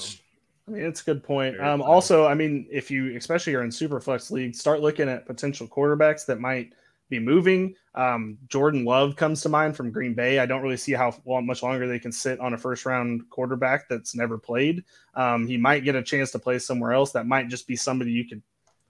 I 0.67 0.71
mean, 0.71 0.83
it's 0.83 1.01
a 1.01 1.05
good 1.05 1.23
point. 1.23 1.59
Um, 1.59 1.81
also, 1.81 2.27
I 2.27 2.35
mean, 2.35 2.67
if 2.69 2.91
you, 2.91 3.17
especially 3.17 3.55
are 3.55 3.63
in 3.63 3.71
super 3.71 3.99
flex 3.99 4.29
league, 4.29 4.53
start 4.53 4.81
looking 4.81 5.09
at 5.09 5.25
potential 5.25 5.67
quarterbacks 5.67 6.27
that 6.27 6.39
might 6.39 6.73
be 7.09 7.19
moving. 7.19 7.73
Um, 7.95 8.37
Jordan 8.47 8.85
Love 8.85 9.15
comes 9.15 9.41
to 9.41 9.49
mind 9.49 9.75
from 9.75 9.91
Green 9.91 10.13
Bay. 10.13 10.37
I 10.37 10.45
don't 10.45 10.61
really 10.61 10.77
see 10.77 10.91
how 10.91 11.15
well, 11.25 11.41
much 11.41 11.63
longer 11.63 11.87
they 11.87 11.97
can 11.97 12.11
sit 12.11 12.39
on 12.39 12.53
a 12.53 12.57
first 12.57 12.85
round 12.85 13.27
quarterback 13.31 13.89
that's 13.89 14.15
never 14.15 14.37
played. 14.37 14.83
Um, 15.15 15.47
he 15.47 15.57
might 15.57 15.83
get 15.83 15.95
a 15.95 16.03
chance 16.03 16.29
to 16.31 16.39
play 16.39 16.59
somewhere 16.59 16.93
else. 16.93 17.11
That 17.11 17.25
might 17.25 17.47
just 17.47 17.67
be 17.67 17.75
somebody 17.75 18.11
you 18.11 18.25
could 18.25 18.43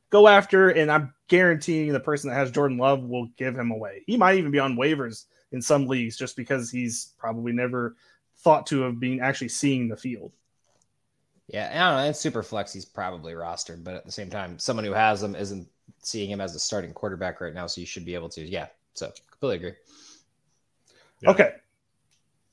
go 0.09 0.27
after. 0.27 0.69
And 0.69 0.91
I'm 0.91 1.13
guaranteeing 1.27 1.91
the 1.91 1.99
person 1.99 2.29
that 2.29 2.35
has 2.35 2.51
Jordan 2.51 2.77
Love 2.77 3.03
will 3.03 3.27
give 3.37 3.57
him 3.57 3.71
away. 3.71 4.03
He 4.07 4.17
might 4.17 4.37
even 4.37 4.51
be 4.51 4.59
on 4.59 4.75
waivers 4.75 5.25
in 5.51 5.61
some 5.61 5.87
leagues 5.87 6.17
just 6.17 6.35
because 6.35 6.69
he's 6.69 7.13
probably 7.17 7.51
never 7.51 7.95
thought 8.37 8.67
to 8.67 8.81
have 8.81 8.99
been 8.99 9.19
actually 9.19 9.49
seeing 9.49 9.87
the 9.87 9.97
field. 9.97 10.31
Yeah, 11.47 11.69
I 11.71 11.91
don't 11.91 12.03
know. 12.03 12.07
In 12.07 12.13
super 12.13 12.43
flex, 12.43 12.71
he's 12.71 12.85
probably 12.85 13.33
rostered, 13.33 13.83
but 13.83 13.95
at 13.95 14.05
the 14.05 14.11
same 14.11 14.29
time, 14.29 14.59
someone 14.59 14.85
who 14.85 14.93
has 14.93 15.23
him 15.23 15.35
isn't 15.35 15.67
seeing 16.01 16.29
him 16.29 16.41
as 16.41 16.55
a 16.55 16.59
starting 16.59 16.93
quarterback 16.93 17.41
right 17.41 17.53
now, 17.53 17.65
so 17.65 17.81
you 17.81 17.87
should 17.87 18.05
be 18.05 18.13
able 18.13 18.29
to. 18.29 18.41
Yeah, 18.41 18.67
so 18.93 19.11
completely 19.31 19.55
agree. 19.67 19.77
Yeah. 21.21 21.31
Okay, 21.31 21.51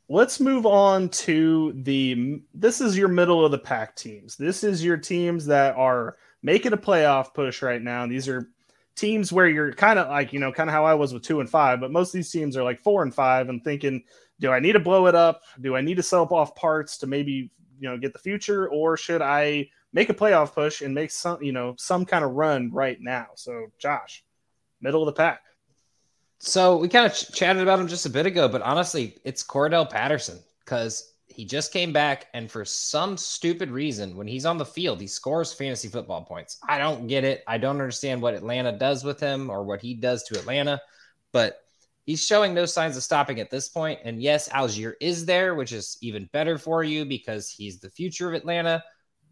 let's 0.08 0.40
move 0.40 0.64
on 0.64 1.10
to 1.10 1.74
the. 1.82 2.40
This 2.54 2.80
is 2.80 2.96
your 2.96 3.08
middle 3.08 3.44
of 3.44 3.50
the 3.50 3.58
pack 3.58 3.96
teams. 3.96 4.34
This 4.36 4.64
is 4.64 4.82
your 4.82 4.96
teams 4.96 5.44
that 5.46 5.76
are 5.76 6.16
making 6.46 6.72
a 6.72 6.76
playoff 6.76 7.34
push 7.34 7.60
right 7.60 7.82
now. 7.82 8.06
These 8.06 8.28
are 8.28 8.48
teams 8.94 9.32
where 9.32 9.48
you're 9.48 9.72
kind 9.72 9.98
of 9.98 10.08
like 10.08 10.32
you 10.32 10.38
know 10.38 10.52
kind 10.52 10.70
of 10.70 10.74
how 10.74 10.86
I 10.86 10.94
was 10.94 11.12
with 11.12 11.24
two 11.24 11.40
and 11.40 11.50
five, 11.50 11.80
but 11.80 11.90
most 11.90 12.10
of 12.10 12.12
these 12.14 12.30
teams 12.30 12.56
are 12.56 12.62
like 12.62 12.80
four 12.80 13.02
and 13.02 13.12
five 13.12 13.48
and 13.48 13.62
thinking, 13.62 14.04
do 14.38 14.52
I 14.52 14.60
need 14.60 14.72
to 14.72 14.80
blow 14.80 15.06
it 15.08 15.16
up? 15.16 15.42
Do 15.60 15.74
I 15.74 15.80
need 15.80 15.96
to 15.96 16.02
sell 16.02 16.26
off 16.30 16.54
parts 16.54 16.98
to 16.98 17.06
maybe 17.06 17.50
you 17.80 17.88
know 17.88 17.98
get 17.98 18.12
the 18.12 18.20
future, 18.20 18.68
or 18.68 18.96
should 18.96 19.20
I 19.20 19.68
make 19.92 20.08
a 20.08 20.14
playoff 20.14 20.52
push 20.52 20.82
and 20.82 20.94
make 20.94 21.10
some, 21.10 21.42
you 21.42 21.52
know, 21.52 21.74
some 21.78 22.04
kind 22.04 22.22
of 22.22 22.32
run 22.32 22.70
right 22.70 22.98
now. 23.00 23.28
So, 23.34 23.68
Josh, 23.78 24.22
middle 24.80 25.02
of 25.02 25.06
the 25.06 25.18
pack. 25.18 25.40
So 26.38 26.76
we 26.76 26.88
kind 26.88 27.06
of 27.06 27.14
ch- 27.14 27.32
chatted 27.32 27.62
about 27.62 27.80
him 27.80 27.88
just 27.88 28.04
a 28.04 28.10
bit 28.10 28.26
ago, 28.26 28.46
but 28.46 28.60
honestly, 28.60 29.16
it's 29.24 29.42
Cordell 29.42 29.88
Patterson 29.88 30.38
because 30.60 31.14
he 31.28 31.44
just 31.44 31.72
came 31.72 31.92
back, 31.92 32.26
and 32.34 32.50
for 32.50 32.64
some 32.64 33.16
stupid 33.16 33.70
reason, 33.70 34.16
when 34.16 34.28
he's 34.28 34.46
on 34.46 34.58
the 34.58 34.64
field, 34.64 35.00
he 35.00 35.06
scores 35.06 35.52
fantasy 35.52 35.88
football 35.88 36.24
points. 36.24 36.58
I 36.68 36.78
don't 36.78 37.08
get 37.08 37.24
it. 37.24 37.42
I 37.46 37.58
don't 37.58 37.80
understand 37.80 38.22
what 38.22 38.34
Atlanta 38.34 38.72
does 38.78 39.04
with 39.04 39.20
him 39.20 39.50
or 39.50 39.64
what 39.64 39.80
he 39.80 39.94
does 39.94 40.22
to 40.24 40.38
Atlanta, 40.38 40.80
but 41.32 41.62
he's 42.04 42.24
showing 42.24 42.54
no 42.54 42.64
signs 42.64 42.96
of 42.96 43.02
stopping 43.02 43.40
at 43.40 43.50
this 43.50 43.68
point. 43.68 44.00
And 44.04 44.22
yes, 44.22 44.48
Allgeier 44.48 44.94
is 45.00 45.26
there, 45.26 45.54
which 45.54 45.72
is 45.72 45.98
even 46.00 46.30
better 46.32 46.56
for 46.56 46.84
you 46.84 47.04
because 47.04 47.50
he's 47.50 47.80
the 47.80 47.90
future 47.90 48.28
of 48.28 48.34
Atlanta. 48.34 48.82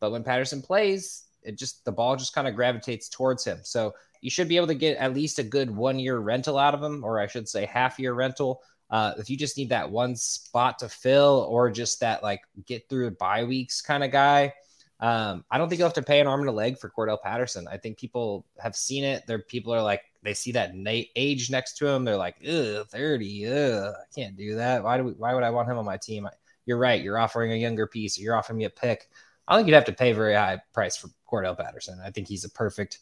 But 0.00 0.10
when 0.10 0.24
Patterson 0.24 0.60
plays, 0.60 1.24
it 1.42 1.56
just 1.56 1.84
the 1.84 1.92
ball 1.92 2.16
just 2.16 2.34
kind 2.34 2.48
of 2.48 2.56
gravitates 2.56 3.08
towards 3.08 3.44
him. 3.44 3.60
So 3.62 3.94
you 4.20 4.30
should 4.30 4.48
be 4.48 4.56
able 4.56 4.66
to 4.66 4.74
get 4.74 4.96
at 4.96 5.14
least 5.14 5.38
a 5.38 5.44
good 5.44 5.70
one 5.70 5.98
year 5.98 6.18
rental 6.18 6.58
out 6.58 6.74
of 6.74 6.82
him, 6.82 7.04
or 7.04 7.20
I 7.20 7.26
should 7.26 7.48
say 7.48 7.66
half 7.66 7.98
year 7.98 8.14
rental. 8.14 8.62
Uh, 8.90 9.12
if 9.18 9.28
you 9.28 9.36
just 9.36 9.56
need 9.56 9.70
that 9.70 9.90
one 9.90 10.14
spot 10.14 10.78
to 10.78 10.88
fill, 10.88 11.46
or 11.48 11.70
just 11.70 12.00
that 12.00 12.22
like 12.22 12.42
get 12.66 12.88
through 12.88 13.06
the 13.06 13.16
bye 13.16 13.44
weeks 13.44 13.80
kind 13.80 14.04
of 14.04 14.10
guy, 14.10 14.52
um, 15.00 15.44
I 15.50 15.58
don't 15.58 15.68
think 15.68 15.78
you'll 15.78 15.88
have 15.88 15.94
to 15.94 16.02
pay 16.02 16.20
an 16.20 16.26
arm 16.26 16.40
and 16.40 16.48
a 16.48 16.52
leg 16.52 16.78
for 16.78 16.88
Cordell 16.88 17.20
Patterson. 17.20 17.66
I 17.68 17.76
think 17.76 17.98
people 17.98 18.46
have 18.58 18.76
seen 18.76 19.04
it. 19.04 19.26
There, 19.26 19.38
people 19.38 19.74
are 19.74 19.82
like, 19.82 20.02
they 20.22 20.34
see 20.34 20.52
that 20.52 20.72
age 21.16 21.50
next 21.50 21.76
to 21.78 21.86
him. 21.86 22.04
They're 22.04 22.16
like, 22.16 22.36
ugh, 22.48 22.86
30, 22.88 23.46
ugh, 23.46 23.94
I 23.94 24.14
can't 24.14 24.36
do 24.36 24.54
that. 24.56 24.82
Why 24.82 24.96
do 24.96 25.04
we, 25.04 25.12
why 25.12 25.34
would 25.34 25.42
I 25.42 25.50
want 25.50 25.68
him 25.68 25.78
on 25.78 25.84
my 25.84 25.96
team? 25.96 26.28
You're 26.64 26.78
right. 26.78 27.02
You're 27.02 27.18
offering 27.18 27.52
a 27.52 27.56
younger 27.56 27.86
piece. 27.86 28.18
You're 28.18 28.36
offering 28.36 28.58
me 28.58 28.64
a 28.64 28.70
pick. 28.70 29.10
I 29.46 29.56
think 29.56 29.68
you'd 29.68 29.74
have 29.74 29.84
to 29.86 29.92
pay 29.92 30.12
a 30.12 30.14
very 30.14 30.34
high 30.34 30.60
price 30.72 30.96
for 30.96 31.08
Cordell 31.30 31.58
Patterson. 31.58 32.00
I 32.02 32.10
think 32.10 32.28
he's 32.28 32.44
a 32.44 32.50
perfect 32.50 33.00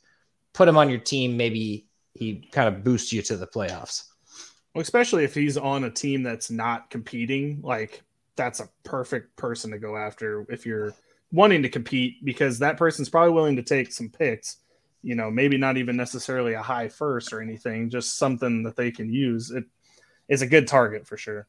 put 0.53 0.69
him 0.69 0.77
on 0.77 0.91
your 0.91 0.99
team. 0.99 1.37
Maybe 1.37 1.87
he 2.15 2.49
kind 2.53 2.69
of 2.69 2.85
boosts 2.85 3.13
you 3.13 3.23
to 3.23 3.37
the 3.37 3.47
playoffs. 3.47 4.05
Especially 4.75 5.25
if 5.25 5.35
he's 5.35 5.57
on 5.57 5.85
a 5.85 5.91
team 5.91 6.23
that's 6.23 6.51
not 6.51 6.91
competing, 6.91 7.61
like 7.63 8.03
that's 8.37 8.61
a 8.61 8.69
perfect 8.85 9.37
person 9.37 9.71
to 9.71 9.79
go 9.79 9.97
after 9.97 10.47
if 10.49 10.65
you're 10.65 10.95
wanting 11.31 11.63
to 11.63 11.69
compete 11.69 12.25
because 12.25 12.59
that 12.59 12.77
person's 12.77 13.09
probably 13.09 13.33
willing 13.33 13.57
to 13.57 13.63
take 13.63 13.93
some 13.93 14.09
picks. 14.09 14.59
You 15.03 15.15
know, 15.15 15.31
maybe 15.31 15.59
not 15.59 15.77
even 15.77 15.97
necessarily 15.97 16.55
a 16.55 16.63
high 16.63 16.89
first 16.89 17.33
or 17.33 17.41
anything, 17.41 17.91
just 17.91 18.19
something 18.19 18.63
that 18.63 18.77
they 18.77 18.91
can 18.91 19.13
use. 19.13 19.51
It 19.51 19.65
is 20.29 20.43
a 20.43 20.47
good 20.47 20.69
target 20.69 21.07
for 21.07 21.17
sure. 21.17 21.49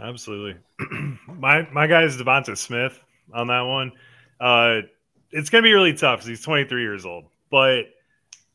Absolutely. 0.00 0.56
my 1.28 1.68
my 1.72 1.86
guy 1.86 2.02
is 2.02 2.16
Devonta 2.16 2.56
Smith 2.56 2.98
on 3.32 3.46
that 3.48 3.62
one. 3.62 3.92
Uh, 4.40 4.80
it's 5.30 5.50
going 5.50 5.62
to 5.62 5.66
be 5.66 5.72
really 5.72 5.94
tough 5.94 6.20
because 6.20 6.28
he's 6.28 6.42
23 6.42 6.82
years 6.82 7.06
old, 7.06 7.24
but 7.50 7.84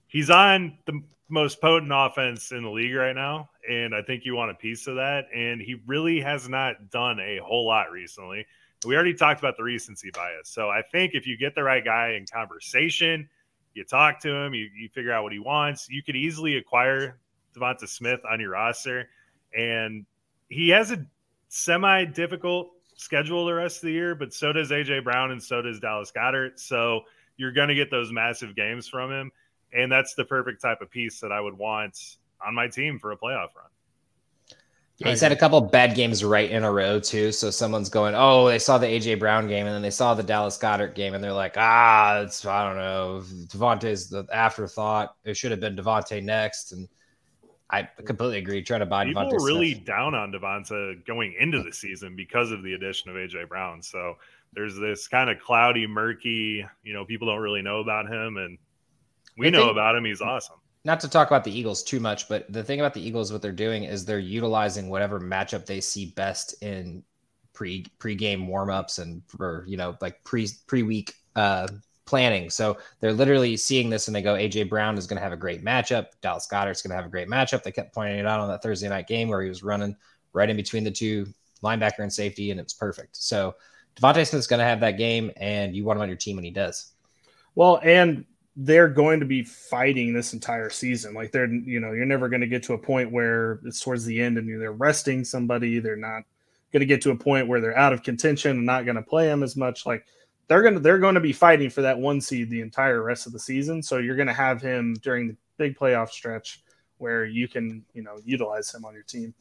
he's 0.08 0.30
on 0.30 0.78
the 0.86 1.02
most 1.30 1.60
potent 1.62 1.92
offense 1.94 2.52
in 2.52 2.64
the 2.64 2.70
league 2.70 2.96
right 2.96 3.16
now. 3.16 3.50
And 3.70 3.94
I 3.94 4.02
think 4.02 4.26
you 4.26 4.36
want 4.36 4.52
a 4.52 4.56
piece 4.56 4.88
of 4.88 4.96
that. 4.96 5.26
And 5.36 5.62
he 5.62 5.76
really 5.86 6.22
has 6.22 6.48
not 6.48 6.90
done 6.90 7.20
a 7.20 7.40
whole 7.44 7.68
lot 7.68 7.92
recently. 7.92 8.46
We 8.86 8.96
already 8.96 9.14
talked 9.14 9.40
about 9.40 9.58
the 9.58 9.64
recency 9.64 10.12
bias. 10.14 10.50
So 10.50 10.70
I 10.70 10.82
think 10.92 11.14
if 11.14 11.26
you 11.28 11.38
get 11.38 11.56
the 11.56 11.64
right 11.64 11.84
guy 11.84 12.12
in 12.12 12.26
conversation, 12.32 13.28
you 13.74 13.84
talk 13.84 14.20
to 14.22 14.34
him, 14.34 14.54
you, 14.54 14.70
you 14.76 14.90
figure 14.90 15.12
out 15.12 15.24
what 15.24 15.34
he 15.34 15.40
wants, 15.40 15.90
you 15.90 16.04
could 16.04 16.16
easily 16.16 16.58
acquire 16.58 17.20
Devonta 17.56 17.88
Smith 17.88 18.22
on 18.30 18.40
your 18.40 18.52
roster. 18.52 19.10
And 19.56 20.06
he 20.50 20.70
has 20.70 20.92
a 20.92 21.06
semi 21.50 22.06
difficult 22.06 22.72
schedule 22.96 23.46
the 23.46 23.54
rest 23.54 23.78
of 23.78 23.84
the 23.84 23.92
year, 23.92 24.16
but 24.16 24.34
so 24.34 24.52
does 24.52 24.72
AJ 24.72 25.04
Brown 25.04 25.32
and 25.32 25.42
so 25.42 25.62
does 25.62 25.80
Dallas 25.80 26.12
Goedert. 26.12 26.60
So 26.60 27.02
you're 27.38 27.52
going 27.52 27.70
to 27.70 27.76
get 27.76 27.92
those 27.92 28.12
massive 28.12 28.56
games 28.56 28.88
from 28.88 29.12
him. 29.12 29.32
And 29.74 29.92
that's 29.92 30.16
the 30.16 30.26
perfect 30.26 30.62
type 30.62 30.82
of 30.82 30.90
piece 30.90 31.20
that 31.20 31.32
I 31.32 31.42
would 31.42 31.58
want 31.58 32.18
on 32.46 32.56
my 32.56 32.68
team 32.68 33.00
for 33.00 33.12
a 33.12 33.18
playoff 33.18 33.54
run. 33.56 33.70
Yeah, 34.98 35.10
he's 35.10 35.22
had 35.22 35.32
a 35.32 35.36
couple 35.36 35.62
bad 35.62 35.94
games 35.94 36.24
right 36.24 36.50
in 36.50 36.64
a 36.64 36.72
row 36.72 37.00
too. 37.00 37.32
So 37.32 37.52
someone's 37.52 37.90
going, 37.90 38.16
"Oh, 38.16 38.48
they 38.48 38.58
saw 38.58 38.80
the 38.80 38.88
AJ 38.88 39.20
Brown 39.20 39.48
game, 39.48 39.68
and 39.68 39.76
then 39.76 39.84
they 39.84 39.92
saw 39.92 40.16
the 40.16 40.24
Dallas 40.24 40.58
Goedert 40.58 40.96
game, 40.96 41.14
and 41.14 41.24
they're 41.24 41.32
like, 41.32 41.54
ah, 41.56 42.22
it's 42.22 42.44
I 42.44 42.68
don't 42.68 42.78
know, 42.78 43.22
Devontae's 43.48 44.10
the 44.10 44.26
afterthought. 44.34 45.16
It 45.24 45.38
should 45.38 45.52
have 45.52 45.60
been 45.60 45.76
Devontae 45.76 46.24
next." 46.24 46.72
And 46.72 46.88
I 47.70 47.84
completely 48.06 48.40
agree. 48.40 48.64
Trying 48.64 48.80
to 48.80 48.88
buy 48.88 49.06
people 49.06 49.22
Devontae 49.22 49.34
were 49.34 49.46
really 49.46 49.74
Smith. 49.74 49.86
down 49.86 50.16
on 50.16 50.32
Devonta 50.32 51.06
going 51.06 51.36
into 51.40 51.62
the 51.62 51.74
season 51.74 52.16
because 52.16 52.52
of 52.52 52.64
the 52.64 52.74
addition 52.74 53.12
of 53.12 53.18
AJ 53.18 53.50
Brown. 53.50 53.84
So 53.84 54.16
there's 54.54 54.80
this 54.80 55.08
kind 55.08 55.30
of 55.30 55.40
cloudy, 55.40 55.86
murky. 55.86 56.66
You 56.82 56.94
know, 56.94 57.06
people 57.06 57.28
don't 57.28 57.42
really 57.42 57.62
know 57.62 57.82
about 57.82 58.08
him, 58.08 58.38
and 58.38 58.58
we 59.38 59.50
know 59.50 59.70
about 59.70 59.96
him. 59.96 60.06
He's 60.06 60.22
awesome. 60.22 60.58
Not 60.84 61.00
to 61.02 61.10
talk 61.10 61.28
about 61.28 61.44
the 61.44 61.58
Eagles 61.58 61.84
too 61.84 62.00
much, 62.00 62.30
but 62.30 62.52
the 62.52 62.64
thing 62.64 62.80
about 62.80 62.94
the 62.94 63.06
Eagles, 63.06 63.32
what 63.32 63.42
they're 63.42 63.52
doing 63.52 63.84
is 63.84 64.06
they're 64.06 64.20
utilizing 64.20 64.90
whatever 64.90 65.20
matchup 65.20 65.66
they 65.66 65.82
see 65.82 66.14
best 66.16 66.62
in 66.64 67.04
pre 67.54 67.86
pre-game 68.00 68.48
warmups 68.48 69.00
and 69.00 69.22
for 69.28 69.66
you 69.68 69.78
know 69.78 69.98
like 70.02 70.24
pre 70.24 70.48
pre 70.66 70.84
week 70.84 71.14
uh, 71.36 71.68
planning. 72.06 72.50
So 72.50 72.78
they're 73.00 73.14
literally 73.14 73.58
seeing 73.58 73.90
this 73.90 74.08
and 74.08 74.16
they 74.16 74.22
go, 74.22 74.36
AJ 74.36 74.70
Brown 74.70 74.98
is 74.98 75.06
going 75.06 75.18
to 75.18 75.24
have 75.24 75.34
a 75.34 75.38
great 75.38 75.64
matchup. 75.64 76.08
Dallas 76.22 76.48
Goedert's 76.48 76.82
going 76.82 76.92
to 76.92 76.96
have 76.96 77.06
a 77.06 77.10
great 77.10 77.28
matchup. 77.28 77.64
They 77.64 77.72
kept 77.72 77.94
pointing 77.94 78.18
it 78.18 78.26
out 78.26 78.40
on 78.40 78.48
that 78.48 78.64
Thursday 78.64 78.88
night 78.88 79.08
game 79.08 79.28
where 79.28 79.42
he 79.42 79.50
was 79.50 79.62
running 79.62 79.96
right 80.34 80.50
in 80.50 80.56
between 80.56 80.84
the 80.84 80.92
two 80.92 81.28
linebacker 81.64 82.00
and 82.00 82.12
safety, 82.12 82.52
and 82.52 82.60
it's 82.60 82.74
perfect. 82.74 83.18
So 83.18 83.56
Devontae 83.96 84.28
Smith's 84.28 84.48
going 84.48 84.60
to 84.60 84.66
have 84.66 84.80
that 84.80 84.98
game, 84.98 85.32
and 85.38 85.76
you 85.76 85.84
want 85.84 85.98
him 85.98 86.04
on 86.04 86.08
your 86.08 86.18
team 86.18 86.38
when 86.38 86.46
he 86.46 86.52
does. 86.52 86.94
Well, 87.56 87.80
and 87.84 88.26
they're 88.60 88.90
going 88.90 89.20
to 89.20 89.26
be 89.26 89.44
fighting 89.44 90.14
this 90.14 90.34
entire 90.34 90.70
season. 90.70 91.14
Like 91.14 91.32
they're, 91.32 91.46
you 91.46 91.80
know, 91.80 91.92
you're 91.92 92.06
never 92.06 92.28
going 92.28 92.42
to 92.42 92.48
get 92.48 92.64
to 92.64 92.74
a 92.74 92.78
point 92.78 93.12
where 93.12 93.60
it's 93.64 93.80
towards 93.80 94.04
the 94.04 94.20
end 94.20 94.40
and 94.40 94.50
they're 94.60 94.72
resting 94.72 95.24
somebody. 95.24 95.78
They're 95.78 95.96
not 95.96 96.24
going 96.74 96.82
to 96.82 96.88
get 96.88 97.02
to 97.04 97.12
a 97.12 97.16
point 97.16 97.48
where 97.48 97.62
they're 97.62 97.78
out 97.78 97.94
of 97.94 98.02
contention 98.02 98.52
and 98.52 98.66
not 98.66 98.84
going 98.84 98.96
to 98.96 99.04
play 99.04 99.28
them 99.28 99.44
as 99.44 99.56
much. 99.56 99.86
Like 99.86 100.08
they're 100.48 100.64
going 100.64 100.74
to, 100.74 100.80
they're 100.80 100.98
going 100.98 101.14
to 101.14 101.22
be 101.22 101.34
fighting 101.34 101.70
for 101.70 101.84
that 101.84 102.00
one 102.00 102.20
seed 102.20 102.50
the 102.50 102.62
entire 102.62 103.04
rest 103.04 103.28
of 103.28 103.32
the 103.32 103.40
season. 103.40 103.84
So 103.84 104.00
you're 104.00 104.16
going 104.16 104.28
to 104.28 104.34
have 104.34 104.60
him 104.60 104.96
during 105.04 105.28
the 105.28 105.36
big 105.58 105.78
playoff 105.78 106.10
stretch 106.10 106.64
where 106.98 107.26
you 107.26 107.48
can, 107.48 107.86
you 107.94 108.02
know, 108.02 108.18
utilize 108.26 108.74
him 108.74 108.86
on 108.86 108.96
your 108.96 109.04
team. 109.04 109.36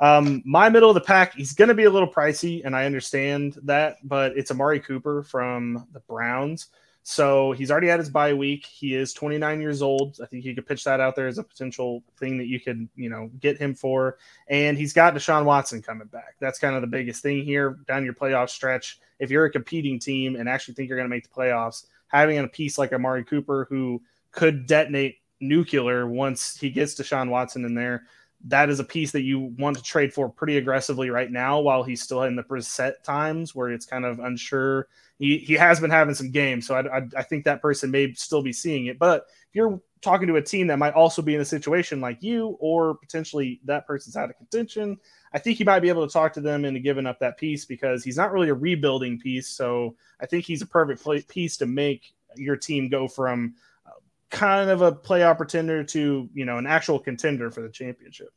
Um, 0.00 0.42
my 0.46 0.70
middle 0.70 0.88
of 0.88 0.94
the 0.94 1.02
pack, 1.02 1.34
he's 1.34 1.52
going 1.52 1.68
to 1.68 1.74
be 1.74 1.84
a 1.84 1.90
little 1.90 2.10
pricey, 2.10 2.62
and 2.64 2.74
I 2.74 2.86
understand 2.86 3.58
that, 3.64 3.98
but 4.02 4.36
it's 4.36 4.50
Amari 4.50 4.80
Cooper 4.80 5.22
from 5.22 5.86
the 5.92 6.00
Browns. 6.00 6.68
So 7.04 7.52
he's 7.52 7.70
already 7.70 7.88
had 7.88 7.98
his 7.98 8.10
bye 8.10 8.32
week. 8.32 8.64
He 8.64 8.94
is 8.94 9.12
29 9.12 9.60
years 9.60 9.82
old. 9.82 10.18
I 10.22 10.26
think 10.26 10.44
you 10.44 10.54
could 10.54 10.66
pitch 10.66 10.84
that 10.84 11.00
out 11.00 11.16
there 11.16 11.26
as 11.26 11.38
a 11.38 11.42
potential 11.42 12.02
thing 12.16 12.38
that 12.38 12.46
you 12.46 12.60
could, 12.60 12.88
you 12.94 13.10
know, 13.10 13.28
get 13.40 13.58
him 13.58 13.74
for. 13.74 14.18
And 14.48 14.78
he's 14.78 14.92
got 14.92 15.14
Deshaun 15.14 15.44
Watson 15.44 15.82
coming 15.82 16.06
back. 16.06 16.36
That's 16.38 16.60
kind 16.60 16.76
of 16.76 16.80
the 16.80 16.86
biggest 16.86 17.22
thing 17.22 17.44
here 17.44 17.78
down 17.88 18.04
your 18.04 18.14
playoff 18.14 18.50
stretch. 18.50 19.00
If 19.18 19.30
you're 19.30 19.46
a 19.46 19.50
competing 19.50 19.98
team 19.98 20.36
and 20.36 20.48
actually 20.48 20.74
think 20.74 20.88
you're 20.88 20.98
going 20.98 21.08
to 21.08 21.14
make 21.14 21.28
the 21.28 21.34
playoffs, 21.34 21.86
having 22.06 22.38
a 22.38 22.46
piece 22.46 22.78
like 22.78 22.92
Amari 22.92 23.24
Cooper 23.24 23.66
who 23.68 24.00
could 24.30 24.66
detonate 24.66 25.18
nuclear 25.40 26.06
once 26.06 26.56
he 26.56 26.70
gets 26.70 26.94
Deshaun 26.94 27.28
Watson 27.30 27.64
in 27.64 27.74
there, 27.74 28.04
that 28.48 28.68
is 28.68 28.80
a 28.80 28.84
piece 28.84 29.12
that 29.12 29.22
you 29.22 29.54
want 29.58 29.76
to 29.76 29.82
trade 29.82 30.12
for 30.12 30.28
pretty 30.28 30.58
aggressively 30.58 31.10
right 31.10 31.30
now 31.30 31.60
while 31.60 31.82
he's 31.82 32.02
still 32.02 32.22
in 32.24 32.36
the 32.36 32.42
preset 32.42 33.02
times 33.02 33.54
where 33.54 33.70
it's 33.70 33.86
kind 33.86 34.04
of 34.04 34.18
unsure 34.18 34.88
he, 35.22 35.38
he 35.38 35.54
has 35.54 35.78
been 35.78 35.90
having 35.90 36.16
some 36.16 36.32
games, 36.32 36.66
so 36.66 36.74
I, 36.74 36.98
I, 36.98 37.02
I 37.18 37.22
think 37.22 37.44
that 37.44 37.62
person 37.62 37.92
may 37.92 38.12
still 38.14 38.42
be 38.42 38.52
seeing 38.52 38.86
it. 38.86 38.98
But 38.98 39.26
if 39.48 39.54
you're 39.54 39.80
talking 40.00 40.26
to 40.26 40.34
a 40.34 40.42
team 40.42 40.66
that 40.66 40.80
might 40.80 40.94
also 40.94 41.22
be 41.22 41.36
in 41.36 41.40
a 41.40 41.44
situation 41.44 42.00
like 42.00 42.24
you, 42.24 42.56
or 42.58 42.96
potentially 42.96 43.60
that 43.64 43.86
person's 43.86 44.16
out 44.16 44.30
of 44.30 44.36
contention, 44.36 44.98
I 45.32 45.38
think 45.38 45.60
you 45.60 45.64
might 45.64 45.78
be 45.78 45.88
able 45.88 46.04
to 46.04 46.12
talk 46.12 46.32
to 46.32 46.40
them 46.40 46.64
into 46.64 46.80
giving 46.80 47.06
up 47.06 47.20
that 47.20 47.38
piece 47.38 47.64
because 47.64 48.02
he's 48.02 48.16
not 48.16 48.32
really 48.32 48.48
a 48.48 48.54
rebuilding 48.54 49.20
piece. 49.20 49.48
So 49.48 49.94
I 50.20 50.26
think 50.26 50.44
he's 50.44 50.62
a 50.62 50.66
perfect 50.66 51.28
piece 51.28 51.56
to 51.58 51.66
make 51.66 52.14
your 52.34 52.56
team 52.56 52.88
go 52.88 53.06
from 53.06 53.54
kind 54.32 54.70
of 54.70 54.80
a 54.80 54.90
playoff 54.90 55.36
pretender 55.36 55.84
to 55.84 56.28
you 56.34 56.44
know 56.44 56.58
an 56.58 56.66
actual 56.66 56.98
contender 56.98 57.50
for 57.50 57.60
the 57.60 57.68
championship. 57.68 58.30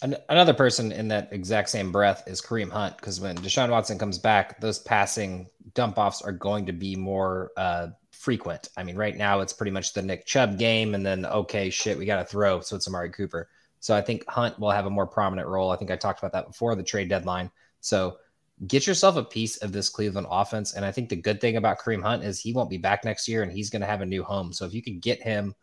An- 0.00 0.16
Another 0.28 0.54
person 0.54 0.92
in 0.92 1.08
that 1.08 1.28
exact 1.32 1.68
same 1.68 1.92
breath 1.92 2.22
is 2.26 2.40
Kareem 2.40 2.70
Hunt 2.70 2.96
because 2.96 3.20
when 3.20 3.36
Deshaun 3.36 3.68
Watson 3.68 3.98
comes 3.98 4.18
back, 4.18 4.60
those 4.60 4.78
passing 4.78 5.48
dump 5.74 5.98
offs 5.98 6.22
are 6.22 6.32
going 6.32 6.66
to 6.66 6.72
be 6.72 6.96
more 6.96 7.50
uh, 7.56 7.88
frequent. 8.12 8.68
I 8.76 8.84
mean, 8.84 8.96
right 8.96 9.16
now 9.16 9.40
it's 9.40 9.52
pretty 9.52 9.72
much 9.72 9.92
the 9.92 10.02
Nick 10.02 10.24
Chubb 10.24 10.56
game, 10.58 10.94
and 10.94 11.04
then 11.04 11.26
okay, 11.26 11.68
shit, 11.68 11.98
we 11.98 12.06
got 12.06 12.16
to 12.16 12.24
throw, 12.24 12.60
so 12.60 12.76
it's 12.76 12.88
Amari 12.88 13.10
Cooper. 13.10 13.48
So 13.80 13.96
I 13.96 14.00
think 14.00 14.24
Hunt 14.28 14.58
will 14.60 14.70
have 14.70 14.86
a 14.86 14.90
more 14.90 15.08
prominent 15.08 15.48
role. 15.48 15.72
I 15.72 15.76
think 15.76 15.90
I 15.90 15.96
talked 15.96 16.20
about 16.20 16.32
that 16.32 16.46
before 16.46 16.76
the 16.76 16.84
trade 16.84 17.08
deadline. 17.08 17.50
So 17.80 18.18
get 18.66 18.86
yourself 18.86 19.16
a 19.16 19.24
piece 19.24 19.56
of 19.58 19.72
this 19.72 19.88
Cleveland 19.88 20.26
offense, 20.30 20.74
and 20.74 20.84
I 20.84 20.92
think 20.92 21.08
the 21.08 21.16
good 21.16 21.40
thing 21.40 21.56
about 21.56 21.78
Kareem 21.78 22.02
Hunt 22.02 22.24
is 22.24 22.38
he 22.38 22.52
won't 22.52 22.70
be 22.70 22.78
back 22.78 23.04
next 23.04 23.28
year, 23.28 23.42
and 23.42 23.52
he's 23.52 23.70
going 23.70 23.82
to 23.82 23.88
have 23.88 24.00
a 24.00 24.06
new 24.06 24.22
home. 24.22 24.52
So 24.52 24.64
if 24.64 24.74
you 24.74 24.82
could 24.82 25.00
get 25.00 25.22
him 25.22 25.54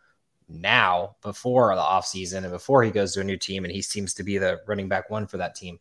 now 0.47 1.15
before 1.21 1.75
the 1.75 1.81
offseason 1.81 2.43
and 2.43 2.51
before 2.51 2.83
he 2.83 2.91
goes 2.91 3.13
to 3.13 3.21
a 3.21 3.23
new 3.23 3.37
team 3.37 3.65
and 3.65 3.71
he 3.71 3.81
seems 3.81 4.15
to 4.15 4.23
be 4.23 4.37
the 4.37 4.59
running 4.67 4.89
back 4.89 5.09
one 5.11 5.27
for 5.27 5.37
that 5.37 5.53
team 5.53 5.79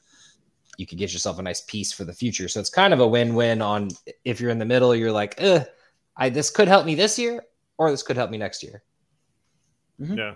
you 0.77 0.87
could 0.87 0.99
get 0.99 1.11
yourself 1.11 1.39
a 1.39 1.43
nice 1.43 1.63
piece 1.63 1.91
for 1.91 2.05
the 2.05 2.13
future 2.13 2.49
so 2.49 2.61
it's 2.61 2.69
kind 2.69 2.93
of 2.93 3.01
a 3.01 3.09
win-win 3.09 3.63
on 3.63 3.89
if 4.27 4.43
you're 4.43 4.51
in 4.51 4.59
the 4.59 4.67
middle 4.67 4.95
you're 4.95 5.11
like 5.11 5.35
Ugh, 5.41 5.65
I, 6.19 6.29
this 6.29 6.51
could 6.51 6.69
help 6.69 6.85
me 6.85 6.95
this 6.95 7.19
year 7.19 7.43
or 7.79 7.91
this 7.91 8.03
could 8.03 8.19
help 8.19 8.31
me 8.31 8.37
next 8.37 8.63
year 8.63 8.83
mm-hmm. 9.99 10.19
Yeah. 10.19 10.35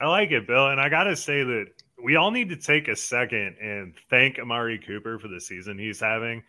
I 0.00 0.06
like 0.06 0.30
it, 0.30 0.46
Bill. 0.46 0.68
And 0.68 0.80
I 0.80 0.88
got 0.88 1.04
to 1.04 1.16
say 1.16 1.42
that 1.42 1.66
we 2.02 2.16
all 2.16 2.30
need 2.30 2.48
to 2.50 2.56
take 2.56 2.88
a 2.88 2.96
second 2.96 3.56
and 3.60 3.94
thank 4.08 4.38
Amari 4.38 4.78
Cooper 4.78 5.18
for 5.18 5.28
the 5.28 5.40
season 5.40 5.78
he's 5.78 6.00
having 6.00 6.42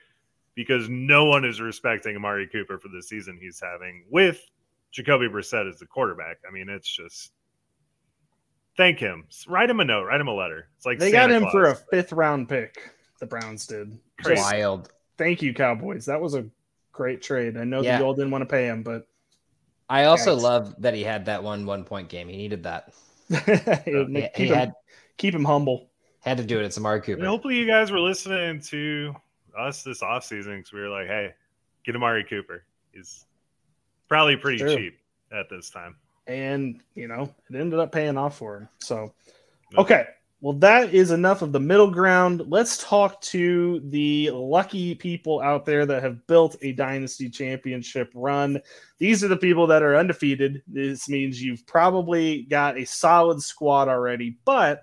because 0.56 0.88
no 0.90 1.26
one 1.26 1.46
is 1.46 1.62
respecting 1.62 2.16
Amari 2.16 2.48
Cooper 2.48 2.78
for 2.78 2.90
the 2.90 3.02
season 3.02 3.38
he's 3.42 3.60
having 3.60 4.06
with 4.10 4.40
Jacoby 4.92 5.28
Brissett 5.28 5.70
as 5.70 5.80
the 5.80 5.86
quarterback. 5.86 6.38
I 6.48 6.52
mean, 6.52 6.70
it's 6.70 6.88
just 6.90 7.32
thank 8.78 9.00
him. 9.00 9.26
Write 9.48 9.70
him 9.70 9.80
a 9.80 9.86
note. 9.86 10.06
Write 10.06 10.22
him 10.22 10.28
a 10.28 10.34
letter. 10.34 10.68
It's 10.78 10.86
like 10.86 11.00
they 11.00 11.12
Santa 11.12 11.34
got 11.34 11.36
him 11.36 11.42
Claus. 11.44 11.52
for 11.54 11.64
a 11.66 11.76
fifth 11.76 12.12
round 12.14 12.50
pick. 12.50 12.92
The 13.20 13.26
Browns 13.28 13.68
did. 13.68 13.98
Crazy. 14.24 14.42
Just 14.42 14.52
Wild. 14.54 14.90
thank 15.18 15.42
you, 15.42 15.54
Cowboys. 15.54 16.06
That 16.06 16.20
was 16.20 16.34
a 16.34 16.46
great 16.92 17.22
trade. 17.22 17.56
I 17.58 17.64
know 17.64 17.82
Yeah. 17.82 17.94
that 17.94 18.00
you 18.00 18.06
all 18.06 18.14
didn't 18.16 18.32
want 18.32 18.42
to 18.42 18.46
pay 18.48 18.66
him, 18.68 18.84
but 18.84 19.08
I 19.90 20.06
also 20.06 20.36
Yikes. 20.36 20.42
love 20.42 20.76
that 20.80 20.94
he 20.94 21.04
had 21.04 21.26
that 21.26 21.44
one 21.44 21.66
one 21.66 21.84
point 21.84 22.10
game. 22.10 22.28
He 22.28 22.38
needed 22.38 22.64
that. 22.64 22.94
it 23.30 23.96
uh, 23.96 24.00
would 24.00 24.10
He, 24.36 24.46
he 24.46 24.48
had 24.48 24.74
keep 25.22 25.36
him 25.36 25.46
humble. 25.46 25.90
had 26.22 26.38
to 26.38 26.44
do 26.44 26.60
it. 26.60 26.66
It's 26.66 26.78
Amari 26.78 26.98
And 26.98 27.06
Cooper. 27.06 27.26
hopefully, 27.26 27.56
you 27.58 27.66
guys 27.68 27.92
were 27.92 28.00
listening 28.00 28.60
to 28.62 29.16
us 29.58 29.84
this 29.84 30.02
offseason 30.02 30.58
because 30.58 30.74
we 30.74 30.82
were 30.82 30.90
like, 30.90 31.08
hey, 31.08 31.34
get 31.86 31.96
Amari 31.96 32.24
Cooper. 32.24 32.64
He's 32.92 33.26
probably 34.10 34.36
pretty 34.36 34.58
True. 34.60 34.76
cheap 34.76 34.98
at 35.32 35.50
this 35.50 35.70
time. 35.70 35.96
and 36.28 36.82
you 36.96 37.08
know 37.08 37.24
it 37.50 37.56
ended 37.56 37.80
up 37.80 37.92
paying 37.92 38.18
off 38.18 38.38
for 38.38 38.58
him. 38.58 38.70
So, 38.80 39.14
okay, 39.78 40.06
well 40.42 40.54
that 40.54 40.94
is 40.94 41.12
enough 41.12 41.42
of 41.42 41.52
the 41.52 41.60
middle 41.60 41.90
ground. 41.90 42.44
Let's 42.48 42.78
talk 42.84 43.20
to 43.22 43.80
the 43.90 44.30
lucky 44.32 44.94
people 44.96 45.40
out 45.42 45.66
there 45.66 45.86
that 45.86 46.04
have 46.04 46.26
built 46.28 46.58
a 46.62 46.74
dynasty 46.74 47.30
championship 47.30 48.12
run. 48.14 48.60
These 49.00 49.24
are 49.24 49.28
the 49.30 49.38
people 49.38 49.66
that 49.68 49.82
are 49.84 49.96
undefeated. 49.96 50.62
This 50.68 51.08
means 51.10 51.42
you've 51.42 51.66
probably 51.66 52.44
got 52.44 52.78
a 52.78 52.86
solid 52.86 53.42
squad 53.42 53.88
already, 53.88 54.38
but 54.46 54.82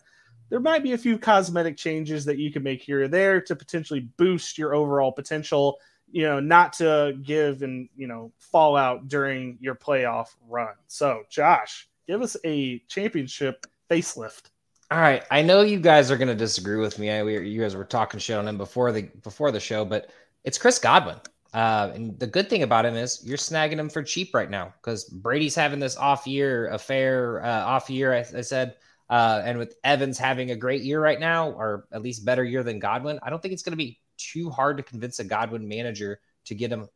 there 0.51 0.61
might 0.61 0.83
be 0.83 0.93
a 0.93 0.99
few 0.99 1.19
cosmetic 1.19 1.77
changes 1.77 2.25
that 2.25 2.39
you 2.39 2.51
can 2.51 2.63
make 2.63 2.83
here 2.83 3.05
or 3.05 3.09
there 3.09 3.41
to 3.41 3.57
potentially 3.57 4.01
boost 4.17 4.59
your 4.59 4.75
overall 4.75 5.13
potential 5.13 5.79
you 6.11 6.23
know, 6.23 6.41
not 6.41 6.73
to 6.75 7.19
give 7.23 7.63
and 7.63 7.89
you 7.97 8.07
know 8.07 8.33
fall 8.39 8.77
out 8.77 9.09
during 9.09 9.59
your 9.61 9.75
playoff 9.75 10.29
run. 10.49 10.75
So, 10.87 11.23
Josh, 11.31 11.89
give 12.07 12.23
us 12.23 12.37
a 12.45 12.79
championship 12.89 13.67
facelift. 13.91 14.51
All 14.91 14.99
right, 14.99 15.23
I 15.31 15.43
know 15.43 15.61
you 15.61 15.81
guys 15.81 16.11
are 16.11 16.17
going 16.17 16.29
to 16.29 16.35
disagree 16.35 16.79
with 16.79 16.99
me. 16.99 17.11
I, 17.11 17.23
we, 17.23 17.47
you 17.47 17.61
guys 17.61 17.77
were 17.77 17.85
talking 17.85 18.19
shit 18.21 18.39
on 18.39 18.49
him 18.49 18.57
before 18.57 18.91
the 18.93 19.03
before 19.23 19.51
the 19.51 19.61
show, 19.61 19.85
but 19.85 20.11
it's 20.45 20.59
Chris 20.59 20.79
Godwin. 20.79 21.19
Uh, 21.53 21.91
and 21.95 22.19
the 22.19 22.27
good 22.27 22.51
thing 22.51 22.63
about 22.63 22.85
him 22.85 22.95
is 22.95 23.23
you're 23.25 23.39
snagging 23.39 23.79
him 23.79 23.89
for 23.89 24.03
cheap 24.03 24.35
right 24.35 24.51
now 24.51 24.73
because 24.81 25.05
Brady's 25.05 25.55
having 25.55 25.79
this 25.79 25.97
off 25.97 26.27
year, 26.27 26.69
affair, 26.69 27.43
uh, 27.43 27.65
off 27.65 27.89
year. 27.89 28.13
I, 28.13 28.19
I 28.19 28.43
said, 28.43 28.77
uh, 29.11 29.43
and 29.45 29.59
with 29.59 29.75
Evans 29.85 30.19
having 30.19 30.51
a 30.51 30.57
great 30.57 30.83
year 30.83 31.01
right 31.01 31.19
now, 31.19 31.51
or 31.51 31.87
at 31.93 32.03
least 32.03 32.25
better 32.25 32.45
year 32.45 32.63
than 32.63 32.79
Godwin, 32.79 33.19
I 33.23 33.31
don't 33.31 33.41
think 33.41 33.53
it's 33.53 33.63
going 33.63 33.73
to 33.73 33.77
be 33.77 33.99
too 34.17 34.51
hard 34.51 34.77
to 34.77 34.83
convince 34.83 35.19
a 35.19 35.25
Godwin 35.25 35.67
manager 35.67 36.21
to 36.47 36.55
get 36.55 36.73
him 36.73 36.89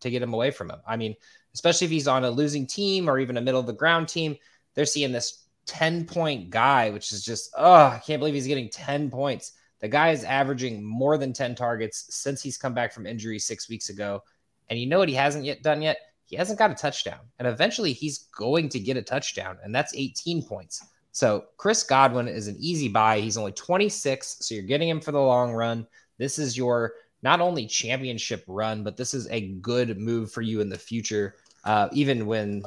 to 0.00 0.10
get 0.10 0.22
him 0.22 0.34
away 0.34 0.50
from 0.50 0.70
him. 0.70 0.80
I 0.86 0.96
mean, 0.96 1.16
especially 1.54 1.86
if 1.86 1.90
he's 1.90 2.08
on 2.08 2.24
a 2.24 2.30
losing 2.30 2.66
team 2.66 3.08
or 3.08 3.18
even 3.18 3.36
a 3.36 3.40
middle 3.40 3.60
of 3.60 3.66
the 3.66 3.72
ground 3.72 4.08
team, 4.08 4.36
they're 4.74 4.84
seeing 4.84 5.10
this 5.10 5.46
10 5.66 6.04
point 6.04 6.50
guy, 6.50 6.90
which 6.90 7.12
is 7.12 7.24
just, 7.24 7.52
oh, 7.56 7.86
I 7.86 8.00
can't 8.04 8.20
believe 8.20 8.34
he's 8.34 8.46
getting 8.46 8.68
10 8.68 9.10
points. 9.10 9.52
The 9.80 9.88
guy 9.88 10.10
is 10.10 10.24
averaging 10.24 10.84
more 10.84 11.18
than 11.18 11.32
10 11.32 11.54
targets 11.54 12.06
since 12.10 12.42
he's 12.42 12.58
come 12.58 12.74
back 12.74 12.92
from 12.92 13.06
injury 13.06 13.38
six 13.38 13.68
weeks 13.68 13.88
ago. 13.88 14.22
And 14.68 14.78
you 14.78 14.86
know 14.86 14.98
what 14.98 15.08
he 15.08 15.14
hasn't 15.14 15.44
yet 15.44 15.62
done 15.62 15.82
yet? 15.82 15.98
He 16.24 16.36
hasn't 16.36 16.58
got 16.58 16.70
a 16.70 16.74
touchdown. 16.74 17.20
And 17.38 17.46
eventually 17.46 17.92
he's 17.92 18.26
going 18.36 18.68
to 18.70 18.80
get 18.80 18.96
a 18.96 19.02
touchdown, 19.02 19.58
and 19.62 19.74
that's 19.74 19.94
18 19.94 20.42
points. 20.42 20.84
So 21.16 21.46
Chris 21.56 21.82
Godwin 21.82 22.28
is 22.28 22.46
an 22.46 22.58
easy 22.60 22.88
buy. 22.88 23.20
He's 23.20 23.38
only 23.38 23.52
26, 23.52 24.36
so 24.42 24.54
you're 24.54 24.64
getting 24.64 24.86
him 24.86 25.00
for 25.00 25.12
the 25.12 25.18
long 25.18 25.50
run. 25.50 25.86
This 26.18 26.38
is 26.38 26.58
your 26.58 26.92
not 27.22 27.40
only 27.40 27.66
championship 27.66 28.44
run, 28.46 28.84
but 28.84 28.98
this 28.98 29.14
is 29.14 29.26
a 29.30 29.48
good 29.62 29.98
move 29.98 30.30
for 30.30 30.42
you 30.42 30.60
in 30.60 30.68
the 30.68 30.76
future, 30.76 31.36
uh, 31.64 31.88
even 31.92 32.26
when 32.26 32.64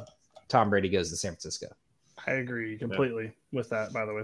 Tom 0.47 0.71
Brady 0.71 0.89
goes 0.89 1.11
to 1.11 1.15
San 1.15 1.33
Francisco. 1.33 1.67
I 2.25 2.31
agree 2.31 2.75
completely 2.75 3.33
with 3.51 3.69
that. 3.69 3.93
By 3.93 4.05
the 4.05 4.15
way, 4.15 4.23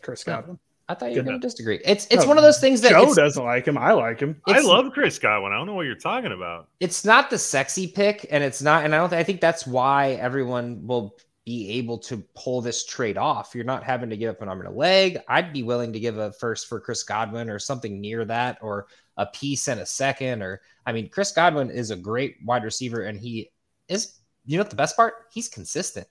Chris 0.00 0.24
Godwin. 0.24 0.58
I 0.88 0.94
thought 0.94 1.10
you 1.10 1.16
Good 1.16 1.26
were 1.26 1.30
going 1.32 1.40
to 1.42 1.46
disagree. 1.46 1.80
It's 1.84 2.06
it's 2.06 2.22
No, 2.22 2.28
one 2.28 2.38
of 2.38 2.44
those 2.44 2.60
things 2.60 2.80
that 2.80 2.92
Joe 2.92 3.12
doesn't 3.12 3.44
like 3.44 3.68
him. 3.68 3.76
I 3.76 3.92
like 3.92 4.20
him. 4.20 4.40
I 4.46 4.60
love 4.60 4.90
Chris 4.94 5.18
Godwin. 5.18 5.52
I 5.52 5.58
don't 5.58 5.66
know 5.66 5.74
what 5.74 5.84
you're 5.84 5.96
talking 5.96 6.32
about. 6.32 6.68
it's 6.80 7.04
not 7.04 7.28
the 7.28 7.38
sexy 7.38 7.88
pick, 7.88 8.26
and 8.30 8.42
it's 8.42 8.62
not, 8.62 8.86
and 8.86 8.94
I 8.94 8.98
don't. 8.98 9.12
I 9.12 9.22
think 9.22 9.42
that's 9.42 9.66
why 9.66 10.12
everyone 10.12 10.86
will 10.86 11.18
be 11.44 11.70
able 11.72 11.98
to 11.98 12.24
pull 12.34 12.60
this 12.62 12.86
trade 12.86 13.18
off. 13.18 13.54
You're 13.54 13.64
not 13.64 13.84
having 13.84 14.08
to 14.10 14.16
give 14.16 14.30
up 14.30 14.40
an 14.42 14.48
arm 14.48 14.60
and 14.60 14.68
a 14.68 14.72
leg. 14.72 15.18
I'd 15.28 15.52
be 15.52 15.62
willing 15.62 15.92
to 15.92 16.00
give 16.00 16.16
a 16.16 16.32
first 16.32 16.68
for 16.68 16.80
Chris 16.80 17.02
Godwin 17.02 17.50
or 17.50 17.58
something 17.58 18.00
near 18.00 18.24
that, 18.24 18.58
or 18.62 18.86
a 19.18 19.26
piece 19.26 19.68
and 19.68 19.80
a 19.80 19.86
second. 19.86 20.42
Or 20.42 20.62
I 20.86 20.92
mean, 20.92 21.08
Chris 21.10 21.32
Godwin 21.32 21.70
is 21.70 21.90
a 21.90 21.96
great 21.96 22.36
wide 22.44 22.64
receiver, 22.64 23.02
and 23.02 23.18
he 23.18 23.50
is. 23.88 24.18
You 24.46 24.56
know 24.58 24.62
what 24.62 24.70
the 24.70 24.76
best 24.76 24.96
part? 24.96 25.14
He's 25.32 25.48
consistent. 25.48 26.06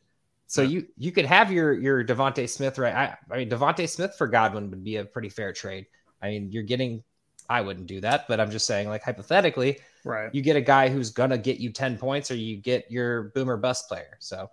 So 0.48 0.62
Yeah. 0.62 0.68
you 0.70 0.88
you 0.98 1.12
could 1.12 1.26
have 1.26 1.52
your 1.52 1.74
your 1.74 2.04
Devonte 2.04 2.48
Smith 2.50 2.78
right. 2.78 2.94
I, 2.94 3.18
I 3.34 3.38
mean 3.38 3.50
Devonte 3.50 3.88
Smith 3.90 4.14
for 4.18 4.28
Godwin 4.28 4.70
would 4.70 4.84
be 4.84 4.98
a 4.98 5.06
pretty 5.06 5.30
fair 5.30 5.52
trade. 5.54 5.88
I 6.22 6.30
mean 6.30 6.52
you're 6.52 6.64
getting. 6.64 7.04
I 7.50 7.60
wouldn't 7.62 7.88
do 7.88 8.00
that, 8.02 8.26
but 8.28 8.40
I'm 8.40 8.50
just 8.52 8.66
saying 8.66 8.88
like 8.88 9.04
hypothetically, 9.04 9.80
Right. 10.06 10.34
you 10.34 10.42
get 10.42 10.56
a 10.56 10.62
guy 10.62 10.90
who's 10.90 11.10
gonna 11.10 11.38
get 11.38 11.58
you 11.60 11.72
10 11.72 11.98
points 11.98 12.32
or 12.32 12.36
you 12.36 12.56
get 12.58 12.90
your 12.90 13.24
boomer 13.36 13.58
bust 13.58 13.88
player. 13.90 14.16
So 14.20 14.50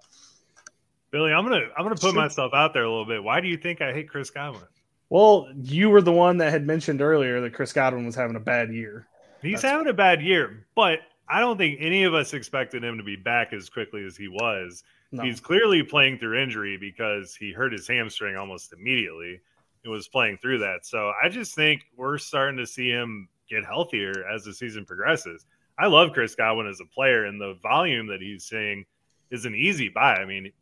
Billy, 1.11 1.33
I'm 1.33 1.45
gonna 1.45 1.69
I'm 1.77 1.85
gonna 1.85 1.97
put 1.97 2.15
myself 2.15 2.53
out 2.55 2.73
there 2.73 2.85
a 2.85 2.89
little 2.89 3.07
bit. 3.07 3.23
Why 3.23 3.41
do 3.41 3.49
you 3.49 3.57
think 3.57 3.81
I 3.81 3.93
hate 3.93 4.09
Chris 4.09 4.31
Godwin? 4.31 4.63
Well, 5.09 5.49
you 5.61 5.91
were 5.91 6.03
the 6.03 6.13
one 6.13 6.37
that 6.39 6.53
had 6.53 6.67
mentioned 6.67 7.03
earlier 7.03 7.41
that 7.41 7.53
Chris 7.53 7.73
Godwin 7.73 8.07
was 8.07 8.15
having 8.15 8.37
a 8.37 8.41
bad 8.41 8.73
year. 8.73 9.09
He's 9.43 9.57
That's- 9.63 9.73
having 9.73 9.89
a 9.89 9.93
bad 9.93 10.23
year, 10.23 10.67
but 10.77 11.01
I 11.29 11.41
don't 11.41 11.57
think 11.57 11.79
any 11.81 12.05
of 12.05 12.15
us 12.15 12.33
expected 12.33 12.85
him 12.85 12.99
to 12.99 13.05
be 13.05 13.17
back 13.17 13.53
as 13.53 13.69
quickly 13.69 14.05
as 14.05 14.17
he 14.17 14.29
was. 14.29 14.85
No. 15.13 15.25
He's 15.25 15.41
clearly 15.41 15.83
playing 15.83 16.19
through 16.19 16.41
injury 16.41 16.77
because 16.77 17.35
he 17.35 17.53
hurt 17.53 17.73
his 17.73 17.89
hamstring 17.89 18.37
almost 18.37 18.73
immediately 18.73 19.41
and 19.83 19.93
was 19.93 20.07
playing 20.07 20.39
through 20.39 20.59
that. 20.59 20.87
So 20.87 21.13
I 21.23 21.29
just 21.29 21.55
think 21.55 21.83
we're 21.97 22.19
starting 22.19 22.59
to 22.59 22.67
see 22.67 22.89
him 22.89 23.29
get 23.49 23.65
healthier 23.65 24.25
as 24.33 24.45
the 24.45 24.55
season 24.55 24.85
progresses. 24.85 25.47
I 25.79 25.87
love 25.87 26.13
Chris 26.13 26.35
Godwin 26.35 26.67
as 26.69 26.81
a 26.81 26.85
player, 26.85 27.25
and 27.25 27.41
the 27.41 27.55
volume 27.63 28.07
that 28.09 28.21
he's 28.21 28.45
seeing 28.45 28.85
is 29.31 29.47
an 29.47 29.55
easy 29.55 29.89
buy. 29.89 30.17
I 30.17 30.27
mean, 30.27 30.53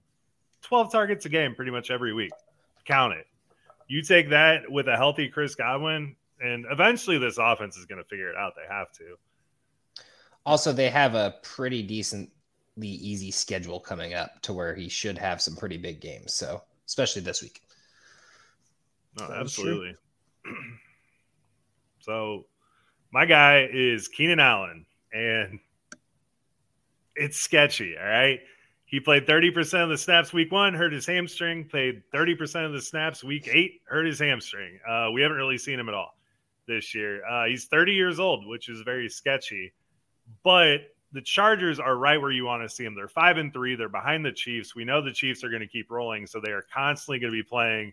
12 0.63 0.93
targets 0.93 1.25
a 1.27 1.29
game 1.29 1.55
pretty 1.55 1.71
much 1.71 1.91
every 1.91 2.13
week. 2.13 2.33
Count 2.85 3.15
it. 3.15 3.27
You 3.87 4.03
take 4.03 4.31
that 4.31 4.71
with 4.71 4.89
a 4.89 4.97
healthy 4.97 5.29
Chris 5.29 5.55
Godwin, 5.55 6.15
and 6.41 6.67
eventually 6.71 7.19
this 7.19 7.39
offense 7.39 7.77
is 7.77 7.87
going 7.87 8.03
to 8.03 8.09
figure 8.09 8.29
it 8.31 8.37
out. 8.37 8.55
They 8.55 8.73
have 8.73 8.93
to. 8.93 9.17
also 10.45 10.73
they 10.73 10.91
have 10.91 11.15
a 11.15 11.37
pretty 11.43 11.83
decently 11.83 12.31
easy 12.79 13.31
schedule 13.31 13.81
coming 13.81 14.15
up 14.15 14.41
to 14.43 14.53
where 14.53 14.75
he 14.75 14.89
should 14.89 15.19
have 15.19 15.41
some 15.41 15.57
pretty 15.57 15.79
big 15.79 16.01
games. 16.01 16.35
So 16.35 16.63
especially 16.87 17.23
this 17.23 17.43
week. 17.43 17.63
No, 19.19 19.29
That 19.29 19.35
is 19.35 19.41
absolutely. 19.41 19.95
so, 22.01 22.47
my 23.13 23.27
guy 23.27 23.69
is 23.73 24.09
Keenan 24.09 24.41
Allen, 24.41 24.87
and 25.13 25.61
it's 27.15 27.39
sketchy. 27.39 27.97
All 27.99 28.07
right. 28.07 28.41
He 28.89 29.01
played 29.01 29.27
30% 29.27 29.83
of 29.83 29.91
the 29.91 29.99
snaps 29.99 30.33
week 30.33 30.51
one, 30.51 30.73
hurt 30.73 30.95
his 30.95 31.05
hamstring, 31.05 31.69
played 31.69 32.03
30% 32.13 32.65
of 32.65 32.73
the 32.73 32.81
snaps 32.81 33.23
week 33.23 33.47
eight, 33.53 33.83
hurt 33.85 34.07
his 34.07 34.19
hamstring. 34.19 34.81
Uh, 34.89 35.11
we 35.13 35.21
haven't 35.21 35.37
really 35.37 35.59
seen 35.59 35.79
him 35.79 35.91
at 35.91 35.95
all 35.95 36.17
this 36.67 36.95
year. 36.95 37.23
Uh, 37.27 37.45
he's 37.45 37.67
30 37.67 37.93
years 37.93 38.19
old, 38.19 38.47
which 38.47 38.71
is 38.71 38.81
very 38.81 39.11
sketchy. 39.11 39.75
But 40.43 40.79
the 41.13 41.21
Chargers 41.21 41.79
are 41.79 41.97
right 41.97 42.19
where 42.19 42.31
you 42.31 42.47
want 42.47 42.63
to 42.63 42.69
see 42.69 42.83
them. 42.83 42.95
They're 42.95 43.09
five 43.09 43.37
and 43.37 43.53
three. 43.53 43.77
They're 43.77 43.91
behind 43.91 44.25
the 44.25 44.33
Chiefs. 44.33 44.75
We 44.75 44.87
know 44.87 45.03
the 45.03 45.13
Chiefs 45.13 45.45
are 45.45 45.51
going 45.51 45.61
to 45.61 45.69
keep 45.69 45.91
rolling, 45.91 46.27
so 46.27 46.41
they 46.41 46.53
are 46.53 46.65
constantly 46.73 47.19
going 47.19 47.33
to 47.33 47.39
be 47.39 47.47
playing 47.47 47.93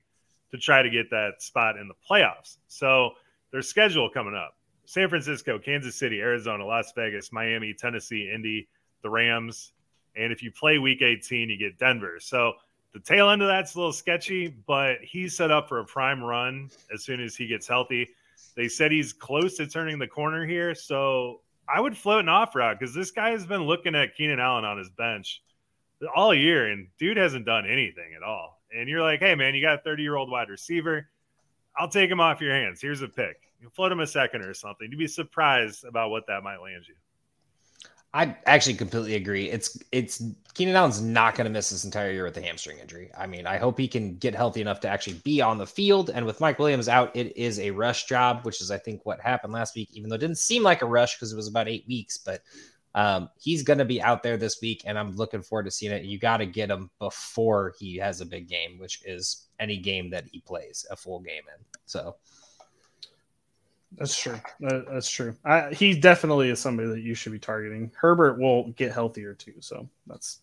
to 0.51 0.57
try 0.57 0.81
to 0.81 0.89
get 0.89 1.09
that 1.09 1.41
spot 1.41 1.77
in 1.77 1.89
the 1.89 1.93
playoffs. 2.09 2.57
So 2.69 3.11
their 3.51 3.61
schedule 3.61 4.09
coming 4.09 4.35
up: 4.35 4.55
San 4.85 5.09
Francisco, 5.09 5.59
Kansas 5.59 5.95
City, 5.95 6.21
Arizona, 6.21 6.65
Las 6.65 6.93
Vegas, 6.95 7.33
Miami, 7.33 7.73
Tennessee, 7.73 8.31
Indy, 8.33 8.69
the 9.01 9.09
Rams, 9.09 9.73
and 10.15 10.31
if 10.31 10.41
you 10.41 10.51
play 10.51 10.77
Week 10.77 11.01
18, 11.01 11.49
you 11.49 11.57
get 11.57 11.77
Denver. 11.77 12.17
So 12.19 12.53
the 12.93 12.99
tail 12.99 13.29
end 13.29 13.41
of 13.41 13.47
that's 13.47 13.75
a 13.75 13.77
little 13.77 13.93
sketchy, 13.93 14.47
but 14.47 14.97
he's 15.01 15.35
set 15.35 15.51
up 15.51 15.67
for 15.67 15.79
a 15.79 15.85
prime 15.85 16.23
run 16.23 16.69
as 16.93 17.03
soon 17.03 17.19
as 17.19 17.35
he 17.35 17.47
gets 17.47 17.67
healthy. 17.67 18.07
They 18.55 18.69
said 18.69 18.91
he's 18.91 19.11
close 19.11 19.57
to 19.57 19.67
turning 19.67 19.99
the 19.99 20.07
corner 20.07 20.45
here, 20.45 20.73
so 20.73 21.41
I 21.67 21.81
would 21.81 21.97
float 21.97 22.21
an 22.21 22.29
off 22.29 22.55
route 22.55 22.79
because 22.79 22.95
this 22.95 23.11
guy 23.11 23.31
has 23.31 23.45
been 23.45 23.63
looking 23.63 23.95
at 23.95 24.15
Keenan 24.15 24.39
Allen 24.39 24.65
on 24.65 24.77
his 24.77 24.89
bench 24.89 25.41
all 26.15 26.33
year, 26.33 26.71
and 26.71 26.87
dude 26.97 27.17
hasn't 27.17 27.45
done 27.45 27.65
anything 27.65 28.13
at 28.15 28.23
all. 28.23 28.61
And 28.73 28.87
you're 28.87 29.01
like, 29.01 29.19
hey, 29.19 29.35
man, 29.35 29.55
you 29.55 29.61
got 29.61 29.79
a 29.79 29.81
30 29.81 30.03
year 30.03 30.15
old 30.15 30.29
wide 30.29 30.49
receiver. 30.49 31.09
I'll 31.77 31.89
take 31.89 32.09
him 32.09 32.19
off 32.19 32.41
your 32.41 32.53
hands. 32.53 32.81
Here's 32.81 33.01
a 33.01 33.07
pick. 33.07 33.37
You 33.61 33.69
float 33.69 33.91
him 33.91 33.99
a 33.99 34.07
second 34.07 34.41
or 34.41 34.53
something. 34.53 34.87
You'd 34.89 34.97
be 34.97 35.07
surprised 35.07 35.83
about 35.83 36.11
what 36.11 36.27
that 36.27 36.43
might 36.43 36.61
land 36.61 36.85
you. 36.87 36.95
I 38.15 38.33
actually 38.45 38.75
completely 38.75 39.15
agree. 39.15 39.49
It's 39.49 39.77
it's 39.91 40.23
Keenan 40.53 40.77
Allen's 40.77 41.01
not 41.01 41.35
going 41.35 41.43
to 41.43 41.51
miss 41.51 41.69
this 41.69 41.83
entire 41.83 42.11
year 42.13 42.23
with 42.23 42.37
a 42.37 42.41
hamstring 42.41 42.79
injury. 42.79 43.11
I 43.17 43.27
mean, 43.27 43.45
I 43.45 43.57
hope 43.57 43.77
he 43.77 43.89
can 43.89 44.15
get 44.15 44.33
healthy 44.33 44.61
enough 44.61 44.79
to 44.79 44.87
actually 44.87 45.17
be 45.25 45.41
on 45.41 45.57
the 45.57 45.67
field. 45.67 46.09
And 46.09 46.25
with 46.25 46.39
Mike 46.39 46.57
Williams 46.57 46.87
out, 46.87 47.13
it 47.13 47.35
is 47.35 47.59
a 47.59 47.71
rush 47.71 48.05
job, 48.05 48.45
which 48.45 48.61
is 48.61 48.71
I 48.71 48.77
think 48.77 49.05
what 49.05 49.19
happened 49.19 49.51
last 49.51 49.75
week. 49.75 49.89
Even 49.91 50.09
though 50.09 50.15
it 50.15 50.19
didn't 50.19 50.37
seem 50.37 50.63
like 50.63 50.81
a 50.81 50.85
rush 50.85 51.17
because 51.17 51.33
it 51.33 51.35
was 51.35 51.49
about 51.49 51.67
eight 51.67 51.83
weeks, 51.89 52.17
but 52.17 52.41
um, 52.95 53.29
he's 53.37 53.63
going 53.63 53.79
to 53.79 53.85
be 53.85 54.01
out 54.01 54.23
there 54.23 54.37
this 54.37 54.61
week, 54.61 54.83
and 54.85 54.97
I'm 54.97 55.17
looking 55.17 55.41
forward 55.41 55.65
to 55.65 55.71
seeing 55.71 55.91
it. 55.91 56.05
You 56.05 56.17
got 56.17 56.37
to 56.37 56.45
get 56.45 56.71
him 56.71 56.89
before 56.99 57.73
he 57.77 57.97
has 57.97 58.21
a 58.21 58.25
big 58.25 58.47
game, 58.47 58.79
which 58.79 59.01
is 59.05 59.47
any 59.59 59.75
game 59.75 60.09
that 60.11 60.23
he 60.31 60.39
plays 60.39 60.85
a 60.89 60.95
full 60.95 61.19
game 61.19 61.43
in. 61.53 61.65
So 61.85 62.15
that's 63.97 64.17
true. 64.19 64.39
That, 64.59 64.85
that's 64.91 65.09
true. 65.09 65.35
I, 65.45 65.73
he 65.73 65.99
definitely 65.99 66.49
is 66.49 66.59
somebody 66.59 66.89
that 66.89 67.01
you 67.01 67.15
should 67.15 67.31
be 67.31 67.39
targeting. 67.39 67.91
Herbert 67.95 68.39
will 68.39 68.71
get 68.71 68.91
healthier 68.91 69.33
too, 69.33 69.55
so 69.59 69.87
that's 70.07 70.39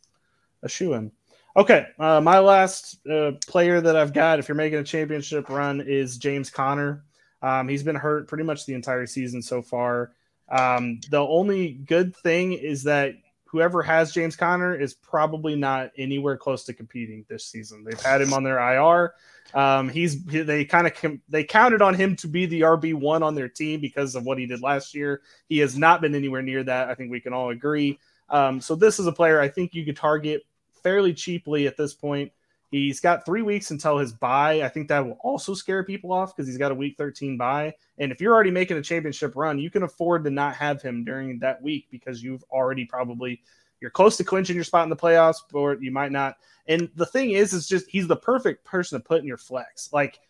a 0.62 0.68
shoe 0.68 0.94
in. 0.94 1.12
Okay, 1.54 1.86
uh, 1.98 2.20
my 2.20 2.38
last 2.38 3.06
uh, 3.06 3.32
player 3.46 3.80
that 3.80 3.94
I've 3.94 4.14
got, 4.14 4.38
if 4.38 4.48
you're 4.48 4.56
making 4.56 4.78
a 4.78 4.84
championship 4.84 5.50
run, 5.50 5.82
is 5.82 6.16
James 6.16 6.48
Conner. 6.48 7.04
Um, 7.42 7.68
he's 7.68 7.82
been 7.82 7.96
hurt 7.96 8.26
pretty 8.26 8.44
much 8.44 8.64
the 8.64 8.74
entire 8.74 9.06
season 9.06 9.42
so 9.42 9.60
far. 9.60 10.12
Um, 10.48 11.00
the 11.10 11.20
only 11.20 11.72
good 11.72 12.16
thing 12.16 12.54
is 12.54 12.84
that 12.84 13.14
whoever 13.52 13.82
has 13.82 14.12
James 14.12 14.34
Conner 14.34 14.74
is 14.74 14.94
probably 14.94 15.54
not 15.54 15.90
anywhere 15.98 16.38
close 16.38 16.64
to 16.64 16.72
competing 16.72 17.24
this 17.28 17.44
season. 17.44 17.84
They've 17.84 18.00
had 18.00 18.22
him 18.22 18.32
on 18.32 18.42
their 18.42 18.58
IR. 18.58 19.12
Um, 19.52 19.90
he's 19.90 20.24
they 20.24 20.64
kind 20.64 20.86
of 20.86 20.94
com- 20.94 21.20
they 21.28 21.44
counted 21.44 21.82
on 21.82 21.92
him 21.92 22.16
to 22.16 22.28
be 22.28 22.46
the 22.46 22.62
RB 22.62 22.94
one 22.94 23.22
on 23.22 23.34
their 23.34 23.50
team 23.50 23.80
because 23.80 24.14
of 24.14 24.24
what 24.24 24.38
he 24.38 24.46
did 24.46 24.62
last 24.62 24.94
year. 24.94 25.20
He 25.48 25.58
has 25.58 25.76
not 25.76 26.00
been 26.00 26.14
anywhere 26.14 26.40
near 26.40 26.64
that. 26.64 26.88
I 26.88 26.94
think 26.94 27.10
we 27.10 27.20
can 27.20 27.34
all 27.34 27.50
agree. 27.50 27.98
Um, 28.30 28.60
so 28.62 28.74
this 28.74 28.98
is 28.98 29.06
a 29.06 29.12
player 29.12 29.38
I 29.38 29.48
think 29.48 29.74
you 29.74 29.84
could 29.84 29.96
target 29.96 30.42
fairly 30.82 31.12
cheaply 31.12 31.66
at 31.66 31.76
this 31.76 31.92
point. 31.92 32.32
He's 32.72 33.00
got 33.00 33.26
three 33.26 33.42
weeks 33.42 33.70
until 33.70 33.98
his 33.98 34.12
bye. 34.12 34.62
I 34.62 34.68
think 34.68 34.88
that 34.88 35.04
will 35.04 35.18
also 35.20 35.52
scare 35.52 35.84
people 35.84 36.10
off 36.10 36.34
because 36.34 36.48
he's 36.48 36.56
got 36.56 36.72
a 36.72 36.74
week 36.74 36.96
13 36.96 37.36
bye. 37.36 37.74
And 37.98 38.10
if 38.10 38.18
you're 38.18 38.32
already 38.32 38.50
making 38.50 38.78
a 38.78 38.82
championship 38.82 39.36
run, 39.36 39.58
you 39.58 39.68
can 39.68 39.82
afford 39.82 40.24
to 40.24 40.30
not 40.30 40.56
have 40.56 40.80
him 40.80 41.04
during 41.04 41.38
that 41.40 41.60
week 41.60 41.88
because 41.90 42.22
you've 42.22 42.42
already 42.50 42.86
probably 42.86 43.42
you're 43.82 43.90
close 43.90 44.16
to 44.16 44.24
clinching 44.24 44.54
your 44.54 44.64
spot 44.64 44.84
in 44.84 44.90
the 44.90 44.96
playoffs, 44.96 45.42
but 45.52 45.82
you 45.82 45.90
might 45.90 46.12
not. 46.12 46.36
And 46.66 46.88
the 46.94 47.04
thing 47.04 47.32
is, 47.32 47.52
is 47.52 47.68
just 47.68 47.90
he's 47.90 48.08
the 48.08 48.16
perfect 48.16 48.64
person 48.64 48.98
to 48.98 49.04
put 49.04 49.20
in 49.20 49.26
your 49.26 49.36
flex. 49.36 49.92
Like 49.92 50.20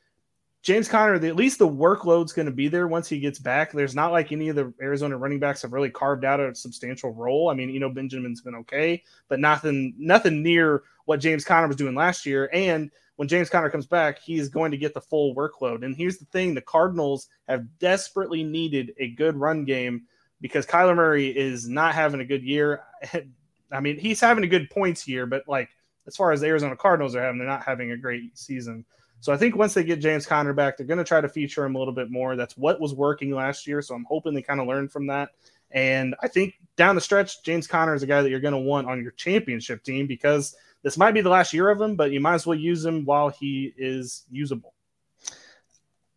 James 0.63 0.89
Conner, 0.89 1.19
the, 1.19 1.27
at 1.29 1.35
least 1.35 1.59
the 1.59 1.69
workload's 1.69 2.33
going 2.33 2.47
to 2.47 2.53
be 2.53 2.69
there 2.69 2.87
once 2.87 3.09
he 3.09 3.19
gets 3.19 3.41
back. 3.41 3.73
There's 3.73 3.97
not 3.97 4.13
like 4.13 4.31
any 4.31 4.49
of 4.49 4.55
the 4.55 4.73
Arizona 4.81 5.17
running 5.17 5.41
backs 5.41 5.63
have 5.63 5.73
really 5.73 5.91
carved 5.91 6.25
out 6.25 6.39
a 6.39 6.55
substantial 6.55 7.13
role. 7.13 7.51
I 7.51 7.55
mean, 7.55 7.69
you 7.71 7.81
know, 7.81 7.91
Benjamin's 7.91 8.43
been 8.43 8.55
okay, 8.55 9.03
but 9.29 9.41
nothing, 9.41 9.95
nothing 9.99 10.41
near 10.41 10.85
what 11.05 11.19
James 11.19 11.45
Conner 11.45 11.67
was 11.67 11.77
doing 11.77 11.97
last 11.97 12.25
year. 12.25 12.49
And 12.53 12.93
when 13.17 13.27
James 13.27 13.51
Conner 13.51 13.71
comes 13.71 13.87
back, 13.87 14.21
he's 14.21 14.49
going 14.49 14.71
to 14.71 14.77
get 14.77 14.95
the 14.95 15.01
full 15.01 15.35
workload. 15.35 15.85
And 15.85 15.97
here's 15.97 16.19
the 16.19 16.25
thing: 16.27 16.55
the 16.55 16.61
Cardinals 16.61 17.29
have 17.49 17.67
desperately 17.79 18.45
needed 18.45 18.93
a 18.99 19.09
good 19.11 19.37
run 19.37 19.65
game 19.65 20.03
because 20.41 20.67
Kyler 20.67 20.97
Murray 20.97 21.29
is 21.29 21.69
not 21.69 21.95
having 21.95 22.21
a 22.21 22.25
good 22.25 22.43
year. 22.43 22.83
I 23.73 23.81
mean, 23.81 23.99
he's 23.99 24.21
having 24.21 24.45
a 24.45 24.49
good 24.49 24.71
points 24.71 25.09
year, 25.09 25.27
but 25.27 25.45
like 25.49 25.71
as 26.07 26.17
far 26.17 26.33
as 26.33 26.41
the 26.41 26.47
Arizona 26.49 26.77
Cardinals 26.77 27.15
are 27.15 27.23
having, 27.23 27.39
they're 27.39 27.47
not 27.47 27.65
having 27.65 27.93
a 27.93 27.97
great 27.97 28.37
season. 28.37 28.85
So 29.23 29.33
I 29.33 29.37
think 29.37 29.55
once 29.55 29.73
they 29.73 29.85
get 29.85 30.01
James 30.01 30.27
Conner 30.27 30.53
back, 30.53 30.77
they're 30.77 30.85
going 30.85 30.99
to 30.99 31.05
try 31.05 31.21
to 31.21 31.29
feature 31.29 31.65
him 31.65 31.77
a 31.77 31.79
little 31.79 31.95
bit 31.95 32.11
more. 32.11 32.35
That's 32.35 32.57
what 32.57 32.81
was 32.81 32.93
working 32.93 33.31
last 33.31 33.69
year. 33.69 33.81
So 33.81 33.95
I'm 33.95 34.03
hoping 34.03 34.35
they 34.35 34.43
kind 34.43 34.61
of 34.61 34.67
learn 34.67 34.89
from 34.89 35.07
that. 35.07 35.29
And 35.71 36.17
I 36.21 36.27
think 36.27 36.55
down 36.77 36.97
the 36.97 37.01
stretch, 37.01 37.41
James 37.45 37.69
Conner 37.69 37.95
is 37.95 38.03
a 38.03 38.07
guy 38.09 38.21
that 38.21 38.31
you're 38.31 38.41
going 38.41 38.53
to 38.53 38.59
want 38.59 38.89
on 38.89 39.01
your 39.01 39.13
championship 39.13 39.85
team 39.85 40.09
because 40.09 40.57
this 40.83 40.99
might 40.99 41.13
be 41.13 41.21
the 41.21 41.29
last 41.29 41.53
year 41.53 41.71
of 41.71 41.81
him, 41.81 41.95
but 41.95 42.11
you 42.11 42.19
might 42.19 42.35
as 42.35 42.49
well 42.49 42.59
use 42.59 42.85
him 42.85 43.05
while 43.05 43.29
he 43.29 43.73
is 43.79 44.25
usable. 44.29 44.75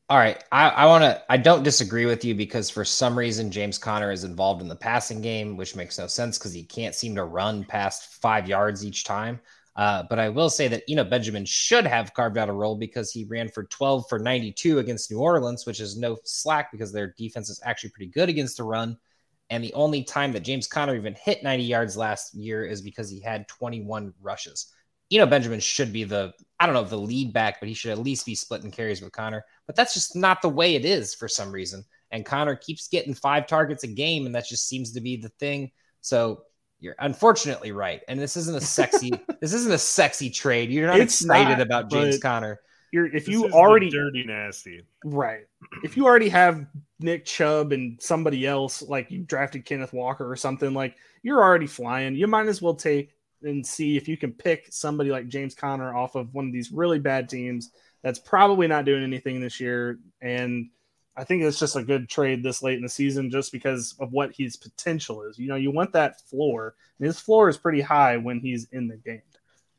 All 0.10 0.18
right. 0.18 0.44
I, 0.52 0.70
I 0.70 0.86
want 0.88 1.04
to, 1.04 1.22
I 1.30 1.38
don't 1.38 1.62
disagree 1.62 2.08
with 2.08 2.26
you 2.26 2.34
because 2.34 2.72
for 2.72 2.84
some 2.84 3.16
reason, 3.16 3.52
James 3.52 3.78
Conner 3.78 4.12
is 4.12 4.24
involved 4.24 4.64
in 4.64 4.68
the 4.68 4.76
passing 4.76 5.22
game, 5.22 5.58
which 5.58 5.76
makes 5.76 6.00
no 6.00 6.08
sense 6.08 6.40
because 6.40 6.54
he 6.54 6.64
can't 6.64 6.96
seem 6.96 7.14
to 7.14 7.24
run 7.24 7.66
past 7.66 8.16
five 8.16 8.50
yards 8.50 8.84
each 8.84 9.04
time. 9.04 9.40
Uh, 9.76 10.04
but 10.10 10.20
I 10.20 10.30
will 10.30 10.50
say 10.50 10.68
that 10.70 10.84
Eno 10.90 11.04
Benjamin 11.04 11.44
should 11.44 11.86
have 11.86 12.14
carved 12.14 12.38
out 12.38 12.50
a 12.50 12.54
role 12.54 12.78
because 12.78 13.12
he 13.12 13.26
ran 13.26 13.50
for 13.50 13.66
12 13.66 14.08
for 14.08 14.20
92 14.20 14.80
against 14.80 15.12
New 15.12 15.20
Orleans, 15.20 15.66
which 15.66 15.82
is 15.82 15.98
no 15.98 16.18
slack 16.24 16.72
because 16.72 16.94
their 16.94 17.14
defense 17.18 17.50
is 17.50 17.62
actually 17.66 17.90
pretty 17.90 18.12
good 18.12 18.30
against 18.30 18.58
the 18.58 18.64
run. 18.64 18.98
And 19.50 19.64
the 19.64 19.74
only 19.74 20.04
time 20.04 20.32
that 20.32 20.44
James 20.44 20.68
Conner 20.68 20.96
even 20.96 21.16
hit 21.16 21.44
90 21.44 21.64
yards 21.64 21.98
last 21.98 22.34
year 22.34 22.66
is 22.66 22.82
because 22.82 23.10
he 23.10 23.20
had 23.20 23.48
21 23.48 24.14
rushes. 24.22 24.74
Eno 25.12 25.26
Benjamin 25.26 25.60
should 25.60 25.94
be 25.94 26.04
the, 26.04 26.34
I 26.60 26.66
don't 26.66 26.74
know, 26.74 26.84
the 26.84 26.98
lead 26.98 27.32
back, 27.32 27.60
but 27.60 27.70
he 27.70 27.76
should 27.76 27.92
at 27.92 28.00
least 28.00 28.26
be 28.26 28.34
splitting 28.34 28.72
carries 28.72 29.02
with 29.02 29.12
Conner. 29.12 29.46
But 29.68 29.76
that's 29.76 29.94
just 29.94 30.16
not 30.16 30.42
the 30.42 30.50
way 30.50 30.76
it 30.76 30.86
is 30.86 31.14
for 31.14 31.28
some 31.28 31.52
reason. 31.52 31.86
And 32.12 32.26
Conner 32.26 32.56
keeps 32.56 32.88
getting 32.88 33.14
five 33.14 33.46
targets 33.46 33.84
a 33.84 33.88
game, 33.88 34.26
and 34.26 34.34
that 34.34 34.48
just 34.48 34.68
seems 34.68 34.94
to 34.94 35.02
be 35.02 35.18
the 35.18 35.30
thing. 35.30 35.72
So 36.02 36.44
you're 36.80 36.96
unfortunately 37.00 37.72
right. 37.72 38.02
And 38.08 38.20
this 38.20 38.38
isn't 38.38 38.56
a 38.56 38.62
sexy 38.62 39.12
this 39.42 39.54
isn't 39.54 39.72
a 39.72 39.78
sexy 39.78 40.30
trade. 40.30 40.70
You're 40.70 40.88
not 40.88 41.00
It's 41.00 41.22
excited 41.22 41.58
not, 41.58 41.62
about 41.62 41.90
James 41.92 42.18
but- 42.18 42.22
Conner. 42.22 42.60
You're, 42.92 43.08
if 43.08 43.26
This 43.26 43.28
you 43.28 43.50
already 43.52 43.90
dirty 43.90 44.24
nasty. 44.24 44.82
Right. 45.04 45.42
If 45.84 45.98
you 45.98 46.06
already 46.06 46.30
have 46.30 46.66
Nick 47.00 47.26
Chubb 47.26 47.74
and 47.74 48.02
somebody 48.02 48.48
else, 48.48 48.82
like 48.82 49.12
you 49.12 49.24
drafted 49.24 49.66
Kenneth 49.66 49.92
Walker 49.92 50.32
or 50.32 50.38
something, 50.38 50.74
like 50.74 50.96
you're 51.22 51.44
already 51.44 51.68
flying. 51.68 52.16
You 52.16 52.28
might 52.28 52.48
as 52.48 52.62
well 52.62 52.76
take 52.76 53.12
and 53.44 53.66
see 53.66 53.98
if 53.98 54.08
you 54.08 54.16
can 54.16 54.32
pick 54.32 54.68
somebody 54.70 55.10
like 55.10 55.28
James 55.28 55.54
Conner 55.54 55.94
off 55.94 56.16
of 56.16 56.34
one 56.34 56.48
of 56.48 56.54
these 56.54 56.72
really 56.72 57.00
bad 57.00 57.28
teams 57.28 57.72
that's 58.02 58.20
probably 58.20 58.68
not 58.68 58.86
doing 58.86 59.04
anything 59.04 59.42
this 59.42 59.60
year. 59.60 60.00
And 60.22 60.70
I 61.18 61.24
think 61.24 61.44
it's 61.44 61.60
just 61.60 61.76
a 61.76 61.84
good 61.84 62.10
trade 62.10 62.44
this 62.44 62.62
late 62.62 62.76
in 62.76 62.84
the 62.84 62.90
season 62.90 63.30
just 63.30 63.52
because 63.52 63.96
of 64.00 64.12
what 64.12 64.36
his 64.36 64.58
potential 64.58 65.24
is. 65.24 65.40
You 65.40 65.48
know, 65.48 65.56
you 65.56 65.72
want 65.72 65.94
that 65.94 66.22
floor, 66.22 66.76
and 67.00 67.08
his 67.08 67.20
floor 67.20 67.48
is 67.48 67.58
pretty 67.58 67.82
high 67.82 68.18
when 68.18 68.40
he's 68.40 68.68
in 68.72 68.88
the 68.88 68.98
game. 68.98 69.22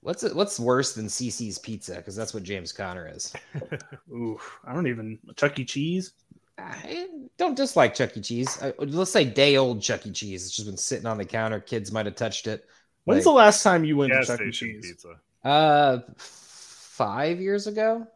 What's 0.01 0.23
it, 0.23 0.35
what's 0.35 0.61
worse 0.61 0.95
than 0.95 1.07
CiCi's 1.07 1.59
pizza? 1.59 1.97
Because 1.97 2.15
that's 2.15 2.33
what 2.33 2.43
James 2.43 2.73
Conner 2.73 3.11
is. 3.13 3.33
Ooh, 4.11 4.39
I 4.65 4.73
don't 4.73 4.87
even 4.87 5.19
Chuck 5.35 5.59
E. 5.59 5.65
Cheese. 5.65 6.13
I 6.59 7.09
don't 7.37 7.57
dislike 7.57 7.95
Chuck 7.95 8.17
E. 8.17 8.21
Cheese. 8.21 8.63
Uh, 8.63 8.73
let's 8.79 9.11
say 9.11 9.25
day 9.25 9.57
old 9.57 9.83
Chuck 9.83 10.07
E. 10.07 10.13
Cheese. 10.13 10.47
It's 10.47 10.55
just 10.55 10.69
been 10.69 10.77
sitting 10.77 11.07
on 11.07 11.19
the 11.19 11.25
counter. 11.25 11.61
Kids 11.61 11.93
might 11.93 12.07
have 12.07 12.15
touched 12.15 12.47
it. 12.47 12.67
When's 13.05 13.25
the 13.25 13.31
last 13.31 13.63
time 13.63 13.85
you 13.85 13.97
went 13.97 14.13
to 14.13 14.25
Chuck 14.25 14.41
E. 14.41 14.51
Cheese? 14.51 14.87
pizza. 14.87 15.17
Uh, 15.45 15.99
five 16.17 17.41
years 17.41 17.67
ago. 17.67 18.07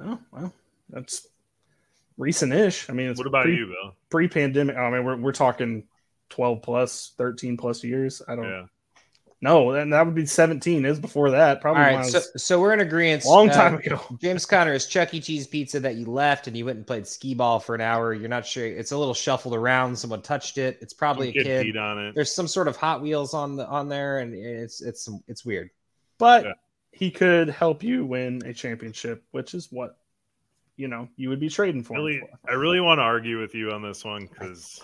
Oh 0.00 0.18
well, 0.30 0.52
that's 0.90 1.28
recent-ish. 2.16 2.88
I 2.90 2.92
mean, 2.92 3.08
it's 3.10 3.18
What 3.18 3.26
about 3.26 3.44
pre, 3.44 3.56
you, 3.56 3.66
Bill? 3.66 3.94
Pre-pandemic. 4.10 4.76
I 4.76 4.90
mean, 4.90 5.04
we're 5.04 5.16
we're 5.16 5.32
talking 5.32 5.84
twelve 6.30 6.62
plus, 6.62 7.12
thirteen 7.18 7.56
plus 7.56 7.82
years. 7.84 8.22
I 8.26 8.36
don't. 8.36 8.44
Yeah. 8.44 8.64
No, 9.40 9.72
then 9.72 9.90
that 9.90 10.06
would 10.06 10.14
be 10.14 10.24
seventeen. 10.24 10.86
Is 10.86 10.98
before 10.98 11.32
that. 11.32 11.60
Probably 11.60 11.82
when 11.82 11.88
I 11.90 11.94
right, 11.96 12.04
was 12.04 12.12
so 12.12 12.20
so 12.36 12.60
we're 12.60 12.72
in 12.72 12.80
agreement. 12.80 13.24
a 13.24 13.28
long 13.28 13.50
Uh, 13.50 13.54
time 13.54 13.74
ago. 13.74 14.00
James 14.22 14.46
Conner 14.46 14.72
is 14.72 14.86
Chuck 14.86 15.12
E. 15.12 15.20
Cheese 15.20 15.46
pizza 15.46 15.80
that 15.80 15.96
you 15.96 16.06
left 16.06 16.46
and 16.46 16.56
you 16.56 16.64
went 16.64 16.78
and 16.78 16.86
played 16.86 17.06
skee 17.06 17.34
ball 17.34 17.60
for 17.60 17.74
an 17.74 17.82
hour. 17.82 18.14
You're 18.14 18.30
not 18.30 18.46
sure. 18.46 18.64
It's 18.64 18.92
a 18.92 18.96
little 18.96 19.12
shuffled 19.12 19.54
around. 19.54 19.96
Someone 19.98 20.22
touched 20.22 20.56
it. 20.56 20.78
It's 20.80 20.94
probably 20.94 21.32
Some 21.32 21.40
a 21.42 21.44
kid. 21.44 21.66
peed 21.66 21.78
on 21.78 21.98
it. 22.06 22.14
There's 22.14 22.32
some 22.32 22.48
sort 22.48 22.68
of 22.68 22.76
Hot 22.76 23.02
Wheels 23.02 23.34
on 23.34 23.56
the 23.56 23.66
on 23.66 23.88
there, 23.90 24.20
and 24.20 24.34
it's 24.34 24.80
it's 24.80 25.10
it's 25.28 25.44
weird. 25.44 25.68
But 26.16 26.44
Yeah. 26.44 26.52
he 26.92 27.10
could 27.10 27.50
help 27.50 27.82
you 27.82 28.06
win 28.06 28.40
a 28.46 28.54
championship, 28.54 29.24
which 29.32 29.52
is 29.52 29.68
what 29.70 29.98
you 30.76 30.88
know 30.88 31.08
you 31.16 31.28
would 31.28 31.40
be 31.40 31.48
trading 31.48 31.82
for. 31.82 31.94
Really, 31.94 32.20
for. 32.20 32.50
I 32.50 32.54
really 32.54 32.80
want 32.80 32.98
to 32.98 33.02
argue 33.02 33.40
with 33.40 33.54
you 33.54 33.70
on 33.70 33.82
this 33.82 34.04
one 34.04 34.26
because, 34.26 34.80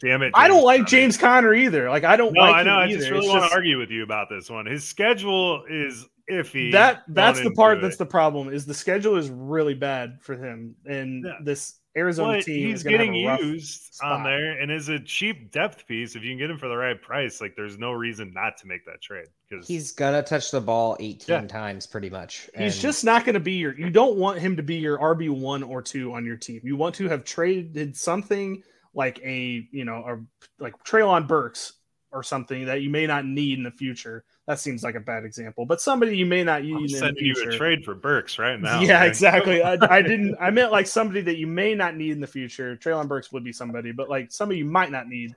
damn 0.00 0.22
it, 0.22 0.32
I 0.34 0.48
don't 0.48 0.64
like 0.64 0.80
Conner. 0.80 0.88
James 0.88 1.16
Conner 1.16 1.54
either. 1.54 1.88
Like 1.90 2.04
I 2.04 2.16
don't 2.16 2.32
No, 2.32 2.40
like 2.42 2.54
I 2.56 2.62
know. 2.62 2.76
him 2.82 2.88
I 2.88 2.92
just 2.92 3.10
really 3.10 3.24
It's 3.24 3.28
want 3.28 3.42
just- 3.42 3.52
to 3.52 3.56
argue 3.56 3.78
with 3.78 3.90
you 3.90 4.02
about 4.02 4.28
this 4.28 4.48
one. 4.50 4.66
His 4.66 4.84
schedule 4.84 5.64
is 5.68 6.06
iffy. 6.30 6.70
that 6.72 7.02
that's 7.08 7.40
the 7.42 7.50
part 7.50 7.80
that's 7.82 7.96
it. 7.96 7.98
the 7.98 8.06
problem 8.06 8.52
is 8.52 8.64
the 8.64 8.72
schedule 8.74 9.16
is 9.16 9.28
really 9.30 9.74
bad 9.74 10.18
for 10.22 10.36
him 10.36 10.76
and 10.86 11.24
Yeah. 11.24 11.32
this 11.42 11.79
Arizona 11.96 12.34
But 12.34 12.44
team 12.44 12.68
he's 12.68 12.76
is 12.78 12.82
gonna 12.84 12.98
have 12.98 13.06
getting 13.06 13.24
a 13.24 13.28
rough 13.28 13.40
used 13.40 13.94
spot. 13.94 14.12
on 14.12 14.22
there, 14.22 14.60
and 14.60 14.70
is 14.70 14.88
a 14.88 15.00
cheap 15.00 15.50
depth 15.50 15.86
piece. 15.88 16.14
If 16.14 16.22
you 16.22 16.30
can 16.30 16.38
get 16.38 16.48
him 16.50 16.58
for 16.58 16.68
the 16.68 16.76
right 16.76 17.00
price, 17.00 17.40
like 17.40 17.56
there's 17.56 17.78
no 17.78 17.90
reason 17.92 18.32
not 18.32 18.56
to 18.58 18.68
make 18.68 18.84
that 18.86 19.00
trade 19.02 19.26
because 19.48 19.66
He's 19.66 19.90
gonna 19.92 20.22
touch 20.22 20.50
the 20.52 20.60
ball 20.60 20.96
18 21.00 21.42
Yeah. 21.42 21.46
times 21.48 21.86
pretty 21.88 22.08
much. 22.08 22.48
He's 22.56 22.80
just 22.80 23.04
not 23.04 23.24
going 23.24 23.34
to 23.34 23.40
be 23.40 23.54
your. 23.54 23.76
You 23.76 23.90
don't 23.90 24.16
want 24.16 24.38
him 24.38 24.56
to 24.56 24.62
be 24.62 24.76
your 24.76 24.98
RB 24.98 25.30
one 25.30 25.62
or 25.64 25.82
two 25.82 26.12
on 26.14 26.24
your 26.24 26.36
team. 26.36 26.60
You 26.62 26.76
want 26.76 26.94
to 26.96 27.08
have 27.08 27.24
traded 27.24 27.96
something 27.96 28.62
like 28.94 29.18
a 29.24 29.66
you 29.72 29.84
know 29.84 30.04
a 30.06 30.62
like 30.62 30.74
Treylon 30.84 31.26
Burks 31.26 31.72
or 32.12 32.22
something 32.22 32.66
that 32.66 32.82
you 32.82 32.90
may 32.90 33.06
not 33.06 33.24
need 33.24 33.58
in 33.58 33.64
the 33.64 33.70
future. 33.70 34.24
That 34.50 34.58
seems 34.58 34.82
like 34.82 34.96
a 34.96 35.00
bad 35.00 35.24
example, 35.24 35.64
but 35.64 35.80
somebody 35.80 36.16
you 36.16 36.26
may 36.26 36.42
not 36.42 36.62
I'm 36.62 36.66
need 36.66 36.86
in 36.86 36.90
the 36.90 36.98
sending 36.98 37.24
you 37.24 37.34
a 37.40 37.56
trade 37.56 37.84
for 37.84 37.94
Burks 37.94 38.36
right 38.36 38.60
now. 38.60 38.80
yeah, 38.82 38.98
man. 38.98 39.06
exactly. 39.08 39.62
I, 39.62 39.78
I 39.88 40.02
didn't. 40.10 40.34
I 40.40 40.50
meant 40.50 40.72
like 40.72 40.88
somebody 40.88 41.20
that 41.20 41.36
you 41.36 41.46
may 41.46 41.76
not 41.76 41.94
need 41.94 42.10
in 42.10 42.20
the 42.20 42.26
future. 42.26 42.74
Treylon 42.74 43.06
Burks 43.06 43.30
would 43.30 43.44
be 43.44 43.52
somebody, 43.52 43.92
but 43.92 44.08
like 44.10 44.32
somebody 44.32 44.58
you 44.58 44.64
might 44.64 44.90
not 44.90 45.06
need. 45.06 45.36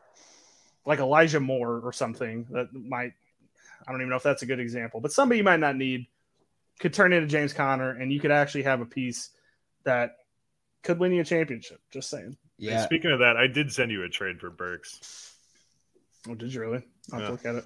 like 0.88 0.98
Elijah 0.98 1.40
Moore 1.40 1.80
or 1.84 1.94
something 1.94 2.48
that 2.50 2.74
might 2.74 3.14
I 3.88 3.92
don't 3.92 4.02
even 4.02 4.10
know 4.10 4.16
if 4.16 4.24
that's 4.24 4.42
a 4.42 4.48
good 4.48 4.60
example, 4.60 5.00
but 5.00 5.12
somebody 5.12 5.38
you 5.38 5.44
might 5.44 5.60
not 5.60 5.76
need 5.76 6.08
could 6.80 6.96
turn 6.96 7.14
into 7.14 7.28
James 7.28 7.54
Conner, 7.54 7.92
and 7.92 8.12
you 8.12 8.20
could 8.20 8.32
actually 8.32 8.64
have 8.64 8.82
a 8.82 8.86
piece 8.86 9.30
that 9.84 10.16
could 10.82 10.98
win 10.98 11.12
you 11.12 11.22
a 11.22 11.24
championship. 11.24 11.82
Just 11.92 12.10
saying. 12.10 12.26
And 12.26 12.36
Yeah. 12.58 12.84
speaking 12.84 13.12
of 13.12 13.20
that, 13.20 13.38
I 13.38 13.46
did 13.46 13.72
send 13.72 13.92
you 13.92 14.02
a 14.02 14.10
trade 14.10 14.40
for 14.40 14.50
Burks. 14.50 15.36
Oh, 16.28 16.34
did 16.34 16.52
you 16.52 16.62
really? 16.62 16.82
I'll 17.12 17.20
Yeah. 17.22 17.30
look 17.30 17.46
at 17.46 17.56
it. 17.58 17.66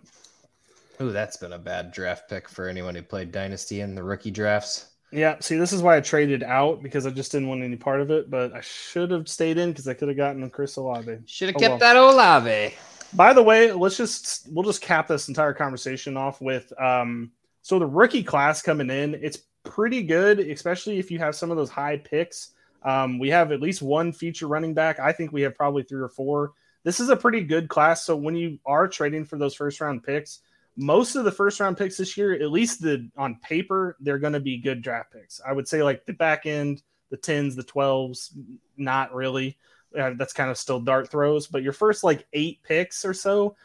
Ooh, 1.02 1.12
that's 1.12 1.38
been 1.38 1.54
a 1.54 1.60
bad 1.60 1.91
draft 1.91 2.30
pick 2.30 2.50
for 2.50 2.68
anyone 2.68 2.95
who 2.95 3.02
played 3.04 3.32
Dynasty 3.32 3.82
in 3.82 3.95
the 3.95 4.04
rookie 4.04 4.32
drafts. 4.32 4.88
Yeah, 5.12 5.38
see, 5.39 5.56
this 5.58 5.72
is 5.72 5.82
why 5.82 5.95
I 5.95 6.02
traded 6.02 6.43
out 6.43 6.84
because 6.84 7.06
I 7.06 7.12
just 7.12 7.32
didn't 7.32 7.48
want 7.48 7.64
any 7.64 7.78
part 7.78 8.02
of 8.02 8.12
it, 8.12 8.30
but 8.30 8.54
I 8.54 8.62
should 8.62 9.12
have 9.12 9.30
stayed 9.30 9.58
in 9.58 9.70
because 9.72 9.88
I 9.88 9.93
could 9.93 10.10
have 10.10 10.18
gotten 10.18 10.50
Chris 10.50 10.76
Olave. 10.76 11.20
Should 11.26 11.50
have 11.50 11.56
Oh, 11.56 11.60
kept 11.60 11.70
well. 11.70 11.80
that 11.80 11.95
Olave. 11.95 12.76
By 13.14 13.34
the 13.34 13.41
way, 13.43 13.72
let's 13.72 13.95
just 13.95 14.48
we'll 14.52 14.66
just 14.66 14.82
cap 14.82 15.08
this 15.08 15.30
entire 15.30 15.54
conversation 15.54 16.18
off 16.18 16.41
with 16.41 16.74
um 16.82 17.32
so 17.62 17.80
the 17.80 17.86
rookie 17.86 18.24
class 18.24 18.62
coming 18.62 18.89
in, 18.89 19.16
it's 19.16 19.39
pretty 19.64 20.04
good, 20.04 20.39
especially 20.39 21.00
if 21.00 21.12
you 21.12 21.20
have 21.20 21.36
some 21.36 21.52
of 21.52 21.58
those 21.58 21.70
high 21.70 21.98
picks. 21.98 22.52
Um, 22.84 23.20
we 23.20 23.30
have 23.30 23.52
at 23.52 23.62
least 23.62 23.82
one 23.82 24.14
feature 24.14 24.48
running 24.48 24.74
back. 24.74 25.00
I 25.00 25.12
think 25.12 25.32
we 25.34 25.41
have 25.41 25.56
probably 25.56 25.84
three 25.84 26.02
or 26.02 26.08
four. 26.10 26.54
This 26.84 27.00
is 27.02 27.10
a 27.10 27.16
pretty 27.18 27.41
good 27.41 27.68
class. 27.68 28.06
So 28.06 28.16
when 28.16 28.36
you 28.36 28.60
are 28.66 28.88
trading 28.88 29.26
for 29.26 29.38
those 29.38 29.56
first 29.56 29.82
round 29.82 30.04
picks, 30.04 30.39
most 30.78 31.15
of 31.15 31.25
the 31.25 31.32
first 31.32 31.59
round 31.59 31.75
picks 31.78 31.97
this 31.97 32.15
year, 32.15 32.34
at 32.34 32.51
least 32.51 32.82
the 32.82 33.09
on 33.17 33.36
paper, 33.41 33.97
they're 33.99 34.19
going 34.19 34.34
to 34.34 34.39
be 34.39 34.57
good 34.57 34.82
draft 34.82 35.11
picks. 35.11 35.41
I 35.45 35.51
would 35.51 35.67
say 35.67 35.84
like 35.84 36.05
the 36.05 36.13
back 36.13 36.45
end, 36.45 36.84
the 37.09 37.17
tens, 37.17 37.55
the 37.55 37.63
twelves, 37.63 38.38
not 38.78 39.13
really. 39.13 39.57
Uh, 39.97 40.11
that's 40.15 40.34
kind 40.34 40.51
of 40.51 40.57
still 40.57 40.80
dart 40.80 41.09
throws, 41.09 41.47
but 41.47 41.63
your 41.63 41.73
first 41.73 42.03
like 42.03 42.28
eight 42.34 42.61
picks 42.61 43.03
or 43.03 43.13
so 43.13 43.55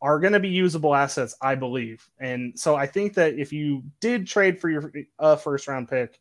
are 0.00 0.18
going 0.18 0.32
to 0.32 0.40
be 0.40 0.48
usable 0.48 0.94
assets, 0.94 1.36
I 1.42 1.54
believe. 1.54 2.08
And 2.18 2.58
so 2.58 2.74
I 2.74 2.86
think 2.86 3.14
that 3.14 3.34
if 3.34 3.52
you 3.52 3.82
did 4.00 4.26
trade 4.26 4.60
for 4.60 4.70
your 4.70 4.90
uh, 5.18 5.36
first 5.36 5.68
round 5.68 5.88
pick, 5.88 6.18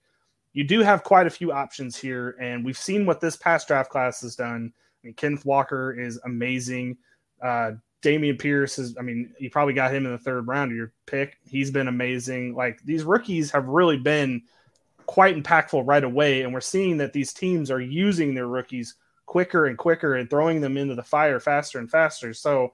you 0.54 0.64
do 0.64 0.82
have 0.82 1.04
quite 1.04 1.28
a 1.28 1.32
few 1.32 1.52
options 1.52 1.96
here. 1.96 2.36
And 2.40 2.66
we've 2.66 2.78
seen 2.78 3.06
what 3.06 3.22
this 3.22 3.38
past 3.38 3.68
draft 3.68 3.90
class 3.90 4.22
has 4.22 4.36
done. 4.36 4.74
I 4.76 5.08
mean, 5.08 5.14
Kenneth 5.14 5.46
Walker 5.46 5.94
is 5.94 6.20
amazing. 6.26 6.98
Uh, 7.42 7.74
Dameon 8.02 8.40
Pierce 8.40 8.80
is, 8.80 8.98
I 8.98 9.02
mean, 9.02 9.34
you 9.40 9.50
probably 9.50 9.74
got 9.74 9.94
him 9.94 10.06
in 10.06 10.12
the 10.12 10.18
third 10.18 10.48
round 10.48 10.72
of 10.72 10.78
your 10.78 10.92
pick. 11.06 11.38
He's 11.46 11.70
been 11.72 11.88
amazing. 11.88 12.56
Like 12.56 12.82
these 12.84 13.04
rookies 13.04 13.52
have 13.52 13.68
really 13.68 13.98
been 13.98 14.42
quite 15.06 15.36
impactful 15.36 15.86
right 15.86 16.04
away. 16.04 16.42
And 16.42 16.54
we're 16.54 16.62
seeing 16.62 16.98
that 16.98 17.14
these 17.14 17.34
teams 17.34 17.70
are 17.70 17.82
using 17.82 18.34
their 18.34 18.48
rookies 18.48 18.96
quicker 19.26 19.68
and 19.68 19.78
quicker 19.78 20.16
and 20.16 20.30
throwing 20.30 20.62
them 20.62 20.78
into 20.78 20.96
the 20.96 21.04
fire 21.04 21.40
faster 21.40 21.80
and 21.80 21.90
faster. 21.90 22.34
So, 22.34 22.74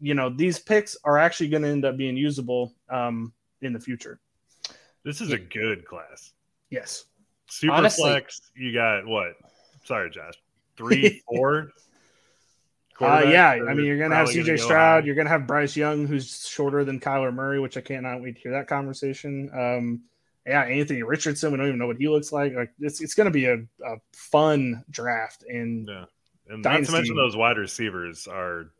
you 0.00 0.14
know, 0.14 0.30
these 0.30 0.58
picks 0.58 0.96
are 1.04 1.18
actually 1.18 1.48
going 1.48 1.62
to 1.62 1.68
end 1.68 1.84
up 1.84 1.96
being 1.96 2.16
usable 2.16 2.72
um, 2.88 3.32
in 3.60 3.72
the 3.72 3.80
future. 3.80 4.20
This 5.04 5.20
is 5.20 5.32
a 5.32 5.38
good 5.38 5.84
class. 5.84 6.32
Yes. 6.70 7.04
Super 7.48 7.74
Honestly- 7.74 8.10
flex, 8.10 8.40
you 8.56 8.72
got 8.72 9.06
what? 9.06 9.34
Sorry, 9.84 10.10
Josh. 10.10 10.34
Three, 10.76 11.22
four. 11.26 11.70
Uh, 13.00 13.24
yeah, 13.28 13.50
I 13.50 13.74
mean, 13.74 13.84
you're 13.86 13.98
going 13.98 14.10
to 14.10 14.16
have 14.16 14.28
CJ 14.28 14.46
gonna 14.46 14.58
Stroud. 14.58 15.06
You're 15.06 15.14
going 15.14 15.26
to 15.26 15.30
have 15.30 15.46
Bryce 15.46 15.76
Young, 15.76 16.06
who's 16.06 16.46
shorter 16.48 16.84
than 16.84 16.98
Kyler 17.00 17.32
Murray, 17.32 17.60
which 17.60 17.76
I 17.76 17.80
cannot 17.82 18.22
wait 18.22 18.36
to 18.36 18.40
hear 18.40 18.52
that 18.52 18.68
conversation. 18.68 19.50
Um, 19.54 20.02
yeah, 20.46 20.62
Anthony 20.62 21.02
Richardson. 21.02 21.50
We 21.50 21.58
don't 21.58 21.66
even 21.66 21.78
know 21.78 21.88
what 21.88 21.96
he 21.98 22.08
looks 22.08 22.32
like. 22.32 22.54
Like 22.54 22.72
it's 22.78 23.00
it's 23.00 23.14
going 23.14 23.26
to 23.26 23.30
be 23.32 23.46
a, 23.46 23.56
a 23.56 23.96
fun 24.12 24.84
draft. 24.90 25.44
And 25.48 25.88
Yeah. 25.88 26.04
And 26.48 26.62
not 26.62 26.84
to 26.84 26.92
mention 26.92 27.16
those 27.16 27.36
wide 27.36 27.58
receivers 27.58 28.28
are. 28.28 28.70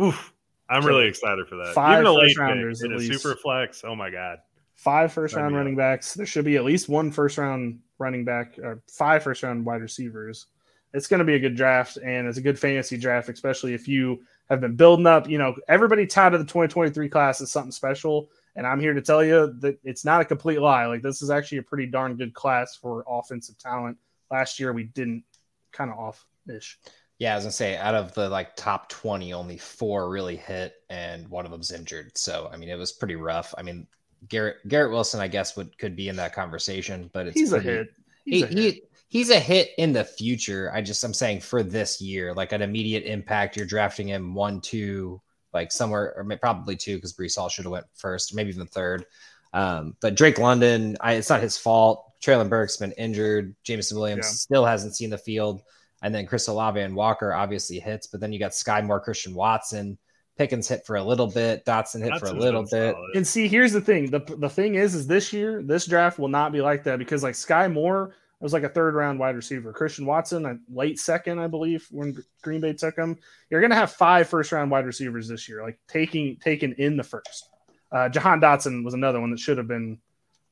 Oof, 0.00 0.32
I'm 0.68 0.82
Killer. 0.82 0.92
really 0.94 1.08
excited 1.08 1.48
for 1.48 1.56
that. 1.56 1.74
Five 1.74 2.04
even 2.04 2.14
first 2.14 2.38
rounders 2.38 2.82
in 2.82 2.92
at 2.92 2.96
a 2.96 3.00
least. 3.00 3.20
super 3.20 3.36
flex. 3.36 3.82
Oh 3.84 3.96
my 3.96 4.08
god. 4.10 4.38
five 4.74 5.12
first 5.12 5.34
round 5.34 5.56
running 5.56 5.74
backs. 5.76 6.14
There 6.14 6.26
should 6.26 6.44
be 6.44 6.56
at 6.56 6.64
least 6.64 6.88
one 6.88 7.10
first 7.10 7.38
round 7.38 7.80
running 7.98 8.24
back 8.24 8.58
or 8.58 8.82
five 8.88 9.24
first 9.24 9.42
round 9.42 9.66
wide 9.66 9.82
receivers. 9.82 10.46
It's 10.94 11.06
going 11.06 11.18
to 11.18 11.24
be 11.24 11.34
a 11.34 11.38
good 11.38 11.56
draft 11.56 11.96
and 11.96 12.28
it's 12.28 12.38
a 12.38 12.42
good 12.42 12.58
fantasy 12.58 12.96
draft, 12.96 13.28
especially 13.28 13.74
if 13.74 13.88
you 13.88 14.22
have 14.50 14.60
been 14.60 14.76
building 14.76 15.06
up. 15.06 15.28
You 15.28 15.38
know, 15.38 15.54
everybody 15.68 16.06
touted 16.06 16.40
the 16.40 16.44
2023 16.44 17.08
class 17.08 17.40
is 17.40 17.50
something 17.50 17.72
special. 17.72 18.28
And 18.54 18.66
I'm 18.66 18.80
here 18.80 18.92
to 18.92 19.00
tell 19.00 19.24
you 19.24 19.54
that 19.60 19.78
it's 19.82 20.04
not 20.04 20.20
a 20.20 20.24
complete 20.24 20.60
lie. 20.60 20.84
Like, 20.86 21.00
this 21.00 21.22
is 21.22 21.30
actually 21.30 21.58
a 21.58 21.62
pretty 21.62 21.86
darn 21.86 22.16
good 22.16 22.34
class 22.34 22.76
for 22.76 23.04
offensive 23.08 23.56
talent. 23.58 23.96
Last 24.30 24.60
year, 24.60 24.72
we 24.74 24.84
didn't 24.84 25.24
kind 25.72 25.90
of 25.90 25.98
off 25.98 26.26
ish. 26.46 26.78
Yeah, 27.18 27.32
I 27.32 27.36
was 27.36 27.44
gonna 27.44 27.52
say 27.52 27.76
out 27.76 27.94
of 27.94 28.12
the 28.14 28.28
like 28.28 28.56
top 28.56 28.88
twenty, 28.88 29.32
only 29.32 29.56
four 29.56 30.10
really 30.10 30.36
hit, 30.36 30.74
and 30.90 31.28
one 31.28 31.44
of 31.44 31.52
them's 31.52 31.70
injured. 31.70 32.18
So 32.18 32.50
I 32.52 32.56
mean, 32.56 32.68
it 32.68 32.76
was 32.76 32.92
pretty 32.92 33.14
rough. 33.14 33.54
I 33.56 33.62
mean, 33.62 33.86
Garrett 34.28 34.56
Garrett 34.68 34.90
Wilson, 34.90 35.20
I 35.20 35.28
guess, 35.28 35.56
would 35.56 35.76
could 35.78 35.94
be 35.96 36.08
in 36.08 36.16
that 36.16 36.34
conversation, 36.34 37.10
but 37.12 37.26
it's 37.28 37.38
He's 37.38 37.52
a 37.52 37.60
hit. 37.60 37.92
He's 38.24 38.40
He, 38.40 38.42
a 38.42 38.46
hit. 38.46 38.74
he 38.74 38.82
he's 39.12 39.28
a 39.28 39.38
hit 39.38 39.72
in 39.76 39.92
the 39.92 40.02
future. 40.02 40.70
I 40.74 40.80
just 40.80 41.04
I'm 41.04 41.12
saying 41.12 41.40
for 41.40 41.62
this 41.62 42.00
year, 42.00 42.32
like 42.32 42.52
an 42.52 42.62
immediate 42.62 43.04
impact. 43.04 43.58
You're 43.58 43.66
drafting 43.66 44.08
him 44.08 44.34
one, 44.34 44.62
two, 44.62 45.20
like 45.52 45.70
somewhere, 45.70 46.14
or 46.16 46.24
may- 46.24 46.38
probably 46.38 46.76
two, 46.76 46.96
because 46.96 47.12
Breece 47.12 47.36
Hall 47.36 47.50
should 47.50 47.66
have 47.66 47.72
went 47.72 47.84
first, 47.94 48.34
maybe 48.34 48.48
even 48.48 48.66
third. 48.66 49.04
Um, 49.52 49.94
but 50.00 50.14
Drake 50.14 50.38
London, 50.38 50.96
I, 51.02 51.12
it's 51.12 51.28
not 51.28 51.42
his 51.42 51.58
fault. 51.58 52.10
Treylon 52.22 52.48
Burke's 52.48 52.78
been 52.78 52.92
injured. 52.92 53.54
Jameson 53.64 53.98
Williams 53.98 54.24
Yeah. 54.24 54.30
still 54.30 54.64
hasn't 54.64 54.96
seen 54.96 55.10
the 55.10 55.18
field. 55.18 55.60
And 56.02 56.14
then 56.14 56.26
Chris 56.26 56.48
Olave 56.48 56.80
and 56.80 56.96
Walker 56.96 57.34
obviously 57.34 57.78
hits, 57.80 58.06
but 58.06 58.18
then 58.18 58.32
you 58.32 58.38
got 58.38 58.52
Skyy 58.52 58.82
Moore, 58.82 58.98
Christian 58.98 59.34
Watson. 59.34 59.98
Pickens 60.38 60.66
hit 60.66 60.86
for 60.86 60.96
a 60.96 61.04
little 61.04 61.26
bit. 61.26 61.66
Dotson 61.66 62.02
hit 62.02 62.18
for 62.18 62.28
a 62.28 62.32
little 62.32 62.62
bit. 62.62 62.94
solid. 62.94 63.10
And 63.16 63.26
see, 63.26 63.46
here's 63.46 63.72
the 63.72 63.80
thing. 63.82 64.10
The 64.10 64.20
the 64.38 64.48
thing 64.48 64.76
is, 64.76 64.94
is 64.94 65.06
this 65.06 65.34
year, 65.34 65.62
this 65.62 65.84
draft 65.86 66.18
will 66.18 66.28
not 66.28 66.50
be 66.50 66.62
like 66.62 66.84
that 66.84 66.98
because 66.98 67.22
like 67.22 67.34
Skyy 67.34 67.70
Moore 67.70 68.14
was 68.42 68.52
like 68.52 68.64
a 68.64 68.68
third 68.68 68.94
round 68.94 69.18
wide 69.18 69.36
receiver. 69.36 69.72
Christian 69.72 70.04
Watson, 70.06 70.44
a 70.46 70.58
late 70.72 70.98
second, 70.98 71.38
I 71.38 71.46
believe, 71.46 71.86
when 71.90 72.16
Green 72.42 72.60
Bay 72.60 72.72
took 72.72 72.96
him. 72.96 73.16
You're 73.50 73.60
gonna 73.60 73.74
have 73.76 73.92
five 73.92 74.28
first 74.28 74.52
round 74.52 74.70
wide 74.70 74.86
receivers 74.86 75.28
this 75.28 75.48
year, 75.48 75.62
like 75.62 75.78
taking 75.88 76.36
taken 76.36 76.72
in 76.74 76.96
the 76.96 77.04
first. 77.04 77.48
Uh, 77.90 78.08
Jahan 78.08 78.40
Dotson 78.40 78.84
was 78.84 78.94
another 78.94 79.20
one 79.20 79.30
that 79.30 79.38
should 79.38 79.58
have 79.58 79.68
been 79.68 79.98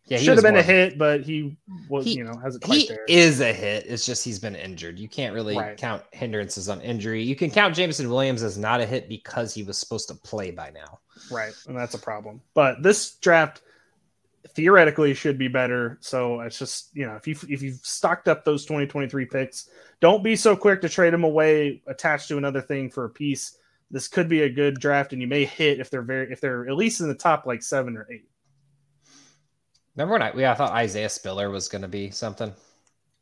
Yeah, 0.07 0.19
he 0.19 0.25
should 0.25 0.37
have 0.37 0.43
been 0.45 0.57
a 0.57 0.63
hit, 0.63 0.99
but 0.99 1.23
he 1.23 1.57
was 1.89 2.05
He- 2.05 2.15
you 2.17 2.25
know 2.25 2.35
hasn't 2.43 2.63
quite 2.65 2.87
there. 2.89 3.05
he 3.07 3.15
there. 3.15 3.23
is 3.25 3.41
a 3.41 3.53
hit. 3.53 3.87
It's 3.87 4.05
just 4.07 4.25
he's 4.25 4.39
been 4.39 4.57
injured. 4.57 4.99
You 4.99 5.09
can't 5.09 5.35
really 5.35 5.57
Right. 5.57 5.77
count 5.77 6.03
hindrances 6.13 6.69
on 6.69 6.81
injury. 6.81 7.23
You 7.23 7.35
can 7.37 7.51
count 7.51 7.75
Jameson 7.75 8.09
Williams 8.11 8.43
as 8.43 8.59
not 8.59 8.81
a 8.81 8.87
hit 8.87 9.09
because 9.09 9.55
he 9.55 9.63
was 9.63 9.79
supposed 9.79 10.09
to 10.09 10.15
play 10.15 10.51
by 10.51 10.71
now. 10.71 10.99
Right, 11.31 11.53
and 11.69 11.77
that's 11.77 11.95
a 11.95 11.99
problem. 11.99 12.41
But 12.55 12.83
this 12.83 13.17
draft 13.17 13.63
theoretically 14.49 15.15
should 15.15 15.39
be 15.39 15.49
better. 15.49 15.99
So 16.01 16.41
it's 16.41 16.59
just 16.59 16.91
you 16.95 17.07
know 17.07 17.15
if 17.15 17.27
you 17.27 17.37
if 17.49 17.63
you've 17.63 17.85
stocked 17.85 18.29
up 18.29 18.45
those 18.45 18.65
2023 18.65 19.27
picks, 19.27 19.69
don't 20.01 20.25
be 20.25 20.37
so 20.37 20.57
quick 20.57 20.81
to 20.83 20.89
trade 20.89 21.13
them 21.13 21.25
away 21.25 21.83
attached 21.87 22.29
to 22.29 22.39
another 22.39 22.61
thing 22.61 22.91
for 22.91 23.05
a 23.05 23.11
piece. 23.11 23.57
This 23.91 24.09
could 24.09 24.29
be 24.29 24.43
a 24.43 24.49
good 24.49 24.79
draft, 24.79 25.13
and 25.13 25.21
you 25.21 25.29
may 25.29 25.45
hit 25.45 25.81
if 25.81 25.91
they're 25.91 26.03
very 26.03 26.33
if 26.33 26.41
they're 26.41 26.69
at 26.69 26.77
least 26.77 27.01
in 27.01 27.09
the 27.09 27.15
top 27.15 27.47
like 27.47 27.63
seven 27.63 27.97
or 27.97 28.07
eight. 28.11 28.29
Remember 29.97 30.13
when 30.13 30.23
I, 30.23 30.31
we, 30.31 30.47
I 30.47 30.55
thought 30.55 30.73
Isaiah 30.73 31.09
Spiller 31.09 31.51
was 31.51 31.69
going 31.69 31.83
to 31.83 31.89
be 31.89 32.11
something? 32.11 32.55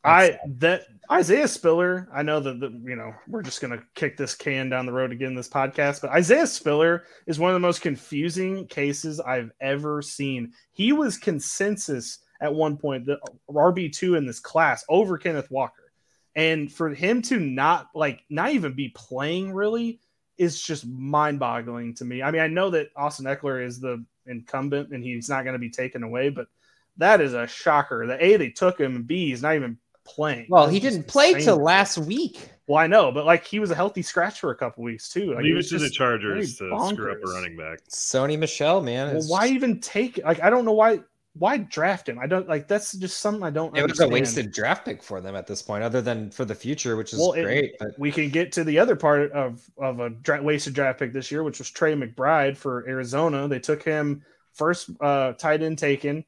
I 0.03 0.39
that 0.59 0.83
Isaiah 1.11 1.47
Spiller. 1.47 2.07
I 2.13 2.23
know 2.23 2.39
that 2.39 2.59
the, 2.59 2.69
you 2.85 2.95
know 2.95 3.13
we're 3.27 3.41
just 3.41 3.61
gonna 3.61 3.83
kick 3.95 4.15
this 4.15 4.33
can 4.33 4.69
down 4.69 4.85
the 4.85 4.93
road 4.93 5.11
again 5.11 5.29
in 5.29 5.35
this 5.35 5.49
podcast, 5.49 6.01
but 6.01 6.11
Isaiah 6.11 6.47
Spiller 6.47 7.03
is 7.27 7.39
one 7.39 7.49
of 7.49 7.55
the 7.55 7.59
most 7.59 7.81
confusing 7.81 8.65
cases 8.67 9.19
I've 9.19 9.51
ever 9.59 10.01
seen. 10.01 10.53
He 10.71 10.93
was 10.93 11.17
consensus 11.17 12.19
at 12.41 12.53
one 12.53 12.77
point 12.77 13.05
the 13.05 13.19
RB 13.49 13.91
two 13.91 14.15
in 14.15 14.25
this 14.25 14.39
class 14.39 14.85
over 14.87 15.17
Kenneth 15.17 15.51
Walker, 15.51 15.91
and 16.33 16.71
for 16.71 16.89
him 16.89 17.21
to 17.23 17.37
not 17.37 17.87
like 17.93 18.21
not 18.29 18.51
even 18.51 18.73
be 18.73 18.89
playing 18.95 19.53
really 19.53 19.99
is 20.37 20.61
just 20.61 20.87
mind 20.87 21.37
boggling 21.37 21.93
to 21.95 22.05
me. 22.05 22.23
I 22.23 22.31
mean, 22.31 22.41
I 22.41 22.47
know 22.47 22.69
that 22.69 22.91
Austin 22.95 23.25
Ekeler 23.25 23.65
is 23.65 23.81
the 23.81 24.05
incumbent 24.25 24.93
and 24.93 25.03
he's 25.03 25.27
not 25.27 25.43
going 25.43 25.53
to 25.53 25.59
be 25.59 25.69
taken 25.69 26.01
away, 26.01 26.29
but 26.29 26.47
that 26.95 27.19
is 27.19 27.33
a 27.33 27.45
shocker. 27.45 28.07
The 28.07 28.23
A 28.23 28.37
they 28.37 28.49
took 28.49 28.79
him, 28.79 28.95
and 28.95 29.05
B 29.05 29.27
he's 29.29 29.41
not 29.41 29.55
even 29.55 29.77
playing. 30.09 30.47
Well, 30.49 30.67
he 30.67 30.79
didn't 30.79 31.07
play 31.07 31.29
insane. 31.29 31.45
till 31.45 31.57
last 31.57 31.97
week. 31.97 32.49
Well, 32.67 32.77
I 32.77 32.87
know, 32.87 33.11
but 33.11 33.25
like 33.25 33.45
he 33.45 33.59
was 33.59 33.71
a 33.71 33.75
healthy 33.75 34.01
scratch 34.01 34.39
for 34.39 34.51
a 34.51 34.55
couple 34.55 34.83
weeks 34.83 35.09
too. 35.09 35.33
Like, 35.33 35.43
Leave 35.43 35.53
it 35.53 35.57
was 35.57 35.69
to 35.69 35.75
the 35.79 35.85
just 35.85 35.95
Chargers 35.95 36.55
to 36.57 36.69
very 36.69 36.87
screw 36.89 37.11
up 37.11 37.17
a 37.25 37.31
running 37.31 37.57
back. 37.57 37.79
Sony 37.89 38.37
Michel, 38.37 38.81
man. 38.81 39.15
Well, 39.15 39.23
why 39.27 39.41
just- 39.43 39.53
even 39.53 39.79
take? 39.79 40.19
Like, 40.23 40.41
I 40.41 40.49
don't 40.49 40.65
know 40.65 40.73
why. 40.73 40.99
Why 41.35 41.57
draft 41.57 42.09
him? 42.09 42.17
I 42.19 42.25
don't 42.25 42.49
like. 42.49 42.67
That's 42.67 42.91
just 42.93 43.19
something 43.19 43.43
I 43.43 43.49
don't. 43.51 43.75
It 43.77 43.87
was 43.87 43.99
a 43.99 44.07
wasted 44.07 44.51
draft 44.51 44.83
pick 44.83 45.01
for 45.01 45.21
them 45.21 45.35
at 45.35 45.45
this 45.47 45.61
point, 45.61 45.83
other 45.83 46.01
than 46.01 46.31
for 46.31 46.43
the 46.43 46.55
future, 46.55 46.95
which 46.97 47.13
is 47.13 47.19
Well, 47.19 47.33
it- 47.33 47.43
great. 47.43 47.73
But 47.79 47.97
we 47.99 48.11
can 48.11 48.29
get 48.29 48.51
to 48.53 48.63
the 48.63 48.79
other 48.79 48.95
part 48.95 49.31
of 49.31 49.61
of 49.77 49.99
a 49.99 50.09
dra- 50.09 50.41
wasted 50.41 50.73
draft 50.73 50.99
pick 50.99 51.13
this 51.13 51.31
year, 51.31 51.43
which 51.43 51.59
was 51.59 51.69
Trey 51.69 51.93
McBride 51.93 52.57
for 52.57 52.83
Arizona. 52.89 53.47
They 53.47 53.59
took 53.59 53.83
him 53.83 54.23
first 54.53 54.89
uh, 54.99 55.33
tight 55.33 55.61
end 55.61 55.77
taken. 55.77 56.25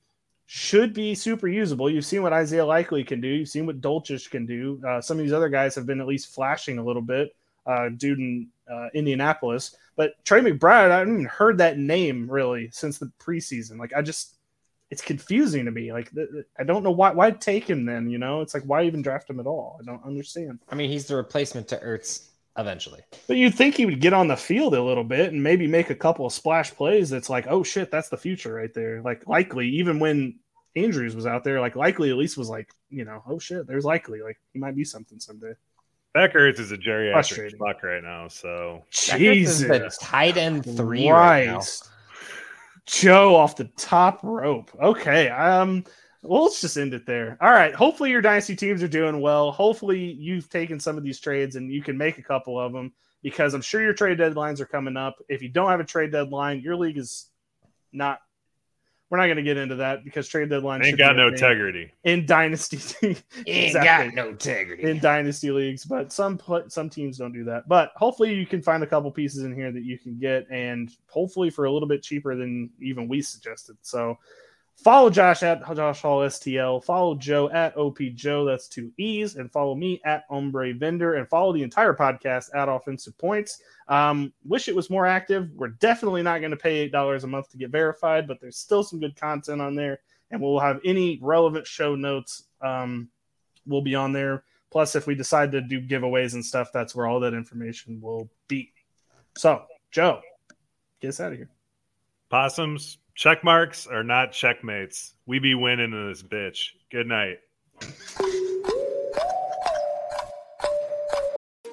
Should 0.53 0.93
be 0.93 1.15
super 1.15 1.47
usable. 1.47 1.89
You've 1.89 2.03
seen 2.05 2.23
what 2.23 2.33
Isaiah 2.33 2.65
Likely 2.65 3.05
can 3.05 3.21
do. 3.21 3.29
You've 3.29 3.47
seen 3.47 3.65
what 3.65 3.79
Dulcich 3.79 4.29
can 4.29 4.45
do. 4.45 4.81
Uh, 4.85 4.99
some 4.99 5.17
of 5.17 5.23
these 5.23 5.31
other 5.31 5.47
guys 5.47 5.75
have 5.75 5.85
been 5.85 6.01
at 6.01 6.07
least 6.07 6.35
flashing 6.35 6.77
a 6.77 6.83
little 6.83 7.01
bit. 7.01 7.33
uh, 7.65 7.89
dude 7.89 8.19
in 8.19 8.47
uh, 8.71 8.87
Indianapolis. 8.93 9.75
But 9.95 10.13
Trey 10.25 10.41
McBride, 10.41 10.91
I 10.91 10.99
haven't 10.99 11.13
even 11.13 11.25
heard 11.25 11.57
that 11.59 11.77
name 11.77 12.29
really 12.29 12.69
since 12.71 12.97
the 12.97 13.11
preseason. 13.19 13.77
Like 13.77 13.93
I 13.95 14.01
just, 14.01 14.35
it's 14.89 15.01
confusing 15.01 15.65
to 15.65 15.71
me. 15.71 15.93
Like 15.93 16.11
I 16.59 16.63
don't 16.63 16.83
know 16.83 16.91
why 16.91 17.11
why 17.11 17.31
take 17.31 17.69
him 17.69 17.85
then. 17.85 18.09
You 18.09 18.17
know, 18.17 18.41
it's 18.41 18.53
like 18.53 18.63
why 18.63 18.83
even 18.83 19.01
draft 19.01 19.29
him 19.29 19.39
at 19.39 19.47
all? 19.47 19.79
I 19.81 19.85
don't 19.85 20.03
understand. 20.03 20.59
I 20.69 20.75
mean, 20.75 20.89
he's 20.89 21.07
the 21.07 21.15
replacement 21.15 21.67
to 21.69 21.77
Ertz 21.77 22.27
eventually. 22.57 23.01
But 23.27 23.37
you'd 23.37 23.55
think 23.55 23.75
he 23.75 23.85
would 23.85 24.01
get 24.01 24.13
on 24.13 24.27
the 24.27 24.35
field 24.35 24.75
a 24.75 24.83
little 24.83 25.03
bit 25.03 25.31
and 25.31 25.41
maybe 25.41 25.67
make 25.67 25.89
a 25.89 25.95
couple 25.95 26.25
of 26.25 26.33
splash 26.33 26.71
plays. 26.71 27.09
That's 27.09 27.29
like, 27.29 27.47
oh 27.47 27.63
shit, 27.63 27.91
that's 27.91 28.09
the 28.09 28.17
future 28.17 28.53
right 28.53 28.73
there. 28.73 29.01
Like 29.01 29.27
likely, 29.27 29.69
even 29.69 29.99
when 29.99 30.39
Andrews 30.75 31.15
was 31.15 31.25
out 31.25 31.43
there, 31.43 31.59
like 31.59 31.75
likely 31.75 32.09
at 32.09 32.17
least 32.17 32.37
was 32.37 32.49
like, 32.49 32.69
you 32.89 33.05
know, 33.05 33.23
oh 33.27 33.39
shit, 33.39 33.67
there's 33.67 33.85
likely 33.85 34.21
like 34.21 34.39
he 34.53 34.59
might 34.59 34.75
be 34.75 34.83
something 34.83 35.19
someday. 35.19 35.53
Beckers 36.15 36.59
is 36.59 36.73
a 36.73 36.77
geriatric 36.77 37.13
Frustrating. 37.13 37.59
schmuck 37.59 37.83
right 37.83 38.03
now, 38.03 38.27
so 38.27 38.83
Beckers 38.91 39.35
is 39.37 39.59
the 39.59 39.67
Jesus 39.67 39.97
tight 39.99 40.35
end 40.35 40.65
three 40.65 41.09
right, 41.09 41.45
now. 41.45 41.61
Joe 42.85 43.35
off 43.35 43.55
the 43.55 43.65
top 43.77 44.19
rope. 44.21 44.71
Okay. 44.81 45.29
Um, 45.29 45.85
well, 46.23 46.43
let's 46.43 46.61
just 46.61 46.77
end 46.77 46.93
it 46.93 47.05
there. 47.05 47.37
All 47.41 47.51
right. 47.51 47.73
Hopefully 47.73 48.11
your 48.11 48.21
dynasty 48.21 48.55
teams 48.55 48.83
are 48.83 48.87
doing 48.87 49.21
well. 49.21 49.51
Hopefully 49.51 49.99
you've 49.99 50.49
taken 50.49 50.79
some 50.79 50.97
of 50.97 51.03
these 51.03 51.19
trades 51.19 51.55
and 51.55 51.71
you 51.71 51.81
can 51.81 51.97
make 51.97 52.17
a 52.17 52.23
couple 52.23 52.59
of 52.59 52.73
them 52.73 52.93
because 53.23 53.53
I'm 53.53 53.61
sure 53.61 53.81
your 53.81 53.93
trade 53.93 54.19
deadlines 54.19 54.59
are 54.59 54.65
coming 54.65 54.97
up. 54.97 55.17
If 55.29 55.41
you 55.41 55.49
don't 55.49 55.69
have 55.69 55.79
a 55.79 55.85
trade 55.85 56.11
deadline, 56.11 56.61
your 56.61 56.75
league 56.75 56.97
is 56.97 57.27
not. 57.91 58.19
We're 59.09 59.17
not 59.17 59.25
going 59.25 59.37
to 59.37 59.43
get 59.43 59.57
into 59.57 59.75
that 59.75 60.05
because 60.05 60.29
trade 60.29 60.47
deadline 60.49 60.85
ain't 60.85 60.97
got 60.97 61.13
be 61.13 61.17
no 61.17 61.27
integrity. 61.27 61.91
in 62.05 62.25
dynasty. 62.25 62.79
Ain't 63.05 63.23
Exactly 63.45 63.83
got 63.83 64.13
no 64.15 64.29
integrity. 64.29 64.83
in 64.83 64.99
dynasty 64.99 65.51
leagues, 65.51 65.83
but 65.83 66.13
some 66.13 66.39
some 66.69 66.89
teams 66.89 67.17
don't 67.17 67.33
do 67.33 67.43
that. 67.43 67.67
But 67.67 67.91
hopefully, 67.97 68.33
you 68.33 68.45
can 68.45 68.61
find 68.61 68.83
a 68.83 68.87
couple 68.87 69.11
pieces 69.11 69.43
in 69.43 69.53
here 69.53 69.69
that 69.69 69.83
you 69.83 69.99
can 69.99 70.17
get, 70.17 70.47
and 70.49 70.89
hopefully 71.09 71.49
for 71.49 71.65
a 71.65 71.71
little 71.73 71.89
bit 71.89 72.01
cheaper 72.01 72.37
than 72.37 72.69
even 72.79 73.09
we 73.09 73.21
suggested. 73.21 73.75
So, 73.81 74.17
follow 74.75 75.09
Josh 75.09 75.43
at 75.43 75.65
Josh 75.75 76.01
Hall 76.01 76.19
STL, 76.19 76.83
follow 76.83 77.15
Joe 77.15 77.49
at 77.49 77.75
OP 77.77 77.99
Joe, 78.13 78.45
that's 78.45 78.67
two 78.67 78.91
E's, 78.97 79.35
and 79.35 79.51
follow 79.51 79.75
me 79.75 80.01
at 80.05 80.25
Ombre 80.29 80.73
Vendor, 80.73 81.15
and 81.15 81.27
follow 81.29 81.53
the 81.53 81.63
entire 81.63 81.93
podcast 81.93 82.55
at 82.55 82.69
Offensive 82.69 83.17
Points. 83.17 83.61
Um, 83.87 84.33
wish 84.43 84.67
it 84.67 84.75
was 84.75 84.89
more 84.89 85.05
active. 85.05 85.49
We're 85.55 85.69
definitely 85.69 86.23
not 86.23 86.39
going 86.39 86.51
to 86.51 86.57
pay 86.57 86.79
eight 86.79 86.91
dollars 86.91 87.23
a 87.23 87.27
month 87.27 87.49
to 87.51 87.57
get 87.57 87.69
verified, 87.69 88.27
but 88.27 88.39
there's 88.39 88.57
still 88.57 88.83
some 88.83 88.99
good 88.99 89.15
content 89.15 89.61
on 89.61 89.75
there, 89.75 89.99
and 90.29 90.41
we'll 90.41 90.59
have 90.59 90.79
any 90.85 91.19
relevant 91.21 91.67
show 91.67 91.95
notes. 91.95 92.43
Um, 92.61 93.09
will 93.65 93.81
be 93.81 93.95
on 93.95 94.13
there. 94.13 94.43
Plus, 94.71 94.95
if 94.95 95.05
we 95.05 95.15
decide 95.15 95.51
to 95.51 95.61
do 95.61 95.81
giveaways 95.81 96.33
and 96.33 96.45
stuff, 96.45 96.69
that's 96.73 96.95
where 96.95 97.05
all 97.05 97.19
that 97.19 97.33
information 97.33 97.99
will 98.01 98.29
be. 98.47 98.71
So, 99.37 99.63
Joe, 99.91 100.21
get 101.01 101.09
us 101.09 101.19
out 101.19 101.33
of 101.33 101.37
here. 101.37 101.49
Possums, 102.29 102.97
check 103.15 103.43
marks 103.43 103.87
are 103.87 104.03
not 104.03 104.31
checkmates. 104.31 105.13
We 105.25 105.39
be 105.39 105.55
winning 105.55 105.93
in 105.93 106.07
this 106.09 106.23
bitch. 106.23 106.69
Good 106.91 107.07
night. 107.07 107.39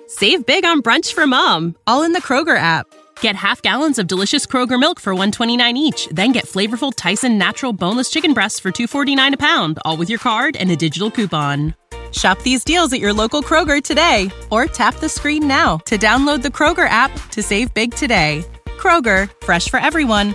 Save 0.08 0.46
big 0.46 0.64
on 0.64 0.82
brunch 0.82 1.12
for 1.12 1.26
mom, 1.26 1.76
all 1.86 2.02
in 2.02 2.12
the 2.12 2.22
Kroger 2.22 2.56
app. 2.56 2.86
Get 3.20 3.36
half 3.36 3.62
gallons 3.62 3.98
of 3.98 4.06
delicious 4.06 4.46
Kroger 4.46 4.80
milk 4.80 5.00
for 5.00 5.12
129 5.12 5.76
each, 5.76 6.08
then 6.08 6.32
get 6.32 6.46
flavorful 6.46 6.92
Tyson 6.96 7.36
natural 7.36 7.72
boneless 7.72 8.10
chicken 8.10 8.32
breasts 8.32 8.58
for 8.58 8.70
249 8.70 9.34
a 9.34 9.36
pound, 9.36 9.78
all 9.84 9.96
with 9.96 10.08
your 10.08 10.18
card 10.18 10.56
and 10.56 10.70
a 10.70 10.76
digital 10.76 11.10
coupon. 11.10 11.74
Shop 12.12 12.40
these 12.42 12.64
deals 12.64 12.92
at 12.92 13.00
your 13.00 13.12
local 13.12 13.42
Kroger 13.42 13.82
today 13.82 14.30
or 14.50 14.66
tap 14.66 14.94
the 14.96 15.08
screen 15.08 15.46
now 15.46 15.76
to 15.78 15.98
download 15.98 16.42
the 16.42 16.48
Kroger 16.48 16.88
app 16.88 17.12
to 17.30 17.42
save 17.42 17.72
big 17.74 17.94
today. 17.94 18.44
Kroger, 18.78 19.30
fresh 19.44 19.68
for 19.68 19.78
everyone. 19.78 20.34